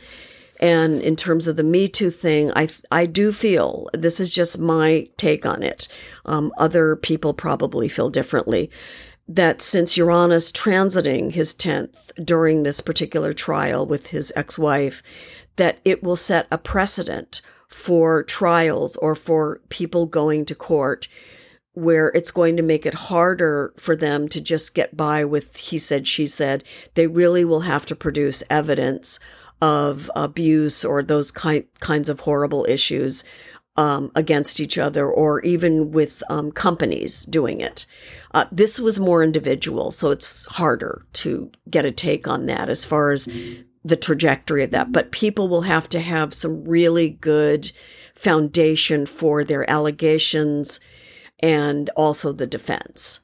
And 0.60 1.02
in 1.02 1.16
terms 1.16 1.48
of 1.48 1.58
the 1.58 1.64
Me 1.64 1.88
Too 1.88 2.10
thing, 2.10 2.52
I 2.56 2.70
I 2.90 3.06
do 3.06 3.34
feel 3.34 3.90
this 3.94 4.20
is 4.20 4.34
just 4.34 4.60
my 4.60 5.10
take 5.18 5.46
on 5.46 5.62
it. 5.62 5.88
Um, 6.26 6.54
other 6.58 6.96
people 6.96 7.34
probably 7.34 7.90
feel 7.90 8.10
differently. 8.10 8.72
That 9.28 9.62
since 9.62 9.98
Uranus 9.98 10.52
transiting 10.52 11.32
his 11.32 11.54
tenth 11.54 12.12
during 12.24 12.64
this 12.64 12.80
particular 12.80 13.34
trial 13.34 13.86
with 13.86 14.08
his 14.08 14.32
ex-wife, 14.36 15.02
that 15.56 15.80
it 15.84 16.04
will 16.04 16.16
set 16.16 16.48
a 16.52 16.58
precedent 16.58 17.42
for 17.74 18.24
trials 18.24 18.96
or 18.98 19.16
for 19.16 19.62
people 19.70 20.06
going 20.06 20.46
to 20.46 20.56
court 20.56 21.08
where 21.74 22.10
it's 22.10 22.32
going 22.32 22.56
to 22.56 22.62
make 22.62 22.86
it 22.86 22.94
harder 22.94 23.74
for 23.78 23.96
them 23.96 24.30
to 24.30 24.40
just 24.40 24.76
get 24.76 24.96
by 24.96 25.26
with 25.26 25.56
he 25.58 25.80
said, 25.80 26.08
she 26.08 26.28
said. 26.28 26.64
They 26.94 27.08
really 27.08 27.44
will 27.44 27.62
have 27.62 27.86
to 27.88 27.96
produce 27.96 28.44
evidence 28.50 29.20
of 29.62 30.12
abuse 30.16 30.86
or 30.86 31.02
those 31.02 31.32
ki- 31.32 31.68
kinds 31.80 32.10
of 32.10 32.22
horrible 32.22 32.66
issues 32.70 33.24
um, 33.76 34.12
against 34.14 34.60
each 34.60 34.78
other 34.78 35.10
or 35.10 35.42
even 35.42 35.92
with 35.92 36.22
um, 36.30 36.52
companies 36.52 37.24
doing 37.26 37.60
it. 37.60 37.88
Uh, 38.34 38.46
this 38.52 38.80
was 38.80 39.00
more 39.00 39.24
individual, 39.24 39.90
so 39.90 40.12
it's 40.12 40.46
harder 40.46 41.06
to 41.14 41.52
get 41.70 41.86
a 41.86 41.92
take 41.92 42.28
on 42.28 42.46
that 42.46 42.70
as 42.70 42.86
far 42.86 43.12
as 43.12 43.28
the 43.84 43.98
trajectory 43.98 44.64
of 44.64 44.72
that. 44.72 44.92
But 44.92 45.12
people 45.12 45.48
will 45.48 45.64
have 45.64 45.90
to 45.90 46.00
have 46.00 46.34
some 46.34 46.64
really 46.66 47.10
good 47.10 47.72
foundation 48.16 49.06
for 49.06 49.44
their 49.44 49.70
allegations 49.70 50.80
and 51.40 51.90
also 51.92 52.32
the 52.32 52.48
defense 52.48 53.22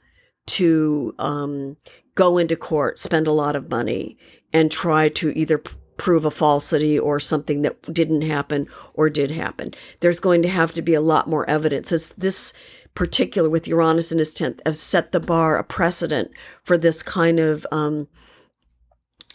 to 0.48 1.14
um, 1.20 1.78
go 2.16 2.38
into 2.38 2.56
court, 2.56 3.00
spend 3.00 3.28
a 3.28 3.32
lot 3.32 3.56
of 3.56 3.70
money, 3.70 4.18
and 4.52 4.72
try 4.72 5.08
to 5.10 5.32
either 5.38 5.62
prove 5.98 6.26
a 6.26 6.32
falsity 6.32 6.98
or 6.98 7.20
something 7.20 7.62
that 7.62 7.82
didn't 7.94 8.22
happen 8.22 8.68
or 8.94 9.10
did 9.10 9.32
happen. 9.32 9.74
There's 10.00 10.20
going 10.20 10.42
to 10.42 10.50
have 10.50 10.72
to 10.72 10.82
be 10.82 10.94
a 10.94 11.02
lot 11.02 11.30
more 11.30 11.48
evidence. 11.50 11.92
It's 11.92 12.10
this 12.10 12.54
particular 12.96 13.50
with 13.50 13.68
Uranus 13.68 14.12
in 14.12 14.18
his 14.18 14.34
10th 14.34 14.60
has 14.66 14.80
set 14.80 15.12
the 15.12 15.20
bar, 15.20 15.58
a 15.58 15.64
precedent 15.64 16.32
for 16.64 16.78
this 16.78 17.04
kind 17.04 17.40
of, 17.40 17.68
um, 17.72 18.08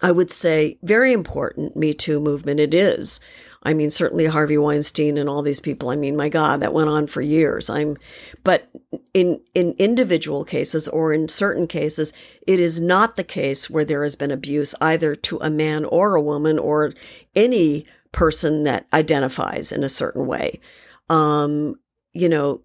I 0.05 0.13
would 0.13 0.31
say, 0.31 0.77
very 0.83 1.15
important 1.15 1.77
Me 1.77 1.95
Too 1.95 2.21
movement. 2.21 2.61
It 2.61 2.75
is. 2.75 3.21
I 3.63 3.73
mean, 3.73 3.91
certainly 3.91 4.27
Harvey 4.27 4.59
Weinstein 4.59 5.17
and 5.17 5.31
all 5.31 5.41
these 5.41 5.61
people. 5.61 5.89
I 5.89 5.97
mean, 5.97 6.15
my 6.15 6.29
God, 6.29 6.61
that 6.61 6.75
went 6.75 6.91
on 6.91 7.07
for 7.07 7.23
years. 7.23 7.71
I'm, 7.71 7.97
but 8.43 8.69
in, 9.15 9.41
in 9.55 9.75
individual 9.79 10.45
cases 10.45 10.89
or 10.89 11.15
in 11.15 11.29
certain 11.29 11.67
cases, 11.67 12.13
it 12.47 12.61
is 12.61 12.79
not 12.79 13.17
the 13.17 13.25
case 13.25 13.71
where 13.71 13.87
there 13.87 14.03
has 14.03 14.15
been 14.15 14.31
abuse 14.31 14.75
either 14.83 15.17
to 15.17 15.39
a 15.41 15.49
man 15.49 15.87
or 15.87 16.15
a 16.15 16.21
woman 16.21 16.59
or 16.59 16.93
any 17.35 17.87
person 18.13 18.65
that 18.65 18.87
identifies 18.93 19.73
in 19.73 19.83
a 19.83 19.89
certain 19.89 20.27
way. 20.27 20.61
Um, 21.09 21.77
you 22.13 22.29
know, 22.29 22.61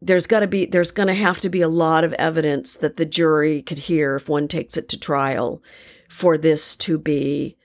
there's 0.00 0.26
got 0.26 0.40
to 0.40 0.46
be, 0.46 0.64
there's 0.64 0.90
going 0.90 1.08
to 1.08 1.14
have 1.14 1.40
to 1.40 1.50
be 1.50 1.60
a 1.60 1.68
lot 1.68 2.02
of 2.02 2.14
evidence 2.14 2.74
that 2.76 2.96
the 2.96 3.04
jury 3.04 3.60
could 3.60 3.80
hear 3.80 4.16
if 4.16 4.30
one 4.30 4.48
takes 4.48 4.78
it 4.78 4.88
to 4.88 4.98
trial 4.98 5.62
for 6.12 6.36
this 6.36 6.76
to 6.76 6.98
be 6.98 7.56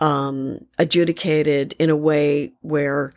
um, 0.00 0.66
adjudicated 0.78 1.74
in 1.78 1.88
a 1.88 1.96
way 1.96 2.52
where 2.60 3.14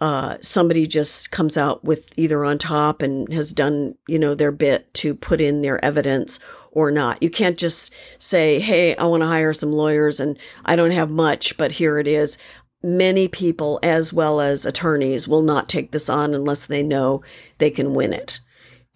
uh, 0.00 0.36
somebody 0.40 0.88
just 0.88 1.30
comes 1.30 1.56
out 1.56 1.84
with 1.84 2.08
either 2.16 2.44
on 2.44 2.58
top 2.58 3.00
and 3.00 3.32
has 3.32 3.52
done, 3.52 3.94
you 4.08 4.18
know, 4.18 4.34
their 4.34 4.50
bit 4.50 4.92
to 4.94 5.14
put 5.14 5.40
in 5.40 5.62
their 5.62 5.82
evidence 5.84 6.40
or 6.72 6.90
not. 6.90 7.22
You 7.22 7.30
can't 7.30 7.56
just 7.56 7.94
say, 8.18 8.58
Hey, 8.58 8.96
I 8.96 9.04
want 9.04 9.22
to 9.22 9.28
hire 9.28 9.52
some 9.52 9.72
lawyers 9.72 10.18
and 10.18 10.36
I 10.64 10.74
don't 10.74 10.90
have 10.90 11.10
much, 11.10 11.56
but 11.56 11.72
here 11.72 11.98
it 11.98 12.08
is. 12.08 12.38
Many 12.82 13.28
people, 13.28 13.78
as 13.84 14.12
well 14.12 14.40
as 14.40 14.66
attorneys, 14.66 15.28
will 15.28 15.42
not 15.42 15.68
take 15.68 15.92
this 15.92 16.08
on 16.08 16.34
unless 16.34 16.66
they 16.66 16.82
know 16.82 17.22
they 17.58 17.70
can 17.70 17.94
win 17.94 18.12
it 18.12 18.40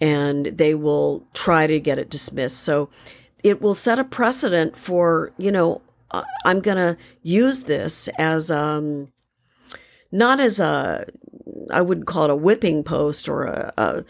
and 0.01 0.47
they 0.47 0.75
will 0.75 1.29
try 1.33 1.69
to 1.69 1.79
get 1.79 1.99
it 1.99 2.11
dismissed. 2.11 2.59
So 2.59 2.91
it 3.43 3.61
will 3.61 3.75
set 3.75 3.99
a 3.99 4.05
precedent 4.05 4.77
for, 4.77 5.33
you 5.37 5.51
know, 5.51 5.83
I'm 6.45 6.61
going 6.61 6.77
to 6.77 6.97
use 7.23 7.63
this 7.63 8.09
as 8.19 8.51
um 8.51 9.13
not 10.11 10.41
as 10.41 10.61
a 10.61 11.07
I 11.71 11.81
wouldn't 11.81 12.07
call 12.07 12.25
it 12.25 12.31
a 12.31 12.37
whipping 12.37 12.85
post 12.85 13.29
or 13.29 13.45
a, 13.45 13.73
a 13.79 14.05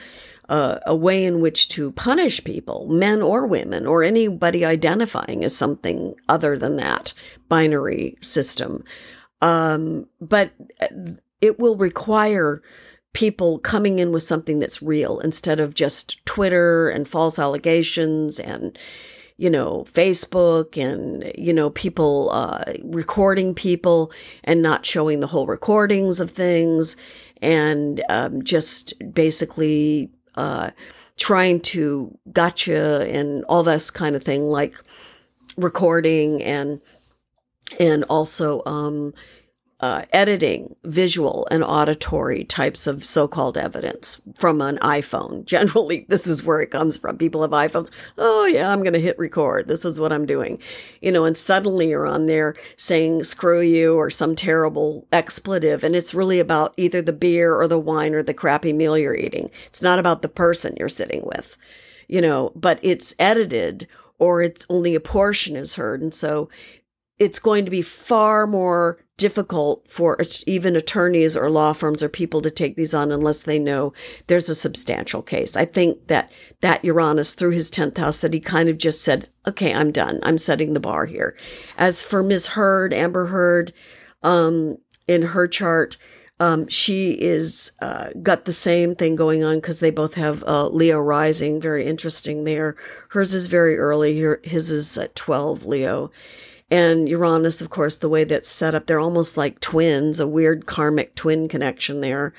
a, 0.48 0.94
way 0.94 1.24
in 1.24 1.40
which 1.40 1.68
to 1.68 1.92
punish 1.92 2.44
people, 2.44 2.86
men 2.88 3.22
or 3.22 3.46
women, 3.46 3.86
or 3.86 4.02
anybody 4.02 4.66
identifying 4.66 5.42
as 5.44 5.56
something 5.56 6.14
other 6.28 6.58
than 6.58 6.76
that 6.76 7.14
binary 7.48 8.18
system. 8.20 8.84
Um, 9.40 10.08
but 10.20 10.52
it 11.40 11.58
will 11.58 11.76
require 11.76 12.60
people 13.14 13.58
coming 13.60 13.98
in 13.98 14.12
with 14.12 14.22
something 14.24 14.58
that's 14.58 14.82
real 14.82 15.20
instead 15.20 15.58
of 15.58 15.74
just 15.74 16.24
Twitter 16.26 16.90
and 16.90 17.08
false 17.08 17.38
allegations 17.38 18.38
and 18.38 18.78
you 19.36 19.50
know, 19.50 19.86
Facebook 19.92 20.76
and, 20.76 21.32
you 21.36 21.52
know, 21.52 21.70
people, 21.70 22.30
uh, 22.32 22.62
recording 22.82 23.54
people 23.54 24.12
and 24.44 24.62
not 24.62 24.86
showing 24.86 25.20
the 25.20 25.26
whole 25.28 25.46
recordings 25.46 26.20
of 26.20 26.30
things 26.30 26.96
and, 27.40 28.02
um, 28.08 28.42
just 28.42 28.94
basically, 29.12 30.10
uh, 30.36 30.70
trying 31.16 31.60
to 31.60 32.16
gotcha 32.32 33.06
and 33.10 33.44
all 33.44 33.62
this 33.62 33.90
kind 33.90 34.16
of 34.16 34.22
thing, 34.22 34.46
like 34.46 34.74
recording 35.56 36.42
and, 36.42 36.80
and 37.78 38.04
also, 38.04 38.62
um, 38.66 39.12
uh, 39.82 40.04
editing 40.12 40.76
visual 40.84 41.46
and 41.50 41.64
auditory 41.64 42.44
types 42.44 42.86
of 42.86 43.04
so-called 43.04 43.58
evidence 43.58 44.22
from 44.38 44.60
an 44.60 44.78
iphone. 44.78 45.44
Generally 45.52 46.06
this 46.08 46.26
is 46.26 46.44
where 46.44 46.60
it 46.60 46.70
comes 46.70 46.96
from. 46.96 47.18
People 47.18 47.42
have 47.42 47.50
iphones. 47.50 47.90
Oh 48.16 48.46
yeah 48.46 48.70
i'm 48.70 48.82
going 48.82 48.92
to 48.92 49.00
hit 49.00 49.18
record. 49.18 49.66
This 49.66 49.84
is 49.84 49.98
what 49.98 50.12
i'm 50.12 50.24
doing. 50.24 50.60
You 51.00 51.10
know 51.10 51.24
and 51.24 51.36
suddenly 51.36 51.90
you're 51.90 52.06
on 52.06 52.26
there 52.26 52.54
saying 52.76 53.24
screw 53.24 53.60
you 53.60 53.96
or 53.96 54.08
some 54.08 54.36
terrible 54.36 55.08
expletive 55.12 55.82
and 55.82 55.96
it's 55.96 56.14
really 56.14 56.38
about 56.38 56.74
either 56.76 57.02
the 57.02 57.12
beer 57.12 57.54
or 57.54 57.66
the 57.66 57.78
wine 57.78 58.14
or 58.14 58.22
the 58.22 58.32
crappy 58.32 58.72
meal 58.72 58.96
you're 58.96 59.16
eating. 59.16 59.50
It's 59.66 59.82
not 59.82 59.98
about 59.98 60.22
the 60.22 60.28
person 60.28 60.76
you're 60.78 60.88
sitting 60.88 61.22
with 61.24 61.56
you 62.06 62.20
know 62.20 62.52
but 62.54 62.78
it's 62.82 63.16
edited 63.18 63.88
or 64.22 64.40
it's 64.40 64.64
only 64.70 64.94
a 64.94 65.00
portion 65.00 65.56
is 65.56 65.74
heard. 65.74 66.00
And 66.00 66.14
so 66.14 66.48
it's 67.22 67.38
going 67.38 67.64
to 67.64 67.70
be 67.70 67.82
far 67.82 68.48
more 68.48 68.98
difficult 69.16 69.88
for 69.88 70.18
even 70.48 70.74
attorneys 70.74 71.36
or 71.36 71.48
law 71.48 71.72
firms 71.72 72.02
or 72.02 72.08
people 72.08 72.42
to 72.42 72.50
take 72.50 72.74
these 72.74 72.92
on 72.92 73.12
unless 73.12 73.42
they 73.42 73.60
know 73.60 73.92
there's 74.26 74.48
a 74.48 74.54
substantial 74.56 75.22
case. 75.22 75.56
I 75.56 75.64
think 75.64 76.08
that 76.08 76.32
that 76.62 76.84
Uranus 76.84 77.34
through 77.34 77.52
his 77.52 77.70
10th 77.70 77.96
house 77.98 78.20
that 78.22 78.34
he 78.34 78.40
kind 78.40 78.68
of 78.68 78.76
just 78.76 79.02
said, 79.02 79.28
okay, 79.46 79.72
I'm 79.72 79.92
done. 79.92 80.18
I'm 80.24 80.36
setting 80.36 80.74
the 80.74 80.80
bar 80.80 81.06
here. 81.06 81.36
As 81.78 82.02
for 82.02 82.24
Ms. 82.24 82.48
Heard, 82.48 82.92
Amber 82.92 83.26
Heard, 83.26 83.72
um, 84.24 84.78
in 85.06 85.22
her 85.22 85.46
chart, 85.46 85.96
um, 86.40 86.66
she 86.66 87.12
is 87.12 87.70
uh, 87.80 88.08
got 88.20 88.46
the 88.46 88.52
same 88.52 88.96
thing 88.96 89.14
going 89.14 89.44
on 89.44 89.56
because 89.58 89.78
they 89.78 89.90
both 89.92 90.14
have 90.14 90.42
uh, 90.42 90.66
Leo 90.66 90.98
rising. 90.98 91.60
Very 91.60 91.86
interesting 91.86 92.42
there. 92.42 92.74
Hers 93.10 93.32
is 93.32 93.46
very 93.46 93.78
early. 93.78 94.20
His 94.42 94.72
is 94.72 94.98
at 94.98 95.14
12 95.14 95.64
Leo. 95.66 96.10
And 96.72 97.06
Uranus, 97.06 97.60
of 97.60 97.68
course, 97.68 97.96
the 97.98 98.08
way 98.08 98.24
that's 98.24 98.48
set 98.48 98.74
up, 98.74 98.86
they're 98.86 98.98
almost 98.98 99.36
like 99.36 99.60
twins, 99.60 100.18
a 100.18 100.26
weird 100.26 100.64
karmic 100.64 101.14
twin 101.14 101.46
connection 101.46 102.00
there. 102.00 102.32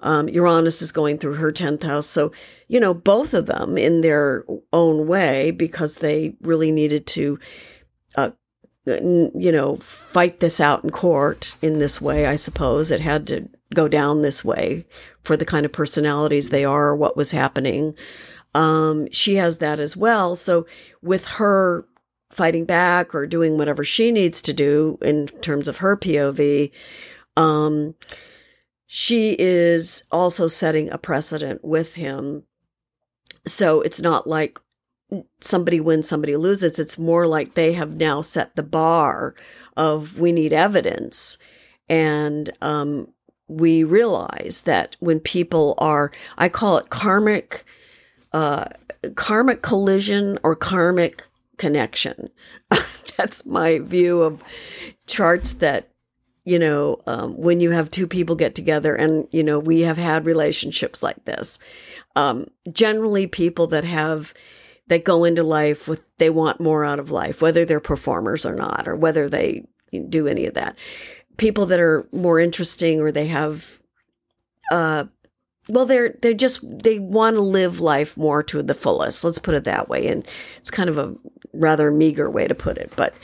Um, 0.00 0.26
Uranus 0.26 0.80
is 0.80 0.90
going 0.90 1.18
through 1.18 1.34
her 1.34 1.52
10th 1.52 1.82
house. 1.82 2.06
So, 2.06 2.32
you 2.66 2.80
know, 2.80 2.94
both 2.94 3.34
of 3.34 3.44
them 3.44 3.76
in 3.76 4.00
their 4.00 4.46
own 4.72 5.06
way, 5.06 5.50
because 5.50 5.96
they 5.96 6.34
really 6.40 6.72
needed 6.72 7.06
to, 7.08 7.38
uh, 8.14 8.30
you 8.86 9.52
know, 9.52 9.76
fight 9.76 10.40
this 10.40 10.62
out 10.62 10.82
in 10.82 10.88
court 10.88 11.54
in 11.60 11.78
this 11.78 12.00
way, 12.00 12.24
I 12.24 12.36
suppose. 12.36 12.90
It 12.90 13.02
had 13.02 13.26
to 13.26 13.50
go 13.74 13.86
down 13.86 14.22
this 14.22 14.42
way 14.42 14.86
for 15.24 15.36
the 15.36 15.44
kind 15.44 15.66
of 15.66 15.72
personalities 15.72 16.48
they 16.48 16.64
are, 16.64 16.96
what 16.96 17.18
was 17.18 17.32
happening. 17.32 17.94
Um, 18.54 19.10
she 19.10 19.34
has 19.34 19.58
that 19.58 19.78
as 19.78 19.94
well. 19.94 20.36
So 20.36 20.66
with 21.02 21.26
her 21.26 21.86
fighting 22.34 22.64
back 22.64 23.14
or 23.14 23.26
doing 23.26 23.56
whatever 23.56 23.84
she 23.84 24.10
needs 24.10 24.42
to 24.42 24.52
do 24.52 24.98
in 25.00 25.26
terms 25.26 25.68
of 25.68 25.78
her 25.78 25.96
POV, 25.96 26.70
um, 27.36 27.94
she 28.86 29.36
is 29.38 30.04
also 30.10 30.48
setting 30.48 30.90
a 30.90 30.98
precedent 30.98 31.64
with 31.64 31.94
him. 31.94 32.44
So 33.46 33.80
it's 33.80 34.00
not 34.00 34.26
like 34.26 34.58
somebody 35.40 35.80
wins, 35.80 36.08
somebody 36.08 36.36
loses. 36.36 36.78
It's 36.78 36.98
more 36.98 37.26
like 37.26 37.54
they 37.54 37.72
have 37.72 37.96
now 37.96 38.20
set 38.20 38.56
the 38.56 38.62
bar 38.62 39.34
of 39.76 40.18
we 40.18 40.32
need 40.32 40.52
evidence. 40.52 41.38
And 41.88 42.50
um, 42.60 43.08
we 43.48 43.84
realize 43.84 44.62
that 44.62 44.96
when 45.00 45.20
people 45.20 45.74
are, 45.78 46.10
I 46.38 46.48
call 46.48 46.78
it 46.78 46.90
karmic, 46.90 47.64
uh, 48.32 48.66
karmic 49.14 49.62
collision 49.62 50.38
or 50.42 50.56
karmic 50.56 51.24
connection. 51.56 52.30
That's 53.16 53.46
my 53.46 53.78
view 53.78 54.22
of 54.22 54.42
charts 55.06 55.52
that, 55.54 55.90
you 56.44 56.58
know, 56.58 57.00
um, 57.06 57.36
when 57.36 57.60
you 57.60 57.70
have 57.70 57.90
two 57.90 58.06
people 58.06 58.36
get 58.36 58.54
together 58.54 58.94
and, 58.94 59.28
you 59.30 59.42
know, 59.42 59.58
we 59.58 59.80
have 59.80 59.96
had 59.96 60.26
relationships 60.26 61.02
like 61.02 61.24
this. 61.24 61.58
Um, 62.16 62.48
generally, 62.72 63.26
people 63.26 63.66
that 63.68 63.84
have, 63.84 64.34
that 64.88 65.04
go 65.04 65.24
into 65.24 65.42
life 65.42 65.88
with, 65.88 66.02
they 66.18 66.30
want 66.30 66.60
more 66.60 66.84
out 66.84 66.98
of 66.98 67.10
life, 67.10 67.40
whether 67.40 67.64
they're 67.64 67.80
performers 67.80 68.44
or 68.44 68.54
not, 68.54 68.86
or 68.86 68.96
whether 68.96 69.28
they 69.28 69.66
do 70.08 70.26
any 70.26 70.46
of 70.46 70.54
that. 70.54 70.76
People 71.36 71.66
that 71.66 71.80
are 71.80 72.06
more 72.12 72.38
interesting 72.38 73.00
or 73.00 73.10
they 73.10 73.26
have, 73.28 73.80
uh, 74.70 75.04
well, 75.68 75.86
they're 75.86 76.16
they're 76.20 76.34
just 76.34 76.82
they 76.82 76.98
want 76.98 77.36
to 77.36 77.42
live 77.42 77.80
life 77.80 78.16
more 78.16 78.42
to 78.44 78.62
the 78.62 78.74
fullest. 78.74 79.24
Let's 79.24 79.38
put 79.38 79.54
it 79.54 79.64
that 79.64 79.88
way, 79.88 80.08
and 80.08 80.26
it's 80.58 80.70
kind 80.70 80.90
of 80.90 80.98
a 80.98 81.14
rather 81.52 81.90
meager 81.90 82.30
way 82.30 82.46
to 82.46 82.54
put 82.54 82.78
it. 82.78 82.92
But 82.96 83.14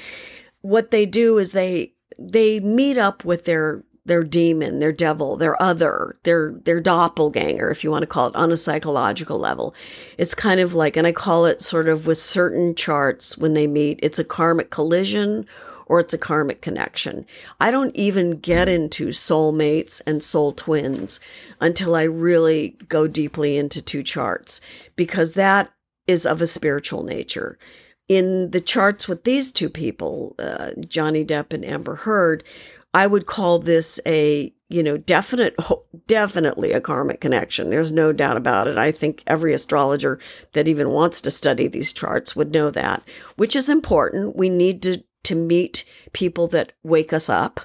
what 0.62 0.91
they 0.91 1.07
do 1.07 1.38
is 1.38 1.53
they 1.53 1.95
they 2.18 2.61
meet 2.61 2.97
up 2.97 3.24
with 3.24 3.45
their 3.45 3.84
their 4.07 4.24
demon, 4.24 4.78
their 4.78 4.93
devil, 4.93 5.36
their 5.36 5.61
other, 5.62 6.18
their 6.22 6.53
their 6.64 6.80
doppelganger, 6.80 7.70
if 7.70 7.84
you 7.84 7.91
want 7.91 8.03
to 8.03 8.07
call 8.07 8.28
it, 8.28 8.36
on 8.36 8.51
a 8.51 8.57
psychological 8.57 9.38
level. 9.38 9.74
It's 10.16 10.34
kind 10.34 10.61
of 10.61 10.74
like, 10.74 10.97
and 10.97 11.07
I 11.07 11.12
call 11.12 11.45
it 11.45 11.62
sort 11.62 11.88
of 11.88 12.07
with 12.07 12.18
certain 12.18 12.74
charts 12.74 13.36
when 13.36 13.55
they 13.55 13.66
meet, 13.66 14.01
it's 14.03 14.18
a 14.18 14.24
karmic 14.24 14.70
collision 14.70 15.47
or 15.86 15.99
it's 15.99 16.14
a 16.14 16.18
karmic 16.18 16.62
connection. 16.62 17.26
I 17.61 17.72
don't 17.72 17.95
even 17.97 18.38
get 18.38 18.68
into 18.68 19.09
soulmates 19.09 20.01
and 20.07 20.22
soul 20.22 20.53
twins 20.53 21.18
until 21.61 21.94
I 21.94 22.02
really 22.04 22.76
go 22.88 23.06
deeply 23.06 23.56
into 23.56 23.82
two 23.82 24.02
charts 24.02 24.61
because 24.96 25.34
that 25.34 25.70
is 26.06 26.26
of 26.26 26.40
a 26.40 26.46
spiritual 26.46 27.02
nature. 27.02 27.58
In 28.08 28.50
the 28.50 28.61
charts 28.61 29.06
with 29.06 29.24
these 29.24 29.52
two 29.52 29.68
people, 29.68 30.34
uh, 30.38 30.70
Johnny 30.88 31.24
Depp 31.24 31.52
and 31.52 31.64
Amber 31.64 31.96
Heard, 31.96 32.42
I 32.92 33.06
would 33.06 33.26
call 33.26 33.61
this 33.61 34.00
a 34.04 34.52
you 34.68 34.82
know 34.82 34.96
definite 34.96 35.56
definitely 36.06 36.70
a 36.72 36.80
karmic 36.80 37.20
connection 37.20 37.70
there's 37.70 37.90
no 37.90 38.12
doubt 38.12 38.36
about 38.36 38.68
it 38.68 38.78
i 38.78 38.92
think 38.92 39.24
every 39.26 39.52
astrologer 39.52 40.20
that 40.52 40.68
even 40.68 40.90
wants 40.90 41.20
to 41.20 41.28
study 41.28 41.66
these 41.66 41.92
charts 41.92 42.36
would 42.36 42.52
know 42.52 42.70
that 42.70 43.02
which 43.34 43.56
is 43.56 43.68
important 43.68 44.36
we 44.36 44.48
need 44.48 44.80
to 44.80 45.02
to 45.22 45.34
meet 45.34 45.84
people 46.12 46.48
that 46.48 46.72
wake 46.82 47.12
us 47.12 47.28
up. 47.28 47.61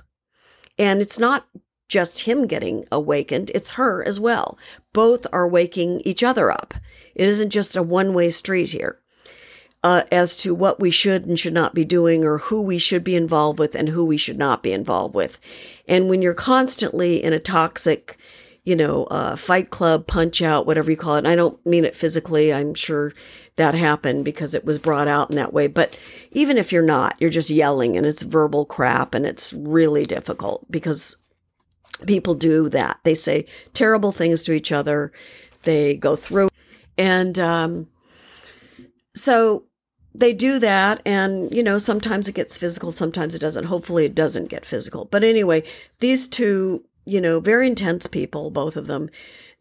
And 0.78 1.02
it's 1.02 1.20
not 1.20 1.48
just 1.88 2.22
him 2.22 2.48
getting 2.48 2.86
awakened, 2.92 3.52
it's 3.54 3.72
her 3.72 4.04
as 4.04 4.20
well. 4.20 4.58
Both 4.94 5.28
are 5.32 5.48
waking 5.48 6.02
each 6.02 6.24
other 6.24 6.52
up. 6.52 6.74
It 7.14 7.28
isn't 7.28 7.52
just 7.52 7.76
a 7.76 7.84
one 7.84 8.14
way 8.14 8.30
street 8.30 8.70
here. 8.70 9.00
Uh, 9.84 10.04
as 10.12 10.36
to 10.36 10.56
what 10.56 10.80
we 10.80 10.90
should 10.90 11.28
and 11.28 11.38
should 11.38 11.54
not 11.54 11.76
be 11.76 11.86
doing, 11.86 12.26
or 12.26 12.40
who 12.40 12.60
we 12.60 12.80
should 12.80 13.04
be 13.04 13.16
involved 13.16 13.60
with 13.60 13.76
and 13.76 13.90
who 13.90 14.04
we 14.04 14.18
should 14.18 14.40
not 14.40 14.64
be 14.64 14.72
involved 14.72 15.14
with. 15.14 15.40
And 15.88 16.10
when 16.10 16.24
you're 16.24 16.34
constantly 16.34 17.24
in 17.24 17.34
a 17.34 17.40
toxic, 17.40 18.18
you 18.64 18.76
know, 18.76 19.04
uh, 19.06 19.36
fight 19.36 19.70
club, 19.70 20.08
punch 20.08 20.42
out, 20.42 20.66
whatever 20.66 20.90
you 20.90 20.98
call 20.98 21.16
it, 21.16 21.20
and 21.20 21.28
I 21.28 21.36
don't 21.36 21.64
mean 21.68 21.86
it 21.86 21.96
physically, 21.96 22.52
I'm 22.52 22.74
sure 22.74 23.14
that 23.58 23.76
happened 23.76 24.26
because 24.26 24.56
it 24.56 24.66
was 24.66 24.80
brought 24.80 25.08
out 25.08 25.30
in 25.30 25.36
that 25.36 25.54
way. 25.54 25.68
But 25.68 26.00
even 26.32 26.58
if 26.58 26.72
you're 26.72 26.82
not, 26.82 27.16
you're 27.20 27.30
just 27.30 27.52
yelling 27.52 27.96
and 27.96 28.08
it's 28.08 28.24
verbal 28.24 28.66
crap 28.66 29.14
and 29.14 29.24
it's 29.24 29.54
really 29.54 30.08
difficult 30.08 30.66
because 30.72 31.18
people 32.06 32.36
do 32.36 32.70
that. 32.70 33.00
They 33.04 33.16
say 33.16 33.46
terrible 33.74 34.12
things 34.12 34.44
to 34.44 34.54
each 34.54 34.72
other. 34.72 35.12
They 35.64 35.96
go 35.96 36.16
through 36.16 36.50
and, 36.98 37.38
um, 37.40 37.88
so 39.16 39.64
they 40.14 40.34
do 40.34 40.60
that 40.60 41.02
and 41.06 41.54
you 41.54 41.62
know 41.62 41.78
sometimes 41.78 42.30
it 42.30 42.36
gets 42.36 42.58
physical 42.58 42.94
sometimes 42.94 43.36
it 43.36 43.40
doesn't 43.40 43.66
hopefully 43.66 44.06
it 44.06 44.16
doesn't 44.16 44.48
get 44.48 44.66
physical 44.66 45.06
but 45.06 45.26
anyway 45.26 45.62
these 46.00 46.26
two 46.28 46.86
you 47.06 47.20
know 47.20 47.42
very 47.42 47.68
intense 47.68 48.08
people 48.08 48.50
both 48.50 48.78
of 48.78 48.88
them 48.88 49.10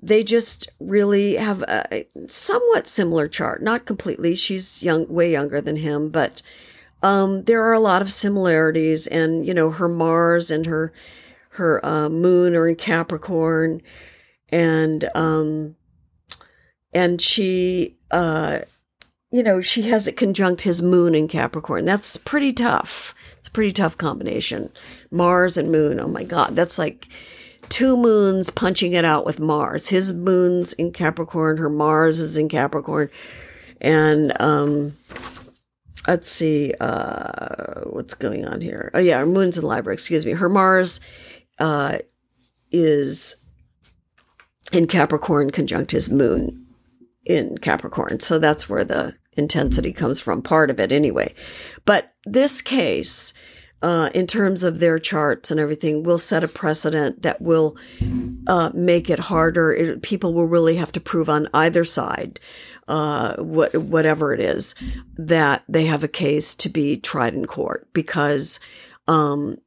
they 0.05 0.23
just 0.23 0.69
really 0.79 1.37
have 1.37 1.63
a 1.63 2.07
somewhat 2.29 2.87
similar 2.87 3.27
chart. 3.27 3.63
Not 3.63 3.87
completely. 3.87 4.35
She's 4.35 4.83
young, 4.83 5.09
way 5.09 5.33
younger 5.33 5.63
than 5.63 5.77
him, 5.77 6.11
but 6.11 6.43
um, 7.03 7.45
there 7.45 7.63
are 7.63 7.73
a 7.73 7.81
lot 7.81 8.03
of 8.03 8.13
similarities. 8.13 9.07
And 9.07 9.47
you 9.47 9.55
know, 9.55 9.71
her 9.71 9.89
Mars 9.89 10.51
and 10.51 10.67
her 10.67 10.93
her 11.55 11.85
uh, 11.85 12.09
Moon 12.09 12.55
are 12.57 12.69
in 12.69 12.77
Capricorn, 12.77 13.81
and 14.49 15.09
um, 15.15 15.77
and 16.93 17.21
she 17.21 17.97
uh, 18.11 18.61
you 19.31 19.43
know 19.43 19.61
she 19.61 19.83
has 19.83 20.07
it 20.07 20.17
conjunct 20.17 20.63
his 20.63 20.83
Moon 20.83 21.15
in 21.15 21.29
Capricorn. 21.29 21.85
That's 21.85 22.17
pretty 22.17 22.53
tough. 22.53 23.15
It's 23.39 23.49
a 23.49 23.53
pretty 23.53 23.73
tough 23.73 23.97
combination. 23.97 24.71
Mars 25.11 25.57
and 25.57 25.71
Moon. 25.71 26.01
Oh 26.01 26.09
my 26.09 26.25
God, 26.25 26.57
that's 26.57 26.79
like 26.79 27.09
two 27.69 27.97
moons 27.97 28.51
punching 28.51 28.93
it 28.93 29.05
out 29.05 29.25
with 29.25 29.39
Mars. 29.39 29.89
His 29.89 30.13
moon's 30.13 30.73
in 30.75 30.93
Capricorn, 30.93 31.57
her 31.57 31.71
Mars 31.71 32.21
is 32.21 32.37
in 32.37 32.49
Capricorn. 32.49 33.11
And 33.81 34.33
um 34.41 34.97
let's 36.07 36.29
see 36.29 36.75
uh 36.81 37.81
what's 37.85 38.15
going 38.15 38.47
on 38.47 38.61
here. 38.61 38.91
Oh 38.95 38.99
yeah, 38.99 39.19
her 39.19 39.27
moon's 39.27 39.59
in 39.59 39.65
Libra, 39.65 39.93
excuse 39.93 40.27
me. 40.27 40.33
Her 40.33 40.49
Mars 40.49 41.01
uh 41.59 41.99
is 42.71 43.37
in 44.73 44.87
Capricorn 44.87 45.51
conjunct 45.51 45.93
his 45.93 46.11
moon 46.11 46.67
in 47.25 47.59
Capricorn. 47.59 48.21
So 48.21 48.39
that's 48.39 48.69
where 48.69 48.85
the 48.85 49.15
intensity 49.37 49.93
comes 49.93 50.21
from, 50.21 50.43
part 50.43 50.71
of 50.71 50.81
it 50.81 50.93
anyway. 50.93 51.35
But 51.85 52.13
this 52.25 52.61
case, 52.61 53.33
uh, 53.83 54.11
in 54.15 54.27
terms 54.27 54.65
of 54.65 54.81
their 54.81 54.99
charts 54.99 55.51
and 55.51 55.61
everything, 55.61 56.03
will 56.03 56.19
set 56.19 56.45
a 56.45 56.49
precedent 56.49 57.23
that 57.23 57.41
will 57.41 57.77
uh, 58.47 58.71
make 58.75 59.11
it 59.11 59.19
harder. 59.19 59.73
It, 59.73 60.03
people 60.03 60.33
will 60.35 60.47
really 60.47 60.77
have 60.77 60.93
to 60.93 61.01
prove 61.01 61.29
on 61.29 61.49
either 61.53 61.85
side, 61.85 62.41
uh, 62.89 63.37
what, 63.37 63.75
whatever 63.75 64.33
it 64.33 64.41
is, 64.41 64.75
that 65.17 65.65
they 65.69 65.87
have 65.87 66.05
a 66.05 66.09
case 66.09 66.55
to 66.57 66.69
be 66.69 66.97
tried 66.97 67.35
in 67.35 67.47
court 67.47 67.89
because 67.93 68.61
um, 69.07 69.59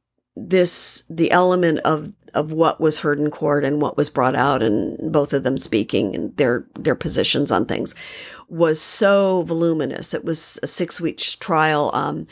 this 0.46 1.04
the 1.08 1.30
element 1.30 1.80
of 1.80 2.12
of 2.34 2.52
what 2.52 2.80
was 2.80 3.00
heard 3.00 3.18
in 3.18 3.30
court 3.30 3.64
and 3.64 3.80
what 3.80 3.96
was 3.96 4.10
brought 4.10 4.36
out 4.36 4.62
and 4.62 5.12
both 5.12 5.32
of 5.32 5.42
them 5.42 5.58
speaking 5.58 6.14
and 6.14 6.36
their 6.36 6.66
their 6.74 6.94
positions 6.94 7.50
on 7.50 7.64
things 7.64 7.94
was 8.48 8.80
so 8.80 9.42
voluminous. 9.42 10.14
It 10.14 10.24
was 10.24 10.58
a 10.62 10.66
six 10.66 11.00
week 11.00 11.18
trial. 11.18 11.90
Um, 11.94 12.26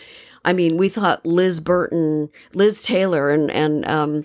I 0.45 0.53
mean, 0.53 0.77
we 0.77 0.89
thought 0.89 1.27
Liz 1.27 1.61
Burton, 1.61 2.31
Liz 2.55 2.83
Taylor, 2.83 3.31
and 3.31 3.51
and 3.51 3.87
um, 3.87 4.25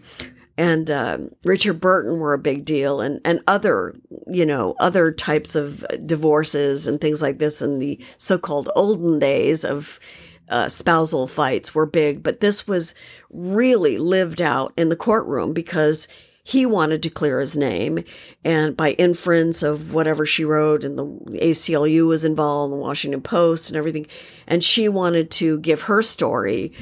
and 0.58 0.92
uh, 0.92 1.18
Richard 1.44 1.80
Burton 1.80 2.20
were 2.20 2.34
a 2.34 2.40
big 2.40 2.64
deal, 2.64 3.02
and 3.02 3.20
and 3.26 3.42
other 3.48 3.96
you 4.28 4.46
know 4.46 4.76
other 4.80 5.12
types 5.12 5.56
of 5.56 5.84
divorces 6.06 6.88
and 6.88 7.02
things 7.02 7.22
like 7.22 7.40
this 7.40 7.62
in 7.62 7.80
the 7.80 8.00
so-called 8.18 8.70
olden 8.76 9.20
days 9.20 9.66
of 9.66 10.00
uh, 10.52 10.70
spousal 10.70 11.28
fights 11.28 11.74
were 11.74 11.86
big, 11.86 12.22
but 12.22 12.42
this 12.42 12.68
was 12.68 12.94
really 13.30 13.98
lived 13.98 14.42
out 14.42 14.74
in 14.78 14.90
the 14.90 14.96
courtroom 14.96 15.54
because 15.54 16.08
he 16.44 16.66
wanted 16.66 17.02
to 17.04 17.10
clear 17.10 17.40
his 17.40 17.56
name. 17.56 18.04
And 18.44 18.76
by 18.76 18.92
inference 18.92 19.64
of 19.64 19.94
whatever 19.94 20.26
she 20.26 20.44
wrote, 20.44 20.84
and 20.84 20.98
the 20.98 21.06
ACLU 21.40 22.08
was 22.08 22.26
involved, 22.26 22.74
the 22.74 22.78
Washington 22.78 23.22
Post, 23.22 23.70
and 23.70 23.78
everything. 23.78 24.08
And 24.48 24.64
she 24.64 24.90
wanted 24.90 25.32
to 25.32 25.60
give 25.60 25.84
her 25.84 26.02
story 26.02 26.74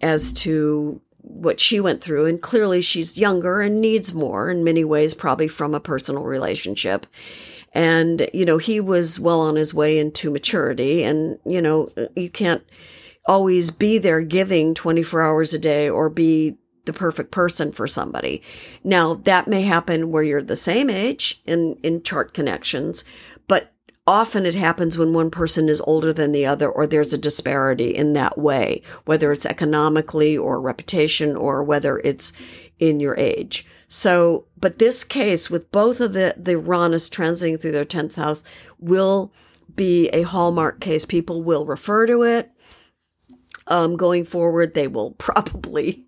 as 0.00 0.32
to 0.32 1.00
what 1.20 1.60
she 1.60 1.80
went 1.80 2.02
through. 2.02 2.26
And 2.26 2.42
clearly 2.42 2.82
she's 2.82 3.18
younger 3.18 3.60
and 3.60 3.80
needs 3.80 4.12
more 4.12 4.50
in 4.50 4.64
many 4.64 4.84
ways, 4.84 5.14
probably 5.14 5.48
from 5.48 5.74
a 5.74 5.80
personal 5.80 6.24
relationship. 6.24 7.06
And, 7.72 8.28
you 8.32 8.44
know, 8.44 8.58
he 8.58 8.78
was 8.78 9.18
well 9.18 9.40
on 9.40 9.56
his 9.56 9.72
way 9.72 9.98
into 9.98 10.30
maturity. 10.30 11.02
And, 11.02 11.38
you 11.44 11.62
know, 11.62 11.88
you 12.14 12.30
can't 12.30 12.62
always 13.26 13.70
be 13.70 13.98
there 13.98 14.22
giving 14.22 14.74
24 14.74 15.22
hours 15.22 15.54
a 15.54 15.58
day 15.58 15.88
or 15.88 16.08
be 16.08 16.56
the 16.84 16.92
perfect 16.92 17.30
person 17.30 17.72
for 17.72 17.86
somebody. 17.86 18.42
Now 18.82 19.14
that 19.14 19.48
may 19.48 19.62
happen 19.62 20.10
where 20.10 20.22
you're 20.22 20.42
the 20.42 20.56
same 20.56 20.90
age 20.90 21.42
in, 21.46 21.78
in 21.82 22.02
chart 22.02 22.34
connections, 22.34 23.04
but 23.48 23.72
often 24.06 24.44
it 24.44 24.54
happens 24.54 24.98
when 24.98 25.14
one 25.14 25.30
person 25.30 25.68
is 25.68 25.80
older 25.82 26.12
than 26.12 26.32
the 26.32 26.44
other 26.44 26.68
or 26.68 26.86
there's 26.86 27.14
a 27.14 27.18
disparity 27.18 27.94
in 27.94 28.12
that 28.12 28.36
way, 28.36 28.82
whether 29.06 29.32
it's 29.32 29.46
economically 29.46 30.36
or 30.36 30.60
reputation 30.60 31.34
or 31.36 31.62
whether 31.62 31.98
it's 32.00 32.34
in 32.78 33.00
your 33.00 33.16
age. 33.16 33.66
So, 33.88 34.46
but 34.58 34.78
this 34.78 35.04
case 35.04 35.48
with 35.48 35.70
both 35.70 36.00
of 36.00 36.12
the, 36.12 36.34
the 36.36 36.52
Uranus 36.52 37.08
transiting 37.08 37.60
through 37.60 37.72
their 37.72 37.84
10th 37.84 38.16
house 38.16 38.44
will 38.78 39.32
be 39.74 40.08
a 40.08 40.22
hallmark 40.22 40.80
case. 40.80 41.04
People 41.04 41.42
will 41.42 41.64
refer 41.64 42.06
to 42.06 42.22
it. 42.22 42.50
Um, 43.66 43.96
going 43.96 44.24
forward, 44.24 44.74
they 44.74 44.88
will 44.88 45.10
probably 45.18 46.06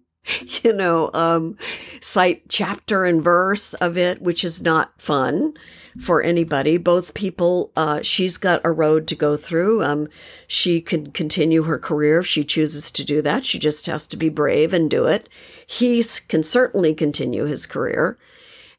you 0.62 0.72
know, 0.72 1.10
um, 1.14 1.56
cite 2.00 2.48
chapter 2.48 3.04
and 3.04 3.22
verse 3.22 3.74
of 3.74 3.96
it, 3.96 4.20
which 4.20 4.44
is 4.44 4.62
not 4.62 5.00
fun 5.00 5.54
for 6.00 6.22
anybody. 6.22 6.76
Both 6.76 7.14
people, 7.14 7.72
uh, 7.76 8.02
she's 8.02 8.36
got 8.36 8.60
a 8.64 8.70
road 8.70 9.06
to 9.08 9.14
go 9.14 9.36
through. 9.36 9.84
Um, 9.84 10.08
she 10.46 10.80
can 10.80 11.12
continue 11.12 11.62
her 11.62 11.78
career 11.78 12.20
if 12.20 12.26
she 12.26 12.44
chooses 12.44 12.90
to 12.92 13.04
do 13.04 13.22
that. 13.22 13.46
She 13.46 13.58
just 13.58 13.86
has 13.86 14.06
to 14.08 14.16
be 14.16 14.28
brave 14.28 14.74
and 14.74 14.90
do 14.90 15.06
it. 15.06 15.28
He 15.66 16.02
can 16.28 16.42
certainly 16.42 16.94
continue 16.94 17.44
his 17.44 17.66
career. 17.66 18.18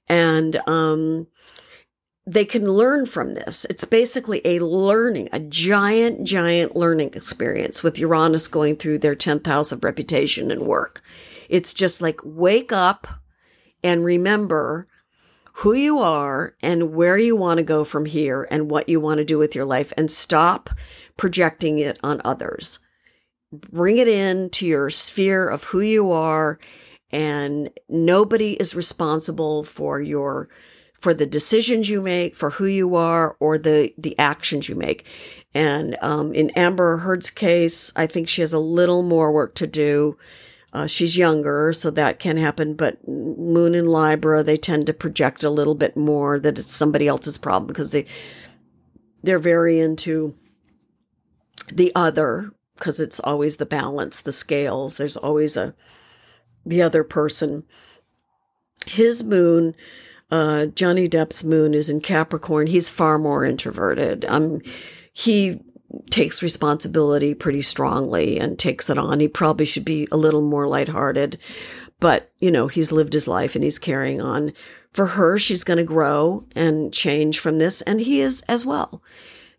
And, 0.09 0.57
um, 0.67 1.27
they 2.27 2.43
can 2.43 2.69
learn 2.69 3.05
from 3.05 3.35
this. 3.35 3.65
It's 3.69 3.85
basically 3.85 4.41
a 4.43 4.59
learning, 4.59 5.29
a 5.31 5.39
giant, 5.39 6.25
giant 6.25 6.75
learning 6.75 7.11
experience 7.13 7.81
with 7.81 7.97
Uranus 7.97 8.49
going 8.49 8.75
through 8.75 8.99
their 8.99 9.15
10th 9.15 9.47
house 9.47 9.71
of 9.71 9.85
reputation 9.85 10.51
and 10.51 10.63
work. 10.63 11.01
It's 11.47 11.73
just 11.73 12.01
like 12.01 12.19
wake 12.25 12.73
up 12.73 13.07
and 13.81 14.03
remember 14.03 14.89
who 15.53 15.73
you 15.73 15.99
are 15.99 16.53
and 16.61 16.93
where 16.93 17.17
you 17.17 17.37
want 17.37 17.59
to 17.59 17.63
go 17.63 17.85
from 17.85 18.05
here 18.05 18.45
and 18.51 18.69
what 18.69 18.89
you 18.89 18.99
want 18.99 19.19
to 19.19 19.25
do 19.25 19.37
with 19.37 19.55
your 19.55 19.65
life 19.65 19.93
and 19.95 20.11
stop 20.11 20.69
projecting 21.15 21.79
it 21.79 21.97
on 22.03 22.21
others. 22.25 22.79
Bring 23.53 23.95
it 23.95 24.09
into 24.09 24.67
your 24.67 24.89
sphere 24.89 25.47
of 25.47 25.63
who 25.63 25.79
you 25.79 26.11
are 26.11 26.59
and 27.09 27.69
nobody 27.87 28.51
is 28.55 28.75
responsible 28.75 29.63
for 29.63 30.01
your 30.01 30.49
for 30.99 31.13
the 31.13 31.25
decisions 31.25 31.89
you 31.89 32.01
make, 32.01 32.35
for 32.35 32.51
who 32.51 32.65
you 32.65 32.95
are, 32.95 33.35
or 33.39 33.57
the 33.57 33.93
the 33.97 34.17
actions 34.17 34.69
you 34.69 34.75
make. 34.75 35.05
And 35.53 35.97
um, 36.01 36.33
in 36.33 36.49
Amber 36.51 36.97
Heard's 36.97 37.29
case, 37.29 37.91
I 37.95 38.07
think 38.07 38.27
she 38.27 38.41
has 38.41 38.53
a 38.53 38.59
little 38.59 39.01
more 39.01 39.31
work 39.31 39.55
to 39.55 39.67
do 39.67 40.17
uh, 40.73 40.85
she's 40.85 41.17
younger, 41.17 41.71
so 41.73 41.89
that 41.89 42.19
can 42.19 42.37
happen. 42.37 42.75
But 42.75 43.07
Moon 43.07 43.73
and 43.73 43.87
Libra, 43.87 44.43
they 44.43 44.57
tend 44.57 44.85
to 44.87 44.93
project 44.93 45.43
a 45.43 45.49
little 45.49 45.75
bit 45.75 45.95
more 45.95 46.39
that 46.39 46.59
it's 46.59 46.73
somebody 46.73 47.07
else's 47.07 47.37
problem 47.37 47.67
because 47.67 47.91
they 47.91 48.05
they're 49.23 49.39
very 49.39 49.79
into 49.79 50.35
the 51.71 51.91
other 51.95 52.51
because 52.75 52.99
it's 52.99 53.19
always 53.19 53.57
the 53.57 53.65
balance, 53.65 54.21
the 54.21 54.31
scales. 54.31 54.97
There's 54.97 55.17
always 55.17 55.57
a 55.57 55.73
the 56.65 56.81
other 56.81 57.03
person. 57.03 57.63
His 58.85 59.23
moon, 59.23 59.73
uh, 60.29 60.67
Johnny 60.67 61.07
Depp's 61.07 61.43
moon 61.43 61.73
is 61.73 61.89
in 61.89 62.01
Capricorn. 62.01 62.67
He's 62.67 62.89
far 62.89 63.17
more 63.17 63.45
introverted. 63.45 64.25
Um, 64.27 64.61
he 65.13 65.61
takes 66.09 66.43
responsibility 66.43 67.33
pretty 67.33 67.61
strongly 67.61 68.39
and 68.39 68.59
takes 68.59 68.89
it 68.89 68.97
on. 68.97 69.19
He 69.19 69.27
probably 69.27 69.65
should 69.65 69.85
be 69.85 70.07
a 70.11 70.17
little 70.17 70.41
more 70.41 70.67
lighthearted, 70.67 71.37
but 71.99 72.31
you 72.39 72.51
know, 72.51 72.67
he's 72.67 72.91
lived 72.91 73.13
his 73.13 73.27
life 73.27 73.55
and 73.55 73.63
he's 73.63 73.79
carrying 73.79 74.21
on. 74.21 74.53
For 74.93 75.07
her, 75.07 75.37
she's 75.37 75.63
going 75.63 75.77
to 75.77 75.83
grow 75.83 76.45
and 76.55 76.91
change 76.91 77.39
from 77.39 77.59
this, 77.59 77.81
and 77.83 78.01
he 78.01 78.19
is 78.19 78.41
as 78.43 78.65
well. 78.65 79.03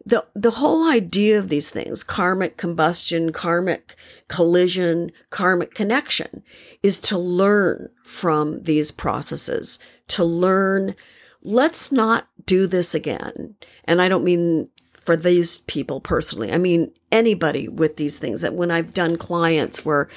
The, 0.04 0.24
the 0.34 0.52
whole 0.52 0.90
idea 0.90 1.38
of 1.38 1.48
these 1.48 1.70
things, 1.70 2.02
karmic 2.02 2.56
combustion, 2.56 3.30
karmic 3.30 3.94
collision, 4.26 5.12
karmic 5.30 5.74
connection, 5.74 6.42
is 6.82 6.98
to 7.02 7.18
learn 7.18 7.90
from 8.08 8.62
these 8.62 8.90
processes, 8.90 9.78
to 10.08 10.24
learn, 10.24 10.96
let's 11.44 11.92
not 11.92 12.26
do 12.46 12.66
this 12.66 12.94
again. 12.94 13.54
And 13.84 14.00
I 14.00 14.08
don't 14.08 14.24
mean 14.24 14.70
for 15.04 15.14
these 15.14 15.58
people 15.58 16.00
personally. 16.00 16.50
I 16.50 16.56
mean, 16.56 16.90
anybody 17.12 17.68
with 17.68 17.96
these 17.96 18.18
things 18.18 18.40
that 18.40 18.54
when 18.54 18.70
I've 18.70 18.94
done 18.94 19.18
clients 19.18 19.84
where 19.84 20.08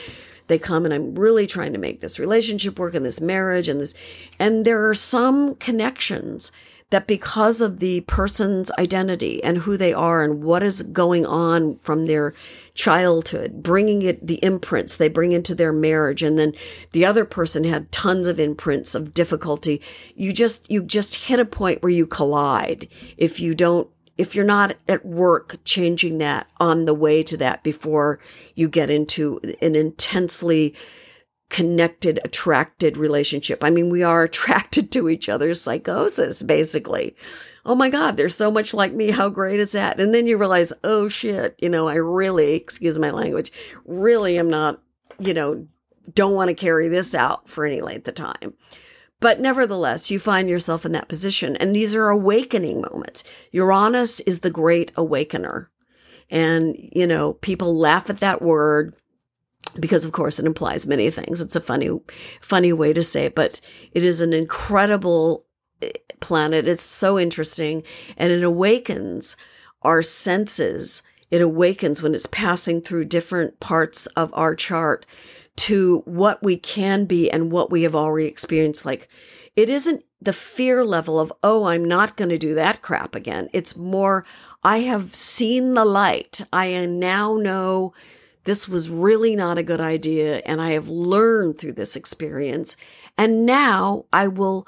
they 0.47 0.57
come 0.57 0.85
and 0.85 0.93
I'm 0.93 1.15
really 1.15 1.45
trying 1.45 1.73
to 1.73 1.79
make 1.79 1.99
this 1.99 2.17
relationship 2.17 2.79
work 2.79 2.95
and 2.95 3.05
this 3.05 3.19
marriage 3.19 3.67
and 3.67 3.81
this, 3.81 3.93
and 4.39 4.63
there 4.65 4.87
are 4.89 4.93
some 4.93 5.55
connections 5.55 6.53
that 6.91 7.07
because 7.07 7.59
of 7.59 7.79
the 7.79 8.01
person's 8.01 8.71
identity 8.79 9.43
and 9.43 9.59
who 9.59 9.75
they 9.75 9.93
are 9.93 10.23
and 10.23 10.43
what 10.43 10.63
is 10.63 10.81
going 10.81 11.25
on 11.25 11.77
from 11.79 12.05
their 12.05 12.33
childhood, 12.81 13.61
bringing 13.61 14.01
it, 14.01 14.25
the 14.25 14.43
imprints 14.43 14.97
they 14.97 15.07
bring 15.07 15.33
into 15.33 15.53
their 15.53 15.71
marriage. 15.71 16.23
And 16.23 16.39
then 16.39 16.53
the 16.93 17.05
other 17.05 17.25
person 17.25 17.63
had 17.63 17.91
tons 17.91 18.25
of 18.25 18.39
imprints 18.39 18.95
of 18.95 19.13
difficulty. 19.13 19.83
You 20.15 20.33
just, 20.33 20.67
you 20.71 20.81
just 20.81 21.27
hit 21.27 21.39
a 21.39 21.45
point 21.45 21.83
where 21.83 21.91
you 21.91 22.07
collide 22.07 22.87
if 23.17 23.39
you 23.39 23.53
don't 23.53 23.87
if 24.17 24.35
you're 24.35 24.45
not 24.45 24.75
at 24.87 25.05
work 25.05 25.57
changing 25.63 26.17
that 26.19 26.47
on 26.59 26.85
the 26.85 26.93
way 26.93 27.23
to 27.23 27.37
that 27.37 27.63
before 27.63 28.19
you 28.55 28.67
get 28.67 28.89
into 28.89 29.39
an 29.61 29.75
intensely 29.75 30.75
connected, 31.49 32.19
attracted 32.23 32.97
relationship. 32.97 33.63
I 33.63 33.69
mean, 33.69 33.91
we 33.91 34.03
are 34.03 34.23
attracted 34.31 34.91
to 34.91 35.07
each 35.07 35.29
other's 35.29 35.61
psychosis, 35.61 36.41
basically. 36.41 37.15
Oh 37.65 37.75
my 37.75 37.89
God, 37.89 38.17
they're 38.17 38.29
so 38.29 38.51
much 38.51 38.73
like 38.73 38.93
me. 38.93 39.11
How 39.11 39.29
great 39.29 39.59
is 39.59 39.73
that? 39.73 39.99
And 39.99 40.13
then 40.13 40.25
you 40.25 40.37
realize, 40.37 40.73
oh 40.83 41.07
shit, 41.07 41.55
you 41.59 41.69
know, 41.69 41.87
I 41.87 41.95
really, 41.95 42.53
excuse 42.53 42.97
my 42.97 43.11
language, 43.11 43.51
really 43.85 44.37
am 44.37 44.49
not, 44.49 44.81
you 45.19 45.33
know, 45.33 45.67
don't 46.13 46.33
want 46.33 46.49
to 46.49 46.55
carry 46.55 46.87
this 46.87 47.13
out 47.13 47.47
for 47.47 47.65
any 47.65 47.81
length 47.81 48.07
of 48.07 48.15
time. 48.15 48.53
But 49.19 49.39
nevertheless, 49.39 50.09
you 50.09 50.19
find 50.19 50.49
yourself 50.49 50.85
in 50.85 50.91
that 50.93 51.07
position. 51.07 51.55
And 51.57 51.75
these 51.75 51.93
are 51.93 52.09
awakening 52.09 52.81
moments. 52.81 53.23
Uranus 53.51 54.19
is 54.21 54.39
the 54.39 54.49
great 54.49 54.91
awakener. 54.95 55.69
And, 56.31 56.75
you 56.91 57.05
know, 57.05 57.33
people 57.33 57.77
laugh 57.77 58.09
at 58.09 58.19
that 58.19 58.41
word 58.41 58.95
because 59.79 60.05
of 60.05 60.11
course 60.11 60.39
it 60.39 60.45
implies 60.45 60.87
many 60.87 61.09
things. 61.09 61.39
It's 61.39 61.55
a 61.55 61.61
funny, 61.61 61.89
funny 62.41 62.73
way 62.73 62.93
to 62.93 63.03
say 63.03 63.25
it, 63.25 63.35
but 63.35 63.61
it 63.91 64.03
is 64.03 64.19
an 64.19 64.33
incredible 64.33 65.45
planet. 66.19 66.67
It's 66.67 66.83
so 66.83 67.19
interesting 67.19 67.83
and 68.17 68.31
it 68.31 68.43
awakens 68.43 69.35
our 69.81 70.01
senses. 70.01 71.03
It 71.29 71.41
awakens 71.41 72.01
when 72.01 72.13
it's 72.13 72.27
passing 72.27 72.81
through 72.81 73.05
different 73.05 73.59
parts 73.59 74.05
of 74.07 74.33
our 74.33 74.55
chart 74.55 75.05
to 75.57 75.99
what 76.05 76.41
we 76.41 76.57
can 76.57 77.05
be 77.05 77.29
and 77.29 77.51
what 77.51 77.71
we 77.71 77.83
have 77.83 77.95
already 77.95 78.27
experienced. 78.27 78.85
Like 78.85 79.09
it 79.55 79.69
isn't 79.69 80.05
the 80.21 80.33
fear 80.33 80.85
level 80.85 81.19
of, 81.19 81.33
oh, 81.43 81.65
I'm 81.65 81.83
not 81.83 82.15
going 82.15 82.29
to 82.29 82.37
do 82.37 82.53
that 82.55 82.81
crap 82.81 83.15
again. 83.15 83.49
It's 83.53 83.75
more, 83.75 84.23
I 84.63 84.81
have 84.81 85.15
seen 85.15 85.73
the 85.73 85.83
light. 85.83 86.41
I 86.53 86.85
now 86.85 87.35
know 87.35 87.93
this 88.43 88.67
was 88.67 88.89
really 88.89 89.35
not 89.35 89.57
a 89.57 89.63
good 89.63 89.81
idea. 89.81 90.41
And 90.45 90.61
I 90.61 90.71
have 90.71 90.87
learned 90.87 91.57
through 91.57 91.73
this 91.73 91.95
experience. 91.95 92.77
And 93.17 93.45
now 93.45 94.05
I 94.13 94.27
will 94.27 94.67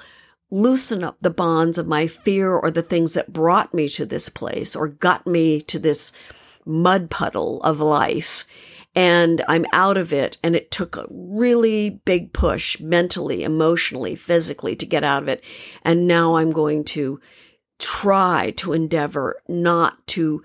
loosen 0.54 1.04
up 1.04 1.18
the 1.20 1.32
bonds 1.32 1.80
of 1.80 1.88
my 1.88 2.06
fear 2.06 2.54
or 2.54 2.70
the 2.70 2.84
things 2.84 3.16
that 3.16 3.34
brought 3.34 3.74
me 3.74 3.90
to 3.90 4.06
this 4.06 4.30
place 4.30 4.76
or 4.76 4.88
got 4.88 5.26
me 5.26 5.60
to 5.60 5.80
this 5.80 6.14
mud 6.64 7.10
puddle 7.10 7.62
of 7.64 7.82
life 7.82 8.46
and 8.96 9.42
I'm 9.48 9.66
out 9.74 9.98
of 9.98 10.14
it. 10.14 10.38
And 10.44 10.56
it 10.56 10.70
took 10.70 10.96
a 10.96 11.08
really 11.10 11.90
big 11.90 12.34
push 12.34 12.80
mentally, 12.80 13.44
emotionally, 13.44 14.14
physically 14.14 14.76
to 14.76 14.86
get 14.86 15.04
out 15.04 15.24
of 15.24 15.30
it. 15.30 15.44
And 15.82 16.08
now 16.08 16.36
I'm 16.36 16.52
going 16.52 16.84
to 16.86 17.20
try 17.80 18.52
to 18.58 18.74
endeavor 18.74 19.42
not 19.48 20.06
to 20.08 20.44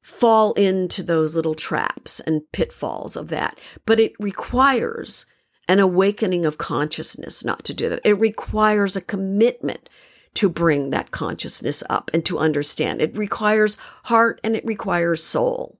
fall 0.00 0.54
into 0.54 1.02
those 1.02 1.36
little 1.36 1.54
traps 1.54 2.20
and 2.20 2.50
pitfalls 2.52 3.16
of 3.16 3.28
that. 3.28 3.58
But 3.84 4.00
it 4.00 4.14
requires 4.18 5.26
an 5.70 5.78
awakening 5.78 6.44
of 6.44 6.58
consciousness 6.58 7.44
not 7.44 7.62
to 7.62 7.72
do 7.72 7.88
that. 7.88 8.00
It 8.02 8.14
requires 8.14 8.96
a 8.96 9.00
commitment 9.00 9.88
to 10.34 10.48
bring 10.48 10.90
that 10.90 11.12
consciousness 11.12 11.84
up 11.88 12.10
and 12.12 12.24
to 12.24 12.40
understand. 12.40 13.00
It 13.00 13.16
requires 13.16 13.76
heart 14.04 14.40
and 14.42 14.56
it 14.56 14.66
requires 14.66 15.22
soul, 15.22 15.78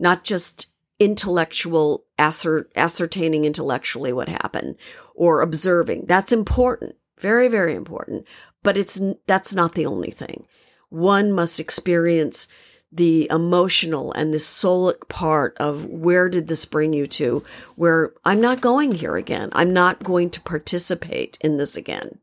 not 0.00 0.24
just 0.24 0.66
intellectual 0.98 2.06
ascertaining 2.18 3.44
intellectually 3.44 4.12
what 4.12 4.28
happened 4.28 4.74
or 5.14 5.42
observing. 5.42 6.06
That's 6.08 6.32
important. 6.32 6.96
Very, 7.20 7.46
very 7.46 7.76
important. 7.76 8.26
But 8.64 8.76
it's, 8.76 9.00
that's 9.28 9.54
not 9.54 9.76
the 9.76 9.86
only 9.86 10.10
thing. 10.10 10.44
One 10.88 11.30
must 11.30 11.60
experience 11.60 12.48
the 12.92 13.28
emotional 13.30 14.12
and 14.12 14.34
the 14.34 14.38
soulic 14.38 15.08
part 15.08 15.56
of 15.58 15.86
where 15.86 16.28
did 16.28 16.48
this 16.48 16.64
bring 16.64 16.92
you 16.92 17.06
to 17.06 17.44
where 17.76 18.12
I'm 18.24 18.40
not 18.40 18.60
going 18.60 18.92
here 18.92 19.16
again. 19.16 19.50
I'm 19.52 19.72
not 19.72 20.02
going 20.02 20.30
to 20.30 20.40
participate 20.40 21.38
in 21.40 21.56
this 21.56 21.76
again. 21.76 22.18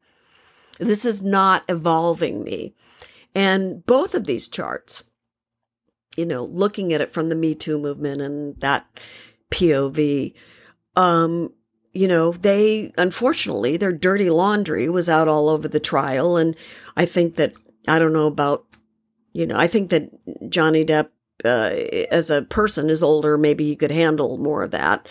This 0.78 1.06
is 1.06 1.24
not 1.24 1.64
evolving 1.70 2.44
me. 2.44 2.76
And 3.34 3.86
both 3.86 4.14
of 4.14 4.26
these 4.26 4.48
charts 4.48 5.04
you 6.18 6.26
know, 6.26 6.44
looking 6.44 6.92
at 6.92 7.00
it 7.00 7.14
from 7.14 7.28
the 7.28 7.36
Me 7.36 7.56
Too 7.56 7.78
movement 7.78 8.22
and 8.22 8.60
that 8.60 8.88
POV, 9.52 10.34
um, 10.96 11.54
you 11.94 12.08
know, 12.08 12.32
they 12.32 12.92
unfortunately 12.98 13.78
their 13.78 13.94
dirty 13.94 14.30
laundry 14.30 14.90
was 14.90 15.08
out 15.08 15.28
all 15.28 15.48
over 15.48 15.68
the 15.68 15.80
trial, 15.80 16.36
and 16.36 16.56
I 16.98 17.06
think 17.06 17.36
that 17.36 17.54
I 17.88 18.00
don't 18.00 18.14
know 18.14 18.28
about, 18.28 18.66
you 19.38 19.46
know, 19.46 19.56
I 19.56 19.68
think 19.68 19.92
that 19.92 20.10
Johnny 20.50 20.84
Depp 20.84 21.10
uh, 21.46 21.70
as 22.10 22.32
a 22.32 22.42
person 22.42 22.90
is 22.90 23.04
older, 23.04 23.38
maybe 23.38 23.66
he 23.66 23.76
could 23.76 23.92
handle 23.92 24.38
more 24.38 24.64
of 24.64 24.72
that. 24.72 25.08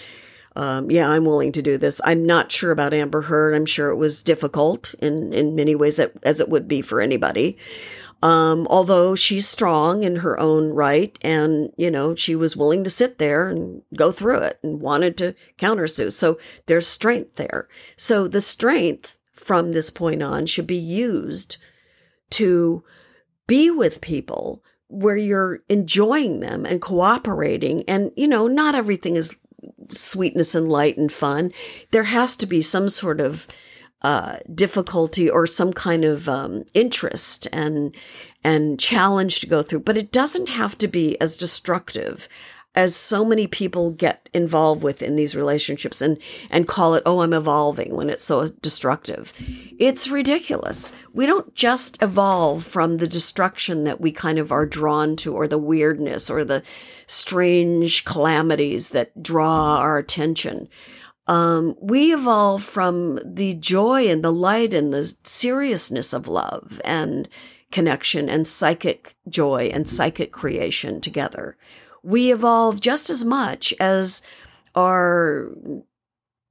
Um, 0.56 0.90
yeah, 0.90 1.08
I'm 1.08 1.24
willing 1.24 1.52
to 1.52 1.62
do 1.62 1.78
this. 1.78 2.00
I'm 2.02 2.26
not 2.26 2.50
sure 2.50 2.72
about 2.72 2.92
Amber 2.92 3.22
Heard. 3.22 3.54
I'm 3.54 3.66
sure 3.66 3.90
it 3.90 3.96
was 3.96 4.24
difficult 4.24 4.96
in 5.00 5.32
in 5.32 5.54
many 5.54 5.76
ways, 5.76 6.00
as 6.00 6.40
it 6.40 6.48
would 6.48 6.66
be 6.66 6.82
for 6.82 7.00
anybody. 7.00 7.56
Um, 8.20 8.66
although 8.68 9.14
she's 9.14 9.46
strong 9.46 10.02
in 10.02 10.16
her 10.16 10.40
own 10.40 10.70
right, 10.70 11.16
and 11.22 11.72
you 11.76 11.90
know 11.90 12.16
she 12.16 12.34
was 12.34 12.56
willing 12.56 12.82
to 12.82 12.90
sit 12.90 13.18
there 13.18 13.46
and 13.46 13.82
go 13.94 14.10
through 14.10 14.38
it, 14.38 14.58
and 14.60 14.80
wanted 14.80 15.16
to 15.18 15.36
countersue. 15.56 16.10
So 16.10 16.36
there's 16.66 16.88
strength 16.88 17.36
there. 17.36 17.68
So 17.96 18.26
the 18.26 18.40
strength 18.40 19.20
from 19.34 19.70
this 19.70 19.90
point 19.90 20.20
on 20.20 20.46
should 20.46 20.66
be 20.66 20.74
used 20.74 21.58
to 22.30 22.82
be 23.46 23.70
with 23.70 24.00
people 24.00 24.62
where 24.88 25.16
you're 25.16 25.60
enjoying 25.68 26.40
them 26.40 26.64
and 26.64 26.80
cooperating. 26.80 27.84
And, 27.88 28.12
you 28.16 28.28
know, 28.28 28.46
not 28.46 28.74
everything 28.74 29.16
is 29.16 29.36
sweetness 29.90 30.54
and 30.54 30.68
light 30.68 30.96
and 30.96 31.12
fun. 31.12 31.52
There 31.90 32.04
has 32.04 32.36
to 32.36 32.46
be 32.46 32.62
some 32.62 32.88
sort 32.88 33.20
of 33.20 33.46
uh, 34.02 34.38
difficulty 34.54 35.28
or 35.28 35.46
some 35.46 35.72
kind 35.72 36.04
of 36.04 36.28
um, 36.28 36.64
interest 36.74 37.48
and 37.52 37.94
and 38.44 38.78
challenge 38.78 39.40
to 39.40 39.46
go 39.48 39.62
through, 39.62 39.80
but 39.80 39.96
it 39.96 40.12
doesn't 40.12 40.48
have 40.50 40.78
to 40.78 40.86
be 40.86 41.20
as 41.20 41.36
destructive 41.36 42.28
as 42.76 42.94
so 42.94 43.24
many 43.24 43.46
people 43.46 43.90
get 43.90 44.28
involved 44.34 44.82
with 44.82 45.02
in 45.02 45.16
these 45.16 45.34
relationships 45.34 46.02
and 46.02 46.18
and 46.50 46.68
call 46.68 46.94
it 46.94 47.02
oh 47.06 47.20
i'm 47.20 47.32
evolving 47.32 47.96
when 47.96 48.10
it's 48.10 48.22
so 48.22 48.46
destructive. 48.60 49.32
It's 49.78 50.08
ridiculous. 50.08 50.92
We 51.12 51.26
don't 51.26 51.54
just 51.54 52.02
evolve 52.02 52.64
from 52.64 52.98
the 52.98 53.06
destruction 53.06 53.84
that 53.84 54.00
we 54.00 54.12
kind 54.12 54.38
of 54.38 54.52
are 54.52 54.66
drawn 54.66 55.16
to 55.16 55.34
or 55.34 55.48
the 55.48 55.58
weirdness 55.58 56.28
or 56.28 56.44
the 56.44 56.62
strange 57.06 58.04
calamities 58.04 58.90
that 58.90 59.22
draw 59.22 59.76
our 59.76 59.98
attention. 59.98 60.68
Um, 61.28 61.76
we 61.80 62.12
evolve 62.12 62.62
from 62.62 63.20
the 63.24 63.54
joy 63.54 64.08
and 64.08 64.22
the 64.22 64.32
light 64.32 64.74
and 64.74 64.92
the 64.92 65.14
seriousness 65.24 66.12
of 66.12 66.28
love 66.28 66.80
and 66.84 67.28
connection 67.72 68.28
and 68.28 68.46
psychic 68.46 69.16
joy 69.28 69.70
and 69.72 69.88
psychic 69.88 70.32
creation 70.32 71.00
together 71.00 71.56
we 72.06 72.30
evolve 72.30 72.80
just 72.80 73.10
as 73.10 73.24
much 73.24 73.74
as 73.80 74.22
are 74.76 75.50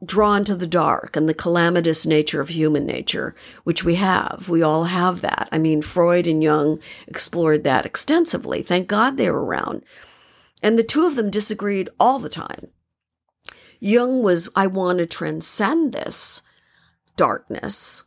drawn 0.04 0.44
to 0.44 0.54
the 0.54 0.68
dark 0.68 1.16
and 1.16 1.30
the 1.30 1.34
calamitous 1.34 2.06
nature 2.06 2.42
of 2.42 2.50
human 2.50 2.86
nature, 2.86 3.34
which 3.64 3.86
we 3.86 3.96
have. 3.96 4.50
We 4.50 4.62
all 4.62 4.84
have 4.84 5.22
that. 5.22 5.48
I 5.54 5.58
mean, 5.58 5.82
Freud 5.82 6.28
and 6.28 6.44
Jung 6.44 6.80
explored 7.08 7.64
that 7.64 7.86
extensively. 7.86 8.64
Thank 8.64 8.90
God 8.90 9.16
they 9.16 9.32
were 9.32 9.46
around. 9.46 9.84
And 10.62 10.78
the 10.78 10.84
two 10.84 11.06
of 11.06 11.16
them 11.16 11.32
disagreed 11.32 11.90
all 11.98 12.20
the 12.20 12.28
time. 12.28 12.68
Jung 13.80 14.22
was, 14.22 14.50
I 14.58 14.68
want 14.68 14.98
to 14.98 15.06
transcend 15.06 15.94
this 15.94 16.42
darkness. 17.16 18.04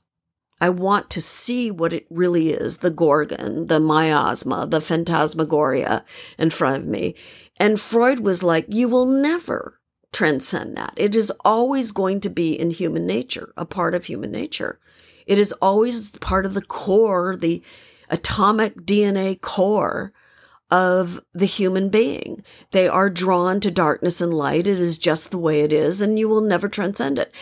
I 0.61 0.71
want 0.71 1.11
to 1.11 1.23
see 1.23 1.71
what 1.71 1.93
it 1.93 2.07
really 2.11 2.51
is 2.51 2.79
the 2.79 2.91
Gorgon, 2.91 3.69
the 3.69 3.81
miasma, 3.81 4.67
the 4.67 4.81
phantasmagoria 4.81 6.05
in 6.37 6.51
front 6.51 6.83
of 6.83 6.89
me. 6.89 7.15
And 7.57 7.81
Freud 7.81 8.21
was 8.21 8.43
like, 8.43 8.67
You 8.69 8.89
will 8.89 9.07
never 9.07 9.81
transcend 10.13 10.77
that. 10.77 10.95
It 10.97 11.15
is 11.15 11.33
always 11.45 11.93
going 11.93 12.21
to 12.21 12.31
be 12.31 12.59
in 12.59 12.71
human 12.71 13.07
nature, 13.07 13.53
a 13.57 13.65
part 13.65 13.95
of 13.95 14.07
human 14.07 14.31
nature. 14.31 14.81
It 15.27 15.39
is 15.39 15.53
always 15.53 16.11
part 16.11 16.47
of 16.47 16.55
the 16.55 16.63
core, 16.63 17.37
the 17.37 17.63
atomic 18.09 18.83
DNA 18.83 19.41
core 19.41 20.13
of 20.71 21.21
the 21.33 21.47
human 21.47 21.89
being. 21.89 22.43
They 22.73 22.89
are 22.89 23.11
drawn 23.11 23.61
to 23.61 23.71
darkness 23.71 24.21
and 24.21 24.35
light. 24.35 24.67
It 24.67 24.79
is 24.79 24.99
just 24.99 25.31
the 25.31 25.39
way 25.39 25.61
it 25.61 25.73
is, 25.73 26.01
and 26.01 26.19
you 26.19 26.29
will 26.29 26.41
never 26.41 26.69
transcend 26.69 27.19
it. 27.19 27.33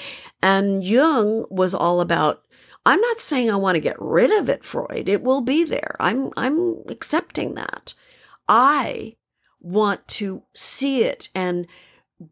And 0.43 0.85
Jung 0.85 1.47
was 1.51 1.75
all 1.75 2.01
about 2.01 2.43
I'm 2.87 3.01
not 3.01 3.19
saying 3.21 3.51
I 3.51 3.57
want 3.57 3.75
to 3.75 3.81
get 3.81 4.01
rid 4.01 4.31
of 4.31 4.49
it, 4.49 4.65
Freud. 4.65 5.09
It 5.09 5.23
will 5.23 5.41
be 5.41 5.65
there. 5.65 5.97
I'm, 5.99 6.31
I'm 6.37 6.85
accepting 6.89 7.55
that. 7.55 7.95
I 8.49 9.17
want 9.61 10.07
to 10.07 10.45
see 10.55 11.03
it 11.03 11.29
and 11.35 11.67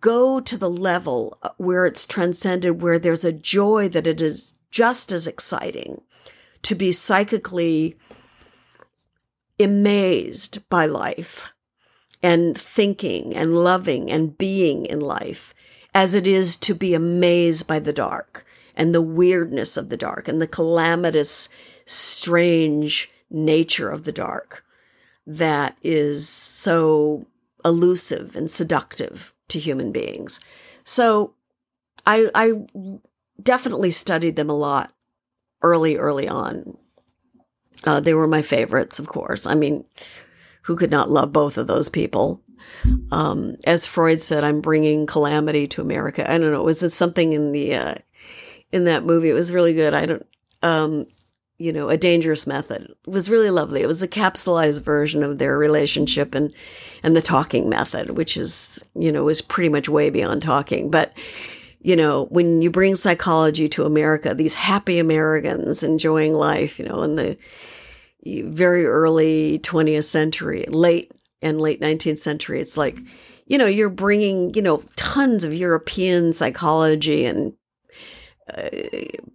go 0.01 0.39
to 0.39 0.57
the 0.57 0.71
level 0.71 1.39
uh, 1.43 1.49
where 1.57 1.87
it's 1.87 2.07
transcended, 2.07 2.81
where 2.81 3.01
there's 3.01 3.25
a 3.25 3.33
joy 3.33 3.89
that 3.89 4.07
it 4.07 4.21
is 4.21 4.55
just 4.71 5.11
as 5.11 5.27
exciting 5.27 6.03
to 6.63 6.77
be 6.77 6.93
psychically 6.93 7.99
amazed 9.59 10.69
by 10.69 10.87
life 10.87 11.53
and 12.23 12.57
thinking 12.57 13.35
and 13.35 13.57
loving 13.57 14.09
and 14.09 14.39
being 14.39 14.87
in 14.87 15.01
life 15.01 15.53
as 15.93 16.15
it 16.15 16.29
is 16.29 16.57
to 16.57 16.75
be 16.75 16.95
amazed 16.95 17.67
by 17.67 17.81
the 17.81 17.93
dark 17.93 18.44
and 18.75 18.95
the 18.95 19.03
weirdness 19.03 19.77
of 19.77 19.89
the 19.89 19.97
dark 19.97 20.29
and 20.29 20.41
the 20.41 20.47
calamitous, 20.47 21.49
strange 21.87 23.11
nature 23.31 23.91
of 23.91 24.05
the 24.05 24.13
dark 24.13 24.65
that 25.27 25.77
is 25.83 26.29
so 26.29 27.27
elusive 27.65 28.37
and 28.37 28.51
seductive 28.51 29.33
to 29.49 29.59
human 29.59 29.93
beings. 29.93 30.41
So 30.85 31.35
I, 32.07 32.29
I 32.35 32.53
definitely 33.43 33.91
studied 33.91 34.37
them 34.37 34.51
a 34.51 34.57
lot 34.57 34.93
early, 35.63 35.97
early 35.97 36.29
on. 36.29 36.77
Uh, 37.85 38.01
they 38.01 38.15
were 38.15 38.27
my 38.27 38.43
favorites, 38.43 38.99
of 38.99 39.07
course. 39.07 39.47
I 39.47 39.55
mean, 39.55 39.85
who 40.63 40.77
could 40.77 40.91
not 40.91 41.11
love 41.11 41.33
both 41.33 41.59
of 41.59 41.67
those 41.67 41.89
people? 41.89 42.43
Um, 43.11 43.57
as 43.65 43.87
Freud 43.87 44.21
said, 44.21 44.45
I'm 44.45 44.61
bringing 44.61 45.07
calamity 45.07 45.67
to 45.69 45.83
America. 45.83 46.31
I 46.31 46.39
don't 46.39 46.53
know. 46.53 46.63
Was 46.63 46.83
it 46.83 46.91
something 46.91 47.33
in 47.33 47.53
the 47.53 47.75
uh, 47.75 47.95
in 48.75 48.87
that 48.87 49.05
movie. 49.05 49.31
It 49.31 49.35
was 49.35 49.53
really 49.53 49.73
good. 49.73 49.95
I 49.95 50.05
don't, 50.05 50.27
um, 50.61 51.07
you 51.59 51.73
know, 51.73 51.91
a 51.91 51.97
dangerous 51.97 52.45
method. 52.45 52.93
It 53.07 53.11
was 53.11 53.31
really 53.31 53.51
lovely. 53.51 53.83
It 53.83 53.87
was 53.87 54.03
a 54.03 54.09
capsulized 54.09 54.83
version 54.83 55.23
of 55.23 55.39
their 55.39 55.57
relationship 55.57 56.35
and, 56.35 56.53
and 57.05 57.15
the 57.15 57.23
talking 57.23 57.69
method, 57.69 58.17
which 58.17 58.37
is, 58.37 58.85
you 58.97 59.13
know, 59.13 59.29
is 59.29 59.41
pretty 59.41 59.69
much 59.69 59.89
way 59.89 60.11
beyond 60.11 60.43
talking. 60.43 60.91
But, 60.91 61.17
you 61.83 61.95
know, 61.95 62.25
when 62.31 62.63
you 62.63 62.71
bring 62.71 62.97
psychology 62.97 63.69
to 63.69 63.85
America, 63.85 64.35
these 64.35 64.55
happy 64.55 64.99
Americans 64.99 65.85
enjoying 65.85 66.35
life, 66.35 66.81
you 66.81 66.85
know, 66.89 67.03
in 67.03 67.15
the 67.15 67.39
very 68.27 68.87
early 68.87 69.61
20th 69.61 70.07
century, 70.07 70.65
late 70.67 71.13
and 71.41 71.61
late 71.61 71.81
19th 71.81 72.19
century, 72.19 72.61
it's 72.61 72.77
like, 72.77 72.99
you 73.47 73.57
know, 73.57 73.67
you're 73.67 73.89
bringing, 73.89 74.53
you 74.55 74.63
know, 74.63 74.83
tons 74.97 75.45
of 75.45 75.55
European 75.55 76.33
psychology 76.33 77.25
and 77.25 77.53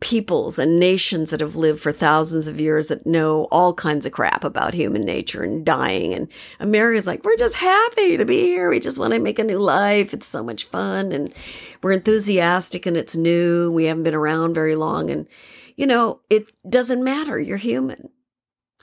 peoples 0.02 0.60
and 0.60 0.80
nations 0.80 1.32
that 1.32 1.40
have 1.40 1.56
lived 1.56 1.82
for 1.82 1.92
thousands 1.92 2.46
of 2.48 2.62
years 2.62 2.90
that 2.90 3.08
know 3.08 3.48
all 3.52 3.74
kinds 3.74 4.06
of 4.06 4.12
crap 4.12 4.44
about 4.44 4.76
human 4.76 5.04
nature 5.04 5.44
and 5.44 5.66
dying. 5.66 6.14
And 6.14 6.28
America's 6.60 7.08
like, 7.08 7.24
we're 7.24 7.36
just 7.36 7.56
happy 7.56 8.18
to 8.18 8.26
be 8.26 8.38
here. 8.42 8.70
We 8.70 8.80
just 8.80 9.00
want 9.00 9.14
to 9.14 9.20
make 9.20 9.40
a 9.40 9.44
new 9.44 9.58
life. 9.58 10.14
It's 10.14 10.28
so 10.28 10.44
much 10.44 10.66
fun. 10.66 11.12
And 11.12 11.34
we're 11.82 11.94
enthusiastic 11.94 12.86
and 12.86 12.96
it's 12.96 13.16
new. 13.16 13.72
We 13.72 13.86
haven't 13.86 14.04
been 14.04 14.14
around 14.14 14.54
very 14.54 14.76
long. 14.76 15.10
And, 15.10 15.28
you 15.76 15.88
know, 15.88 16.22
it 16.30 16.52
doesn't 16.70 17.04
matter. 17.04 17.40
You're 17.40 17.58
human. 17.58 18.10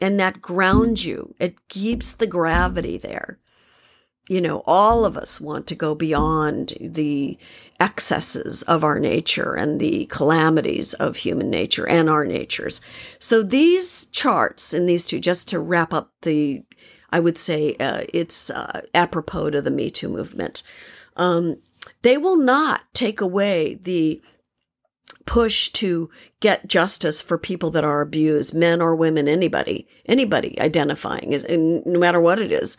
And 0.00 0.18
that 0.18 0.42
grounds 0.42 1.06
you, 1.06 1.34
it 1.38 1.68
keeps 1.68 2.12
the 2.12 2.26
gravity 2.26 2.98
there 2.98 3.38
you 4.28 4.40
know, 4.40 4.62
all 4.66 5.04
of 5.04 5.16
us 5.16 5.40
want 5.40 5.66
to 5.68 5.74
go 5.74 5.94
beyond 5.94 6.74
the 6.80 7.38
excesses 7.78 8.62
of 8.62 8.82
our 8.82 8.98
nature 8.98 9.54
and 9.54 9.78
the 9.78 10.06
calamities 10.06 10.94
of 10.94 11.16
human 11.16 11.48
nature 11.48 11.88
and 11.88 12.10
our 12.10 12.24
natures. 12.24 12.80
So 13.18 13.42
these 13.42 14.06
charts 14.06 14.74
in 14.74 14.86
these 14.86 15.04
two, 15.04 15.20
just 15.20 15.48
to 15.48 15.60
wrap 15.60 15.94
up 15.94 16.10
the, 16.22 16.64
I 17.10 17.20
would 17.20 17.38
say 17.38 17.76
uh, 17.76 18.04
it's 18.12 18.50
uh, 18.50 18.82
apropos 18.94 19.50
to 19.50 19.62
the 19.62 19.70
Me 19.70 19.90
Too 19.90 20.08
movement. 20.08 20.62
Um, 21.16 21.58
they 22.02 22.16
will 22.16 22.36
not 22.36 22.82
take 22.94 23.20
away 23.20 23.74
the 23.74 24.20
push 25.26 25.70
to 25.70 26.08
get 26.40 26.68
justice 26.68 27.20
for 27.20 27.36
people 27.36 27.70
that 27.72 27.84
are 27.84 28.00
abused, 28.00 28.54
men 28.54 28.80
or 28.80 28.94
women, 28.94 29.28
anybody, 29.28 29.86
anybody 30.06 30.58
identifying, 30.60 31.34
no 31.84 31.98
matter 31.98 32.20
what 32.20 32.38
it 32.38 32.52
is, 32.52 32.76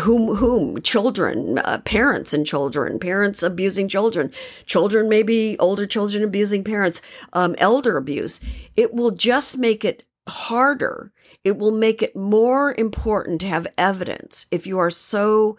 whom, 0.00 0.36
whom, 0.36 0.80
children, 0.82 1.58
uh, 1.58 1.78
parents 1.84 2.32
and 2.32 2.46
children, 2.46 2.98
parents 2.98 3.42
abusing 3.42 3.88
children, 3.88 4.30
children 4.66 5.08
maybe 5.08 5.58
older 5.58 5.84
children 5.84 6.22
abusing 6.22 6.62
parents, 6.62 7.02
um, 7.32 7.56
elder 7.58 7.96
abuse. 7.96 8.40
It 8.76 8.94
will 8.94 9.10
just 9.10 9.58
make 9.58 9.84
it 9.84 10.04
harder. 10.28 11.12
It 11.42 11.58
will 11.58 11.72
make 11.72 12.02
it 12.02 12.14
more 12.16 12.74
important 12.78 13.40
to 13.42 13.48
have 13.48 13.66
evidence 13.76 14.46
if 14.50 14.66
you 14.66 14.78
are 14.78 14.90
so 14.90 15.58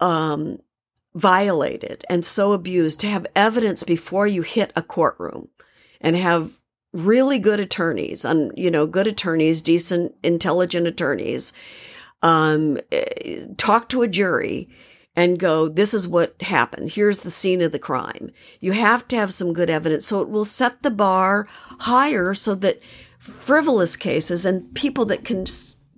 um, 0.00 0.58
violated 1.14 2.04
and 2.08 2.24
so 2.24 2.52
abused 2.52 3.00
to 3.00 3.06
have 3.06 3.26
evidence 3.36 3.84
before 3.84 4.26
you 4.26 4.42
hit 4.42 4.72
a 4.74 4.82
courtroom 4.82 5.48
and 6.00 6.16
have 6.16 6.52
really 6.92 7.38
good 7.38 7.60
attorneys 7.60 8.24
and 8.24 8.52
you 8.56 8.70
know 8.70 8.86
good 8.86 9.06
attorneys 9.06 9.62
decent 9.62 10.14
intelligent 10.22 10.86
attorneys 10.86 11.52
um, 12.22 12.78
eh, 12.90 13.46
talk 13.56 13.88
to 13.88 14.02
a 14.02 14.08
jury 14.08 14.68
and 15.14 15.38
go 15.38 15.68
this 15.68 15.92
is 15.92 16.08
what 16.08 16.40
happened. 16.42 16.92
Here's 16.92 17.18
the 17.18 17.30
scene 17.30 17.60
of 17.60 17.72
the 17.72 17.78
crime. 17.78 18.30
You 18.60 18.72
have 18.72 19.06
to 19.08 19.16
have 19.16 19.32
some 19.32 19.52
good 19.52 19.70
evidence. 19.70 20.06
So 20.06 20.20
it 20.20 20.28
will 20.28 20.44
set 20.44 20.82
the 20.82 20.90
bar 20.90 21.46
higher 21.80 22.34
so 22.34 22.54
that 22.56 22.80
frivolous 23.18 23.96
cases 23.96 24.46
and 24.46 24.74
people 24.74 25.04
that 25.06 25.24
can 25.24 25.44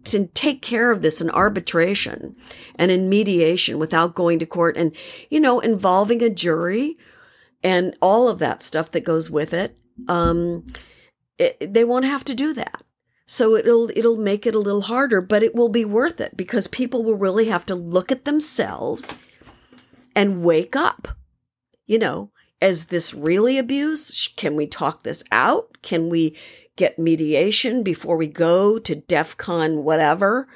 can 0.05 0.29
take 0.29 0.63
care 0.63 0.91
of 0.91 1.03
this 1.03 1.21
in 1.21 1.31
arbitration 1.31 2.37
and 2.77 2.91
in 2.91 3.09
mediation 3.09 3.79
without 3.79 4.15
going 4.15 4.39
to 4.39 4.47
court 4.47 4.77
and 4.77 4.95
you 5.31 5.41
know 5.41 5.61
involving 5.61 6.23
a 6.23 6.31
jury 6.31 6.97
and 7.63 7.97
all 8.01 8.29
of 8.29 8.39
that 8.39 8.63
stuff 8.63 8.91
that 8.91 9.05
goes 9.05 9.31
with 9.31 9.53
it 9.53 9.77
um 10.09 10.67
it, 11.39 11.75
they 11.75 11.85
won't 11.85 12.05
have 12.05 12.25
to 12.25 12.35
do 12.35 12.53
that. 12.55 12.85
So 13.27 13.57
it'll 13.57 13.91
it'll 13.97 14.17
make 14.17 14.47
it 14.47 14.55
a 14.55 14.61
little 14.61 14.83
harder 14.83 15.21
but 15.21 15.43
it 15.43 15.55
will 15.55 15.71
be 15.71 15.85
worth 15.85 16.21
it 16.21 16.37
because 16.37 16.67
people 16.67 17.03
will 17.03 17.17
really 17.17 17.47
have 17.47 17.65
to 17.67 17.75
look 17.75 18.13
at 18.13 18.25
themselves 18.25 19.15
and 20.15 20.45
wake 20.45 20.77
up 20.77 21.09
you 21.87 21.99
know 21.99 22.31
is 22.61 22.87
this 22.87 23.13
really 23.13 23.59
abuse? 23.59 24.29
Can 24.37 24.57
we 24.57 24.67
talk 24.67 25.03
this 25.03 25.23
out? 25.31 25.83
Can 25.83 26.09
we 26.09 26.35
get 26.77 26.99
mediation 26.99 27.83
before 27.83 28.17
we 28.17 28.27
go 28.27 28.79
to 28.79 28.95
DEF 28.95 29.37
CON 29.37 29.85
whatever. 29.85 30.49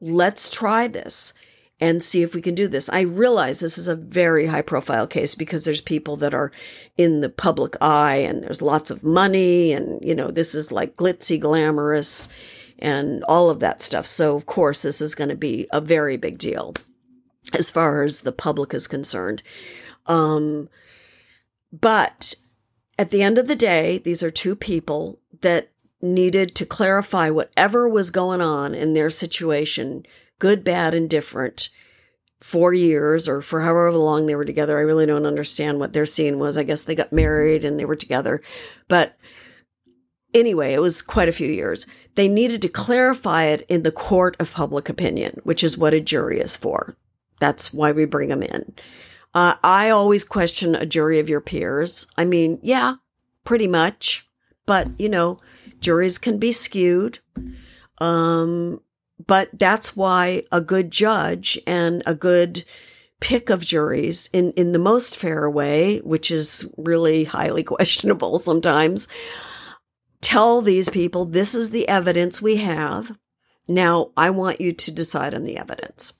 Let's 0.00 0.50
try 0.50 0.88
this 0.88 1.32
and 1.80 2.02
see 2.02 2.22
if 2.22 2.34
we 2.34 2.40
can 2.40 2.54
do 2.54 2.68
this. 2.68 2.88
I 2.90 3.00
realize 3.00 3.58
this 3.58 3.76
is 3.76 3.88
a 3.88 3.96
very 3.96 4.46
high 4.46 4.62
profile 4.62 5.06
case 5.06 5.34
because 5.34 5.64
there's 5.64 5.80
people 5.80 6.16
that 6.18 6.32
are 6.32 6.52
in 6.96 7.22
the 7.22 7.28
public 7.28 7.76
eye 7.80 8.16
and 8.16 8.42
there's 8.42 8.62
lots 8.62 8.90
of 8.90 9.02
money 9.02 9.72
and, 9.72 10.00
you 10.00 10.14
know, 10.14 10.30
this 10.30 10.54
is 10.54 10.70
like 10.70 10.96
glitzy, 10.96 11.40
glamorous 11.40 12.28
and 12.78 13.24
all 13.24 13.50
of 13.50 13.60
that 13.60 13.82
stuff. 13.82 14.06
So, 14.06 14.36
of 14.36 14.46
course, 14.46 14.82
this 14.82 15.00
is 15.00 15.14
going 15.14 15.30
to 15.30 15.36
be 15.36 15.66
a 15.72 15.80
very 15.80 16.16
big 16.16 16.38
deal 16.38 16.74
as 17.52 17.70
far 17.70 18.02
as 18.02 18.20
the 18.20 18.32
public 18.32 18.74
is 18.74 18.86
concerned. 18.86 19.42
Um, 20.06 20.68
but 21.72 22.34
at 22.98 23.10
the 23.10 23.22
end 23.22 23.38
of 23.38 23.48
the 23.48 23.56
day, 23.56 23.98
these 23.98 24.22
are 24.22 24.30
two 24.30 24.54
people 24.54 25.18
that 25.42 25.70
needed 26.00 26.54
to 26.56 26.66
clarify 26.66 27.30
whatever 27.30 27.88
was 27.88 28.10
going 28.10 28.40
on 28.40 28.74
in 28.74 28.94
their 28.94 29.10
situation, 29.10 30.04
good, 30.38 30.64
bad, 30.64 30.94
and 30.94 31.08
different, 31.08 31.68
for 32.42 32.74
years 32.74 33.28
or 33.28 33.40
for 33.40 33.60
however 33.60 33.92
long 33.92 34.26
they 34.26 34.34
were 34.34 34.44
together. 34.44 34.76
I 34.76 34.82
really 34.82 35.06
don't 35.06 35.26
understand 35.26 35.78
what 35.78 35.92
their 35.92 36.04
scene 36.04 36.40
was. 36.40 36.58
I 36.58 36.64
guess 36.64 36.82
they 36.82 36.96
got 36.96 37.12
married 37.12 37.64
and 37.64 37.78
they 37.78 37.84
were 37.84 37.96
together. 37.96 38.42
But 38.88 39.16
anyway, 40.34 40.74
it 40.74 40.80
was 40.80 41.02
quite 41.02 41.28
a 41.28 41.32
few 41.32 41.48
years. 41.48 41.86
They 42.16 42.28
needed 42.28 42.60
to 42.62 42.68
clarify 42.68 43.44
it 43.44 43.64
in 43.68 43.84
the 43.84 43.92
court 43.92 44.36
of 44.40 44.52
public 44.52 44.88
opinion, 44.88 45.40
which 45.44 45.62
is 45.62 45.78
what 45.78 45.94
a 45.94 46.00
jury 46.00 46.40
is 46.40 46.56
for. 46.56 46.96
That's 47.38 47.72
why 47.72 47.92
we 47.92 48.04
bring 48.06 48.28
them 48.28 48.42
in. 48.42 48.74
Uh, 49.34 49.54
I 49.62 49.90
always 49.90 50.24
question 50.24 50.74
a 50.74 50.84
jury 50.84 51.20
of 51.20 51.28
your 51.28 51.40
peers. 51.40 52.08
I 52.16 52.24
mean, 52.24 52.58
yeah, 52.60 52.96
pretty 53.44 53.68
much. 53.68 54.28
But, 54.72 54.88
you 54.98 55.10
know, 55.10 55.36
juries 55.80 56.16
can 56.16 56.38
be 56.38 56.50
skewed. 56.50 57.18
Um, 57.98 58.80
but 59.26 59.50
that's 59.52 59.94
why 59.94 60.44
a 60.50 60.62
good 60.62 60.90
judge 60.90 61.58
and 61.66 62.02
a 62.06 62.14
good 62.14 62.64
pick 63.20 63.50
of 63.50 63.62
juries 63.62 64.30
in, 64.32 64.52
in 64.52 64.72
the 64.72 64.78
most 64.78 65.14
fair 65.14 65.50
way, 65.50 65.98
which 65.98 66.30
is 66.30 66.66
really 66.78 67.24
highly 67.24 67.62
questionable 67.74 68.38
sometimes, 68.38 69.08
tell 70.22 70.62
these 70.62 70.88
people 70.88 71.26
this 71.26 71.54
is 71.54 71.68
the 71.68 71.86
evidence 71.86 72.40
we 72.40 72.56
have. 72.56 73.18
Now 73.68 74.12
I 74.16 74.30
want 74.30 74.58
you 74.58 74.72
to 74.72 74.90
decide 74.90 75.34
on 75.34 75.44
the 75.44 75.58
evidence. 75.58 76.14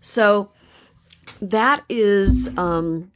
So 0.00 0.52
that 1.42 1.82
is 1.88 2.56
um, 2.56 3.10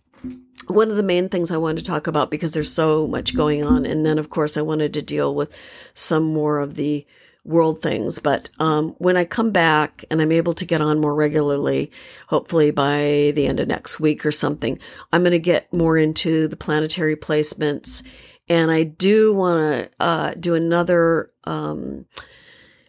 one 0.67 0.91
of 0.91 0.97
the 0.97 1.03
main 1.03 1.29
things 1.29 1.51
I 1.51 1.57
wanted 1.57 1.79
to 1.79 1.91
talk 1.91 2.07
about 2.07 2.31
because 2.31 2.53
there's 2.53 2.73
so 2.73 3.07
much 3.07 3.37
going 3.37 3.65
on. 3.65 3.85
And 3.87 4.05
then, 4.05 4.19
of 4.19 4.31
course, 4.31 4.57
I 4.57 4.63
wanted 4.63 4.93
to 4.95 5.03
deal 5.03 5.35
with 5.35 5.57
some 5.95 6.25
more 6.25 6.59
of 6.59 6.75
the 6.75 7.07
world 7.45 7.81
things. 7.81 8.19
But 8.19 8.51
um, 8.59 8.95
when 8.99 9.17
I 9.17 9.25
come 9.25 9.51
back 9.51 10.05
and 10.11 10.21
I'm 10.21 10.33
able 10.33 10.55
to 10.55 10.65
get 10.65 10.81
on 10.81 11.01
more 11.01 11.15
regularly, 11.15 11.91
hopefully 12.29 12.71
by 12.71 13.33
the 13.35 13.47
end 13.47 13.61
of 13.61 13.69
next 13.69 13.99
week 14.01 14.27
or 14.27 14.33
something, 14.33 14.79
I'm 15.13 15.23
going 15.23 15.33
to 15.33 15.39
get 15.39 15.73
more 15.73 15.97
into 15.97 16.49
the 16.49 16.57
planetary 16.57 17.17
placements. 17.17 18.07
And 18.49 18.71
I 18.71 18.83
do 18.83 19.33
want 19.33 19.91
to 19.99 20.05
uh, 20.05 20.35
do 20.35 20.55
another. 20.55 21.31
Um, 21.45 22.07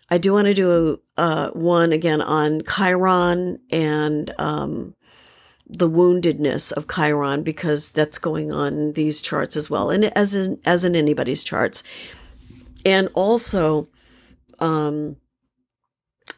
I 0.09 0.17
do 0.17 0.33
want 0.33 0.47
to 0.47 0.53
do 0.53 0.99
a, 1.17 1.21
uh, 1.21 1.49
one 1.51 1.93
again 1.93 2.21
on 2.21 2.63
Chiron 2.63 3.59
and 3.69 4.33
um, 4.37 4.95
the 5.71 5.89
woundedness 5.89 6.73
of 6.73 6.87
Chiron 6.93 7.43
because 7.43 7.89
that's 7.89 8.17
going 8.17 8.51
on 8.51 8.91
these 8.93 9.21
charts 9.21 9.55
as 9.55 9.69
well, 9.69 9.89
and 9.89 10.05
as 10.17 10.35
in 10.35 10.59
as 10.65 10.83
in 10.83 10.95
anybody's 10.95 11.43
charts, 11.43 11.81
and 12.85 13.07
also, 13.13 13.87
um, 14.59 15.15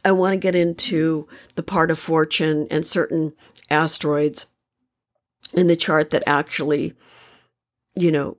I 0.04 0.12
want 0.12 0.34
to 0.34 0.38
get 0.38 0.54
into 0.54 1.26
the 1.56 1.64
part 1.64 1.90
of 1.90 1.98
fortune 1.98 2.68
and 2.70 2.86
certain 2.86 3.32
asteroids 3.68 4.52
in 5.52 5.66
the 5.66 5.76
chart 5.76 6.10
that 6.10 6.22
actually, 6.26 6.94
you 7.96 8.12
know, 8.12 8.38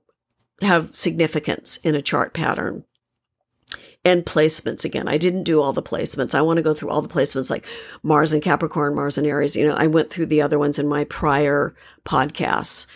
have 0.62 0.96
significance 0.96 1.76
in 1.78 1.94
a 1.94 2.02
chart 2.02 2.32
pattern 2.32 2.84
and 4.06 4.24
placements 4.24 4.84
again. 4.84 5.08
I 5.08 5.18
didn't 5.18 5.42
do 5.42 5.60
all 5.60 5.72
the 5.72 5.82
placements. 5.82 6.32
I 6.32 6.40
want 6.40 6.58
to 6.58 6.62
go 6.62 6.72
through 6.72 6.90
all 6.90 7.02
the 7.02 7.08
placements 7.08 7.50
like 7.50 7.66
Mars 8.04 8.32
and 8.32 8.40
Capricorn, 8.40 8.94
Mars 8.94 9.18
and 9.18 9.26
Aries. 9.26 9.56
You 9.56 9.66
know, 9.66 9.74
I 9.74 9.88
went 9.88 10.10
through 10.10 10.26
the 10.26 10.40
other 10.40 10.60
ones 10.60 10.78
in 10.78 10.86
my 10.86 11.02
prior 11.02 11.74
podcasts 12.04 12.86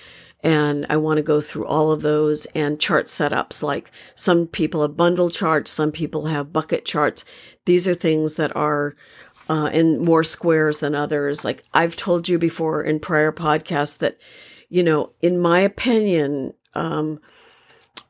and 0.45 0.87
I 0.89 0.97
want 0.99 1.17
to 1.17 1.25
go 1.25 1.41
through 1.41 1.67
all 1.67 1.91
of 1.91 2.03
those 2.03 2.47
and 2.55 2.79
chart 2.79 3.07
setups. 3.07 3.61
Like 3.61 3.91
some 4.15 4.47
people 4.47 4.83
have 4.83 4.97
bundle 4.97 5.31
charts, 5.31 5.73
some 5.73 5.91
people 5.91 6.27
have 6.27 6.53
bucket 6.53 6.85
charts. 6.85 7.25
These 7.65 7.89
are 7.89 7.95
things 7.95 8.35
that 8.35 8.55
are 8.55 8.95
uh, 9.49 9.69
in 9.73 10.05
more 10.05 10.23
squares 10.23 10.79
than 10.79 10.95
others. 10.95 11.45
Like 11.45 11.65
I've 11.75 11.97
told 11.97 12.29
you 12.29 12.39
before 12.39 12.85
in 12.85 13.01
prior 13.01 13.33
podcasts 13.33 13.99
that, 13.99 14.17
you 14.69 14.85
know, 14.85 15.11
in 15.21 15.41
my 15.41 15.59
opinion, 15.59 16.55
um, 16.75 17.21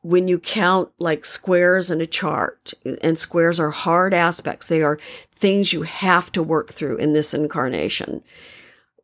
when 0.03 0.29
you 0.29 0.39
count 0.39 0.91
like 0.99 1.25
squares 1.25 1.91
in 1.91 2.01
a 2.01 2.07
chart, 2.07 2.73
and 3.03 3.19
squares 3.19 3.61
are 3.61 3.71
hard 3.71 4.15
aspects, 4.15 4.67
they 4.67 4.83
are 4.83 4.99
things 5.35 5.73
you 5.73 5.83
have 5.83 6.33
to 6.33 6.43
work 6.43 6.71
through 6.71 6.97
in 6.97 7.13
this 7.13 7.35
incarnation. 7.35 8.23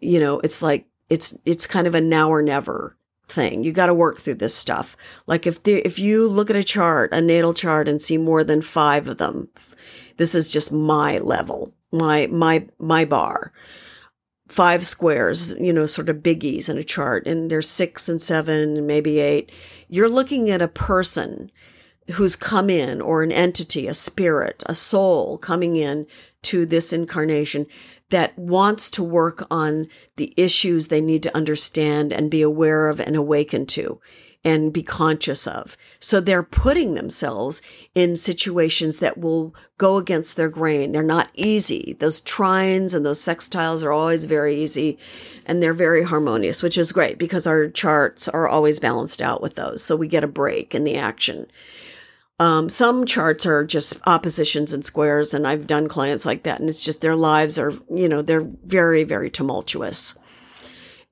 You 0.01 0.21
know, 0.21 0.41
it's 0.41 0.63
like, 0.63 0.87
it's, 1.09 1.39
it's 1.45 1.67
kind 1.67 1.87
of 1.87 1.95
a 1.95 2.01
now 2.01 2.31
or 2.31 2.43
never 2.43 2.97
thing. 3.29 3.65
You 3.65 3.73
got 3.73 3.87
to 3.87 3.95
work 3.95 4.19
through 4.19 4.35
this 4.35 4.55
stuff. 4.55 4.97
Like 5.27 5.47
if 5.47 5.63
the, 5.63 5.87
if 5.87 5.99
you 5.99 6.27
look 6.29 6.51
at 6.51 6.57
a 6.57 6.65
chart, 6.65 7.13
a 7.13 7.21
natal 7.21 7.55
chart 7.55 7.89
and 7.89 8.01
see 8.01 8.17
more 8.17 8.45
than 8.45 8.63
five 8.63 9.09
of 9.09 9.19
them, 9.19 9.49
this 10.17 10.35
is 10.35 10.49
just 10.49 10.73
my 10.73 11.19
level, 11.19 11.73
my, 11.93 12.27
my, 12.29 12.67
my 12.79 13.05
bar 13.05 13.53
five 14.49 14.87
squares, 14.87 15.53
you 15.59 15.73
know, 15.73 15.87
sort 15.87 16.09
of 16.09 16.19
biggies 16.19 16.69
in 16.69 16.79
a 16.79 16.85
chart, 16.85 17.27
and 17.27 17.51
there's 17.51 17.69
six 17.69 18.09
and 18.09 18.23
seven 18.23 18.77
and 18.77 18.87
maybe 18.87 19.19
eight. 19.19 19.51
You're 19.89 20.09
looking 20.09 20.51
at 20.51 20.63
a 20.63 20.69
person 20.69 21.51
who's 22.13 22.37
come 22.37 22.71
in, 22.71 23.01
or 23.01 23.23
an 23.23 23.33
entity, 23.33 23.89
a 23.89 23.95
spirit, 23.95 24.63
a 24.67 24.75
soul 24.75 25.39
coming 25.39 25.75
in 25.75 26.07
to 26.43 26.65
this 26.65 26.93
incarnation 26.93 27.67
that 28.11 28.39
wants 28.39 28.89
to 28.91 29.03
work 29.03 29.45
on 29.51 29.89
the 30.15 30.33
issues 30.37 30.87
they 30.87 31.01
need 31.01 31.23
to 31.25 31.37
understand 31.37 32.13
and 32.13 32.31
be 32.31 32.43
aware 32.43 32.89
of 32.89 33.01
and 33.01 33.17
awaken 33.17 33.67
to 33.67 34.01
and 34.45 34.73
be 34.73 34.83
conscious 34.83 35.47
of. 35.47 35.77
So 35.99 36.21
they're 36.21 36.43
putting 36.43 36.95
themselves 36.95 37.63
in 37.95 38.17
situations 38.17 38.99
that 38.99 39.19
will 39.19 39.55
go 39.79 39.97
against 39.97 40.37
their 40.37 40.49
grain. 40.49 40.93
They're 40.93 41.03
not 41.03 41.31
easy. 41.35 41.97
Those 41.99 42.21
trines 42.21 42.95
and 42.95 43.05
those 43.05 43.21
sextiles 43.21 43.83
are 43.83 43.93
always 43.93 44.25
very 44.25 44.61
easy 44.61 44.99
and 45.45 45.63
they're 45.63 45.75
very 45.75 46.05
harmonious, 46.05 46.63
which 46.63 46.79
is 46.79 46.93
great 46.93 47.19
because 47.19 47.47
our 47.47 47.69
charts 47.69 48.29
are 48.29 48.49
always 48.49 48.79
balanced 48.79 49.21
out 49.21 49.43
with 49.43 49.55
those. 49.55 49.83
So 49.83 49.97
we 49.97 50.09
get 50.09 50.25
a 50.25 50.29
break 50.29 50.75
in 50.75 50.85
the 50.85 50.97
action. 50.97 51.47
Um, 52.39 52.69
some 52.69 53.07
charts 53.07 53.47
are 53.47 53.65
just 53.65 53.99
oppositions 54.07 54.75
and 54.75 54.85
squares, 54.85 55.33
and 55.33 55.47
I've 55.47 55.67
done 55.67 55.89
clients 55.89 56.27
like 56.27 56.43
that, 56.43 56.61
and 56.61 56.69
it's 56.69 56.85
just 56.85 57.01
their 57.01 57.17
lives 57.17 57.59
are, 57.59 57.73
you 57.91 58.11
know, 58.11 58.21
they're 58.21 58.47
very, 58.67 59.05
very 59.05 59.31
tumultuous 59.31 60.19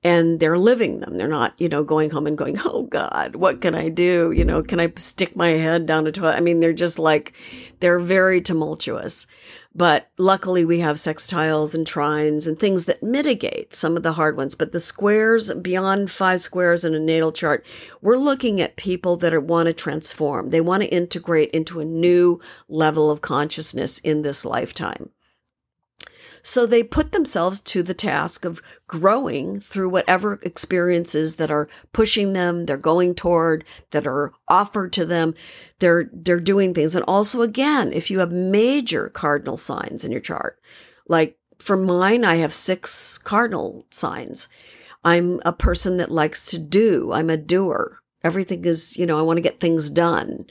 and 0.05 0.39
they're 0.39 0.59
living 0.59 0.99
them. 0.99 1.17
They're 1.17 1.27
not, 1.27 1.55
you 1.57 1.67
know, 1.67 1.83
going 1.83 2.11
home 2.11 2.27
and 2.27 2.37
going, 2.37 2.59
Oh 2.63 2.83
God, 2.83 3.35
what 3.35 3.59
can 3.59 3.73
I 3.73 3.89
do? 3.89 4.31
You 4.31 4.45
know, 4.45 4.61
can 4.61 4.79
I 4.79 4.93
stick 4.97 5.35
my 5.35 5.49
head 5.49 5.87
down 5.87 6.05
a 6.05 6.11
toilet? 6.11 6.35
I 6.35 6.41
mean, 6.41 6.59
they're 6.59 6.73
just 6.73 6.99
like, 6.99 7.33
they're 7.79 7.97
very 7.97 8.39
tumultuous. 8.39 9.25
But 9.73 10.11
luckily 10.19 10.63
we 10.63 10.79
have 10.81 10.97
sextiles 10.97 11.73
and 11.73 11.87
trines 11.87 12.45
and 12.45 12.57
things 12.57 12.85
that 12.85 13.01
mitigate 13.01 13.73
some 13.73 13.97
of 13.97 14.03
the 14.03 14.13
hard 14.13 14.37
ones. 14.37 14.53
But 14.53 14.73
the 14.73 14.79
squares 14.79 15.51
beyond 15.51 16.11
five 16.11 16.39
squares 16.39 16.85
in 16.85 16.93
a 16.93 16.99
natal 16.99 17.31
chart, 17.31 17.65
we're 17.99 18.15
looking 18.15 18.61
at 18.61 18.77
people 18.77 19.17
that 19.17 19.33
are, 19.33 19.41
want 19.41 19.65
to 19.65 19.73
transform. 19.73 20.51
They 20.51 20.61
want 20.61 20.83
to 20.83 20.89
integrate 20.89 21.49
into 21.49 21.79
a 21.79 21.85
new 21.85 22.39
level 22.69 23.09
of 23.09 23.21
consciousness 23.21 23.97
in 23.97 24.21
this 24.21 24.45
lifetime. 24.45 25.09
So 26.47 26.67
they 26.67 26.83
put 26.83 27.11
themselves 27.11 27.59
to 27.61 27.81
the 27.81 27.95
task 27.95 28.45
of 28.45 28.61
growing 28.85 29.59
through 29.59 29.89
whatever 29.89 30.39
experiences 30.43 31.37
that 31.37 31.49
are 31.49 31.67
pushing 31.91 32.33
them, 32.33 32.67
they're 32.67 32.77
going 32.77 33.15
toward, 33.15 33.65
that 33.89 34.05
are 34.05 34.31
offered 34.47 34.93
to 34.93 35.07
them. 35.07 35.33
They're, 35.79 36.07
they're 36.13 36.39
doing 36.39 36.75
things. 36.75 36.93
And 36.93 37.03
also, 37.05 37.41
again, 37.41 37.91
if 37.91 38.11
you 38.11 38.19
have 38.19 38.31
major 38.31 39.09
cardinal 39.09 39.57
signs 39.57 40.05
in 40.05 40.11
your 40.11 40.21
chart, 40.21 40.59
like 41.07 41.35
for 41.57 41.75
mine, 41.75 42.23
I 42.23 42.35
have 42.35 42.53
six 42.53 43.17
cardinal 43.17 43.87
signs. 43.89 44.47
I'm 45.03 45.41
a 45.45 45.51
person 45.51 45.97
that 45.97 46.11
likes 46.11 46.45
to 46.51 46.59
do. 46.59 47.11
I'm 47.11 47.31
a 47.31 47.37
doer. 47.37 48.01
Everything 48.23 48.65
is, 48.65 48.95
you 48.97 49.07
know, 49.07 49.17
I 49.17 49.23
want 49.23 49.37
to 49.37 49.41
get 49.41 49.59
things 49.59 49.89
done 49.89 50.45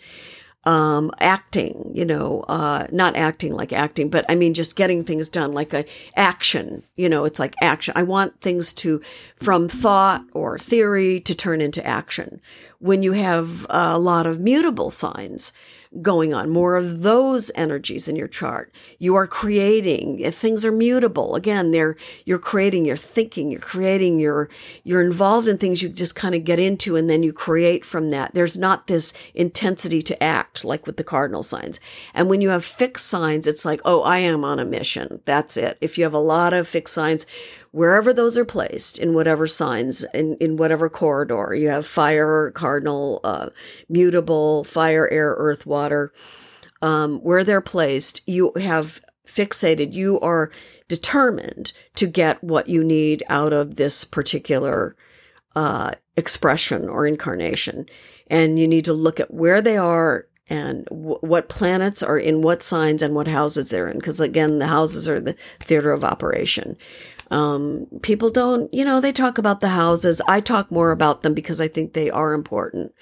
um, 0.66 1.10
acting, 1.20 1.90
you 1.94 2.04
know, 2.04 2.40
uh, 2.48 2.86
not 2.90 3.16
acting 3.16 3.52
like 3.52 3.72
acting, 3.72 4.08
but 4.08 4.24
I 4.28 4.34
mean, 4.34 4.54
just 4.54 4.76
getting 4.76 5.04
things 5.04 5.28
done, 5.28 5.52
like 5.52 5.74
a 5.74 5.84
action, 6.16 6.84
you 6.96 7.08
know, 7.08 7.24
it's 7.24 7.38
like 7.38 7.54
action. 7.60 7.92
I 7.96 8.02
want 8.02 8.40
things 8.40 8.72
to, 8.74 9.00
from 9.36 9.68
thought 9.68 10.24
or 10.32 10.58
theory 10.58 11.20
to 11.20 11.34
turn 11.34 11.60
into 11.60 11.84
action. 11.86 12.40
When 12.78 13.02
you 13.02 13.12
have 13.12 13.66
a 13.68 13.98
lot 13.98 14.26
of 14.26 14.40
mutable 14.40 14.90
signs, 14.90 15.52
going 16.02 16.34
on, 16.34 16.50
more 16.50 16.76
of 16.76 17.02
those 17.02 17.50
energies 17.54 18.08
in 18.08 18.16
your 18.16 18.28
chart. 18.28 18.72
You 18.98 19.14
are 19.14 19.26
creating, 19.26 20.18
if 20.20 20.36
things 20.36 20.64
are 20.64 20.72
mutable. 20.72 21.34
Again, 21.36 21.70
they're, 21.70 21.96
you're 22.24 22.38
creating, 22.38 22.84
you're 22.84 22.96
thinking, 22.96 23.50
you're 23.50 23.60
creating, 23.60 24.18
you're, 24.18 24.48
you're 24.82 25.02
involved 25.02 25.48
in 25.48 25.58
things 25.58 25.82
you 25.82 25.88
just 25.88 26.14
kind 26.14 26.34
of 26.34 26.44
get 26.44 26.58
into 26.58 26.96
and 26.96 27.08
then 27.08 27.22
you 27.22 27.32
create 27.32 27.84
from 27.84 28.10
that. 28.10 28.34
There's 28.34 28.56
not 28.56 28.86
this 28.86 29.14
intensity 29.34 30.02
to 30.02 30.22
act 30.22 30.64
like 30.64 30.86
with 30.86 30.96
the 30.96 31.04
cardinal 31.04 31.42
signs. 31.42 31.80
And 32.12 32.28
when 32.28 32.40
you 32.40 32.48
have 32.50 32.64
fixed 32.64 33.06
signs, 33.06 33.46
it's 33.46 33.64
like, 33.64 33.80
oh, 33.84 34.02
I 34.02 34.18
am 34.18 34.44
on 34.44 34.58
a 34.58 34.64
mission. 34.64 35.20
That's 35.24 35.56
it. 35.56 35.78
If 35.80 35.96
you 35.96 36.04
have 36.04 36.14
a 36.14 36.18
lot 36.18 36.52
of 36.52 36.66
fixed 36.66 36.94
signs, 36.94 37.26
wherever 37.74 38.12
those 38.12 38.38
are 38.38 38.44
placed 38.44 38.98
in 38.98 39.14
whatever 39.14 39.48
signs 39.48 40.04
in, 40.14 40.36
in 40.36 40.56
whatever 40.56 40.88
corridor. 40.88 41.56
You 41.56 41.68
have 41.70 41.84
fire 41.84 42.52
cardinal 42.52 43.20
uh, 43.24 43.48
mutable 43.88 44.62
fire 44.62 45.10
air 45.10 45.34
earth 45.36 45.66
water. 45.66 46.12
Um, 46.80 47.18
where 47.20 47.42
they're 47.42 47.62
placed 47.62 48.20
you 48.28 48.52
have 48.60 49.00
fixated 49.26 49.94
you 49.94 50.20
are 50.20 50.50
determined 50.86 51.72
to 51.96 52.06
get 52.06 52.44
what 52.44 52.68
you 52.68 52.84
need 52.84 53.22
out 53.28 53.52
of 53.52 53.76
this 53.76 54.04
particular 54.04 54.94
uh, 55.56 55.92
expression 56.16 56.88
or 56.88 57.06
incarnation. 57.06 57.86
And 58.28 58.58
you 58.58 58.68
need 58.68 58.84
to 58.84 58.92
look 58.92 59.18
at 59.18 59.32
where 59.32 59.62
they 59.62 59.78
are 59.78 60.26
and 60.48 60.84
w- 60.86 61.18
what 61.22 61.48
planets 61.48 62.02
are 62.02 62.18
in 62.18 62.42
what 62.42 62.62
signs 62.62 63.00
and 63.00 63.14
what 63.14 63.28
houses 63.28 63.70
they're 63.70 63.88
in. 63.88 63.96
Because 63.96 64.20
again 64.20 64.58
the 64.58 64.66
houses 64.66 65.08
are 65.08 65.20
the 65.20 65.36
theater 65.58 65.90
of 65.90 66.04
operation 66.04 66.76
um, 67.34 67.88
people 68.00 68.30
don't, 68.30 68.72
you 68.72 68.84
know, 68.84 69.00
they 69.00 69.10
talk 69.10 69.38
about 69.38 69.60
the 69.60 69.70
houses. 69.70 70.22
I 70.28 70.40
talk 70.40 70.70
more 70.70 70.92
about 70.92 71.22
them 71.22 71.34
because 71.34 71.60
I 71.60 71.66
think 71.66 71.92
they 71.92 72.08
are 72.08 72.32
important. 72.32 72.94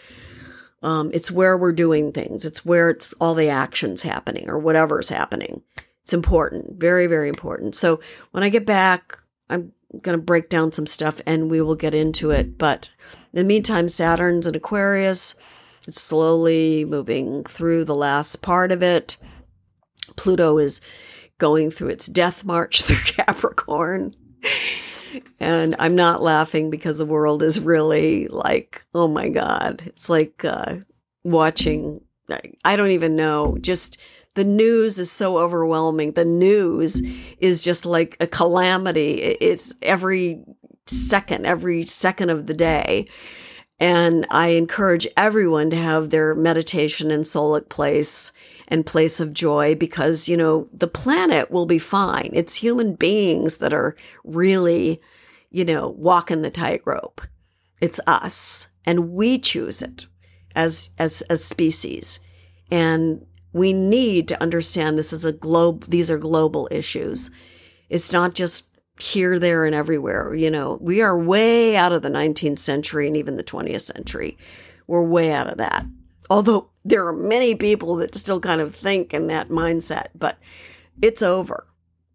Um, 0.82 1.10
it's 1.12 1.30
where 1.30 1.54
we're 1.54 1.72
doing 1.72 2.12
things. 2.12 2.46
It's 2.46 2.64
where 2.64 2.88
it's 2.88 3.12
all 3.20 3.34
the 3.34 3.50
actions 3.50 4.04
happening 4.04 4.48
or 4.48 4.58
whatever's 4.58 5.10
happening. 5.10 5.60
It's 6.02 6.14
important. 6.14 6.80
Very, 6.80 7.06
very 7.06 7.28
important. 7.28 7.74
So 7.74 8.00
when 8.30 8.42
I 8.42 8.48
get 8.48 8.64
back, 8.64 9.18
I'm 9.50 9.72
going 10.00 10.18
to 10.18 10.24
break 10.24 10.48
down 10.48 10.72
some 10.72 10.86
stuff 10.86 11.20
and 11.26 11.50
we 11.50 11.60
will 11.60 11.76
get 11.76 11.94
into 11.94 12.30
it. 12.30 12.56
But 12.56 12.88
in 13.34 13.38
the 13.38 13.44
meantime, 13.44 13.86
Saturn's 13.86 14.46
in 14.46 14.54
Aquarius. 14.54 15.34
It's 15.86 16.00
slowly 16.00 16.86
moving 16.86 17.44
through 17.44 17.84
the 17.84 17.94
last 17.94 18.40
part 18.40 18.72
of 18.72 18.82
it. 18.82 19.18
Pluto 20.16 20.56
is 20.56 20.80
going 21.36 21.70
through 21.70 21.88
its 21.88 22.06
death 22.06 22.44
march 22.44 22.82
through 22.84 22.96
Capricorn. 22.96 24.14
And 25.40 25.76
I'm 25.78 25.94
not 25.94 26.22
laughing 26.22 26.70
because 26.70 26.98
the 26.98 27.06
world 27.06 27.42
is 27.42 27.60
really 27.60 28.28
like, 28.28 28.86
oh 28.94 29.08
my 29.08 29.28
God. 29.28 29.82
It's 29.86 30.08
like 30.08 30.44
uh, 30.44 30.76
watching, 31.24 32.00
I 32.64 32.76
don't 32.76 32.90
even 32.92 33.16
know, 33.16 33.58
just 33.60 33.98
the 34.34 34.44
news 34.44 34.98
is 34.98 35.10
so 35.10 35.38
overwhelming. 35.38 36.12
The 36.12 36.24
news 36.24 37.02
is 37.38 37.62
just 37.62 37.84
like 37.84 38.16
a 38.20 38.26
calamity. 38.26 39.20
It's 39.20 39.74
every 39.82 40.42
second, 40.86 41.44
every 41.44 41.84
second 41.84 42.30
of 42.30 42.46
the 42.46 42.54
day. 42.54 43.06
And 43.78 44.26
I 44.30 44.48
encourage 44.48 45.08
everyone 45.16 45.70
to 45.70 45.76
have 45.76 46.10
their 46.10 46.34
meditation 46.34 47.10
and 47.10 47.24
soulic 47.24 47.68
place 47.68 48.32
and 48.72 48.86
place 48.86 49.20
of 49.20 49.34
joy 49.34 49.74
because, 49.74 50.30
you 50.30 50.36
know, 50.36 50.66
the 50.72 50.86
planet 50.86 51.50
will 51.50 51.66
be 51.66 51.78
fine. 51.78 52.30
It's 52.32 52.54
human 52.54 52.94
beings 52.94 53.58
that 53.58 53.74
are 53.74 53.94
really, 54.24 54.98
you 55.50 55.62
know, 55.62 55.90
walking 55.90 56.40
the 56.40 56.50
tightrope. 56.50 57.20
It's 57.82 58.00
us 58.06 58.68
and 58.86 59.10
we 59.10 59.38
choose 59.38 59.82
it 59.82 60.06
as, 60.56 60.88
as, 60.98 61.20
as 61.28 61.44
species. 61.44 62.20
And 62.70 63.26
we 63.52 63.74
need 63.74 64.26
to 64.28 64.42
understand 64.42 64.96
this 64.96 65.12
is 65.12 65.26
a 65.26 65.32
globe, 65.32 65.84
these 65.88 66.10
are 66.10 66.16
global 66.16 66.66
issues. 66.70 67.30
It's 67.90 68.10
not 68.10 68.34
just 68.34 68.70
here, 68.98 69.38
there, 69.38 69.66
and 69.66 69.74
everywhere. 69.74 70.34
You 70.34 70.50
know, 70.50 70.78
we 70.80 71.02
are 71.02 71.18
way 71.18 71.76
out 71.76 71.92
of 71.92 72.00
the 72.00 72.08
19th 72.08 72.58
century 72.58 73.06
and 73.06 73.18
even 73.18 73.36
the 73.36 73.44
20th 73.44 73.82
century. 73.82 74.38
We're 74.86 75.04
way 75.04 75.30
out 75.30 75.48
of 75.48 75.58
that. 75.58 75.84
Although 76.30 76.70
there 76.84 77.06
are 77.06 77.12
many 77.12 77.54
people 77.54 77.96
that 77.96 78.14
still 78.14 78.40
kind 78.40 78.60
of 78.60 78.74
think 78.74 79.14
in 79.14 79.26
that 79.28 79.48
mindset, 79.48 80.08
but 80.14 80.38
it's 81.00 81.22
over. 81.22 81.66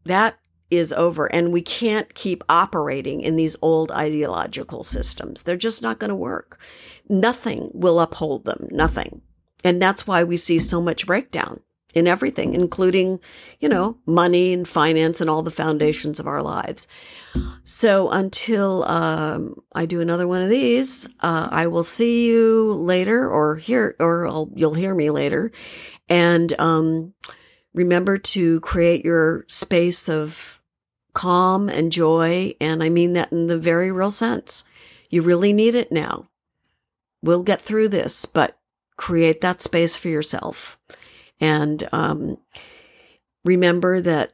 That 0.06 0.38
is 0.70 0.92
over. 0.94 1.28
And 1.28 1.54
we 1.54 1.62
can't 1.62 2.14
keep 2.14 2.44
operating 2.50 3.22
in 3.22 3.36
these 3.36 3.56
old 3.62 3.92
ideological 3.92 4.84
systems. 4.84 5.44
They're 5.44 5.56
just 5.56 5.82
not 5.82 6.00
going 6.00 6.10
to 6.10 6.16
work. 6.16 6.60
Nothing 7.08 7.72
will 7.74 8.00
uphold 8.00 8.46
them. 8.46 8.68
Nothing. 8.72 9.22
And 9.64 9.82
that's 9.82 10.06
why 10.06 10.24
we 10.24 10.38
see 10.38 10.60
so 10.60 10.82
much 10.82 11.06
breakdown 11.06 11.62
in 11.98 12.08
everything, 12.08 12.54
including, 12.54 13.20
you 13.60 13.68
know, 13.68 13.98
money 14.06 14.54
and 14.54 14.68
finance 14.68 15.20
and 15.20 15.30
all 15.30 15.44
the 15.44 15.52
foundations 15.52 16.20
of 16.20 16.28
our 16.28 16.42
lives. 16.42 16.88
So 17.64 18.10
until 18.10 18.84
um, 18.86 19.62
I 19.74 19.86
do 19.86 20.00
another 20.00 20.28
one 20.28 20.42
of 20.42 20.50
these, 20.50 21.06
uh, 21.20 21.50
I 21.52 21.68
will 21.68 21.84
see 21.84 22.28
you 22.28 22.74
later, 22.74 23.30
or 23.30 23.58
hear, 23.58 23.96
or 24.00 24.28
I'll, 24.28 24.50
you'll 24.56 24.74
hear 24.74 24.96
me 24.96 25.10
later. 25.10 25.52
And 26.08 26.58
um, 26.60 27.14
remember 27.74 28.18
to 28.18 28.60
create 28.62 29.04
your 29.04 29.46
space 29.48 30.08
of 30.08 30.62
calm 31.14 31.68
and 31.68 31.92
joy, 31.92 32.56
and 32.62 32.84
I 32.84 32.90
mean 32.90 33.14
that 33.14 33.32
in 33.32 33.48
the 33.48 33.58
very 33.58 33.92
real 33.92 34.12
sense. 34.12 34.64
You 35.10 35.22
really 35.22 35.52
need 35.54 35.74
it 35.74 35.92
now. 35.92 36.30
We'll 37.24 37.44
get 37.44 37.62
through 37.62 37.90
this, 37.90 38.26
but 38.26 38.58
create 38.98 39.42
that 39.42 39.62
space 39.62 39.98
for 39.98 40.10
yourself. 40.10 40.80
And 41.40 41.88
um, 41.92 42.38
remember 43.44 44.02
that 44.02 44.34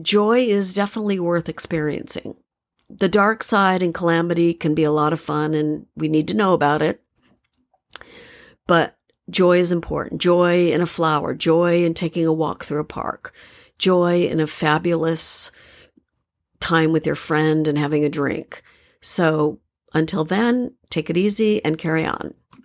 joy 0.00 0.40
is 0.40 0.74
definitely 0.74 1.18
worth 1.18 1.48
experiencing. 1.48 2.36
The 2.88 3.08
dark 3.08 3.42
side 3.42 3.82
and 3.82 3.94
calamity 3.94 4.54
can 4.54 4.74
be 4.74 4.84
a 4.84 4.92
lot 4.92 5.12
of 5.12 5.20
fun, 5.20 5.54
and 5.54 5.86
we 5.96 6.08
need 6.08 6.28
to 6.28 6.34
know 6.34 6.52
about 6.52 6.82
it. 6.82 7.02
But 8.66 8.96
joy 9.30 9.58
is 9.58 9.72
important. 9.72 10.20
Joy 10.20 10.70
in 10.70 10.80
a 10.80 10.86
flower, 10.86 11.34
joy 11.34 11.84
in 11.84 11.94
taking 11.94 12.26
a 12.26 12.32
walk 12.32 12.64
through 12.64 12.80
a 12.80 12.84
park, 12.84 13.34
joy 13.78 14.26
in 14.26 14.40
a 14.40 14.46
fabulous 14.46 15.50
time 16.60 16.92
with 16.92 17.06
your 17.06 17.16
friend 17.16 17.66
and 17.68 17.78
having 17.78 18.04
a 18.04 18.08
drink. 18.08 18.62
So 19.00 19.60
until 19.92 20.24
then, 20.24 20.74
take 20.90 21.10
it 21.10 21.16
easy 21.16 21.64
and 21.64 21.78
carry 21.78 22.04
on. 22.04 22.34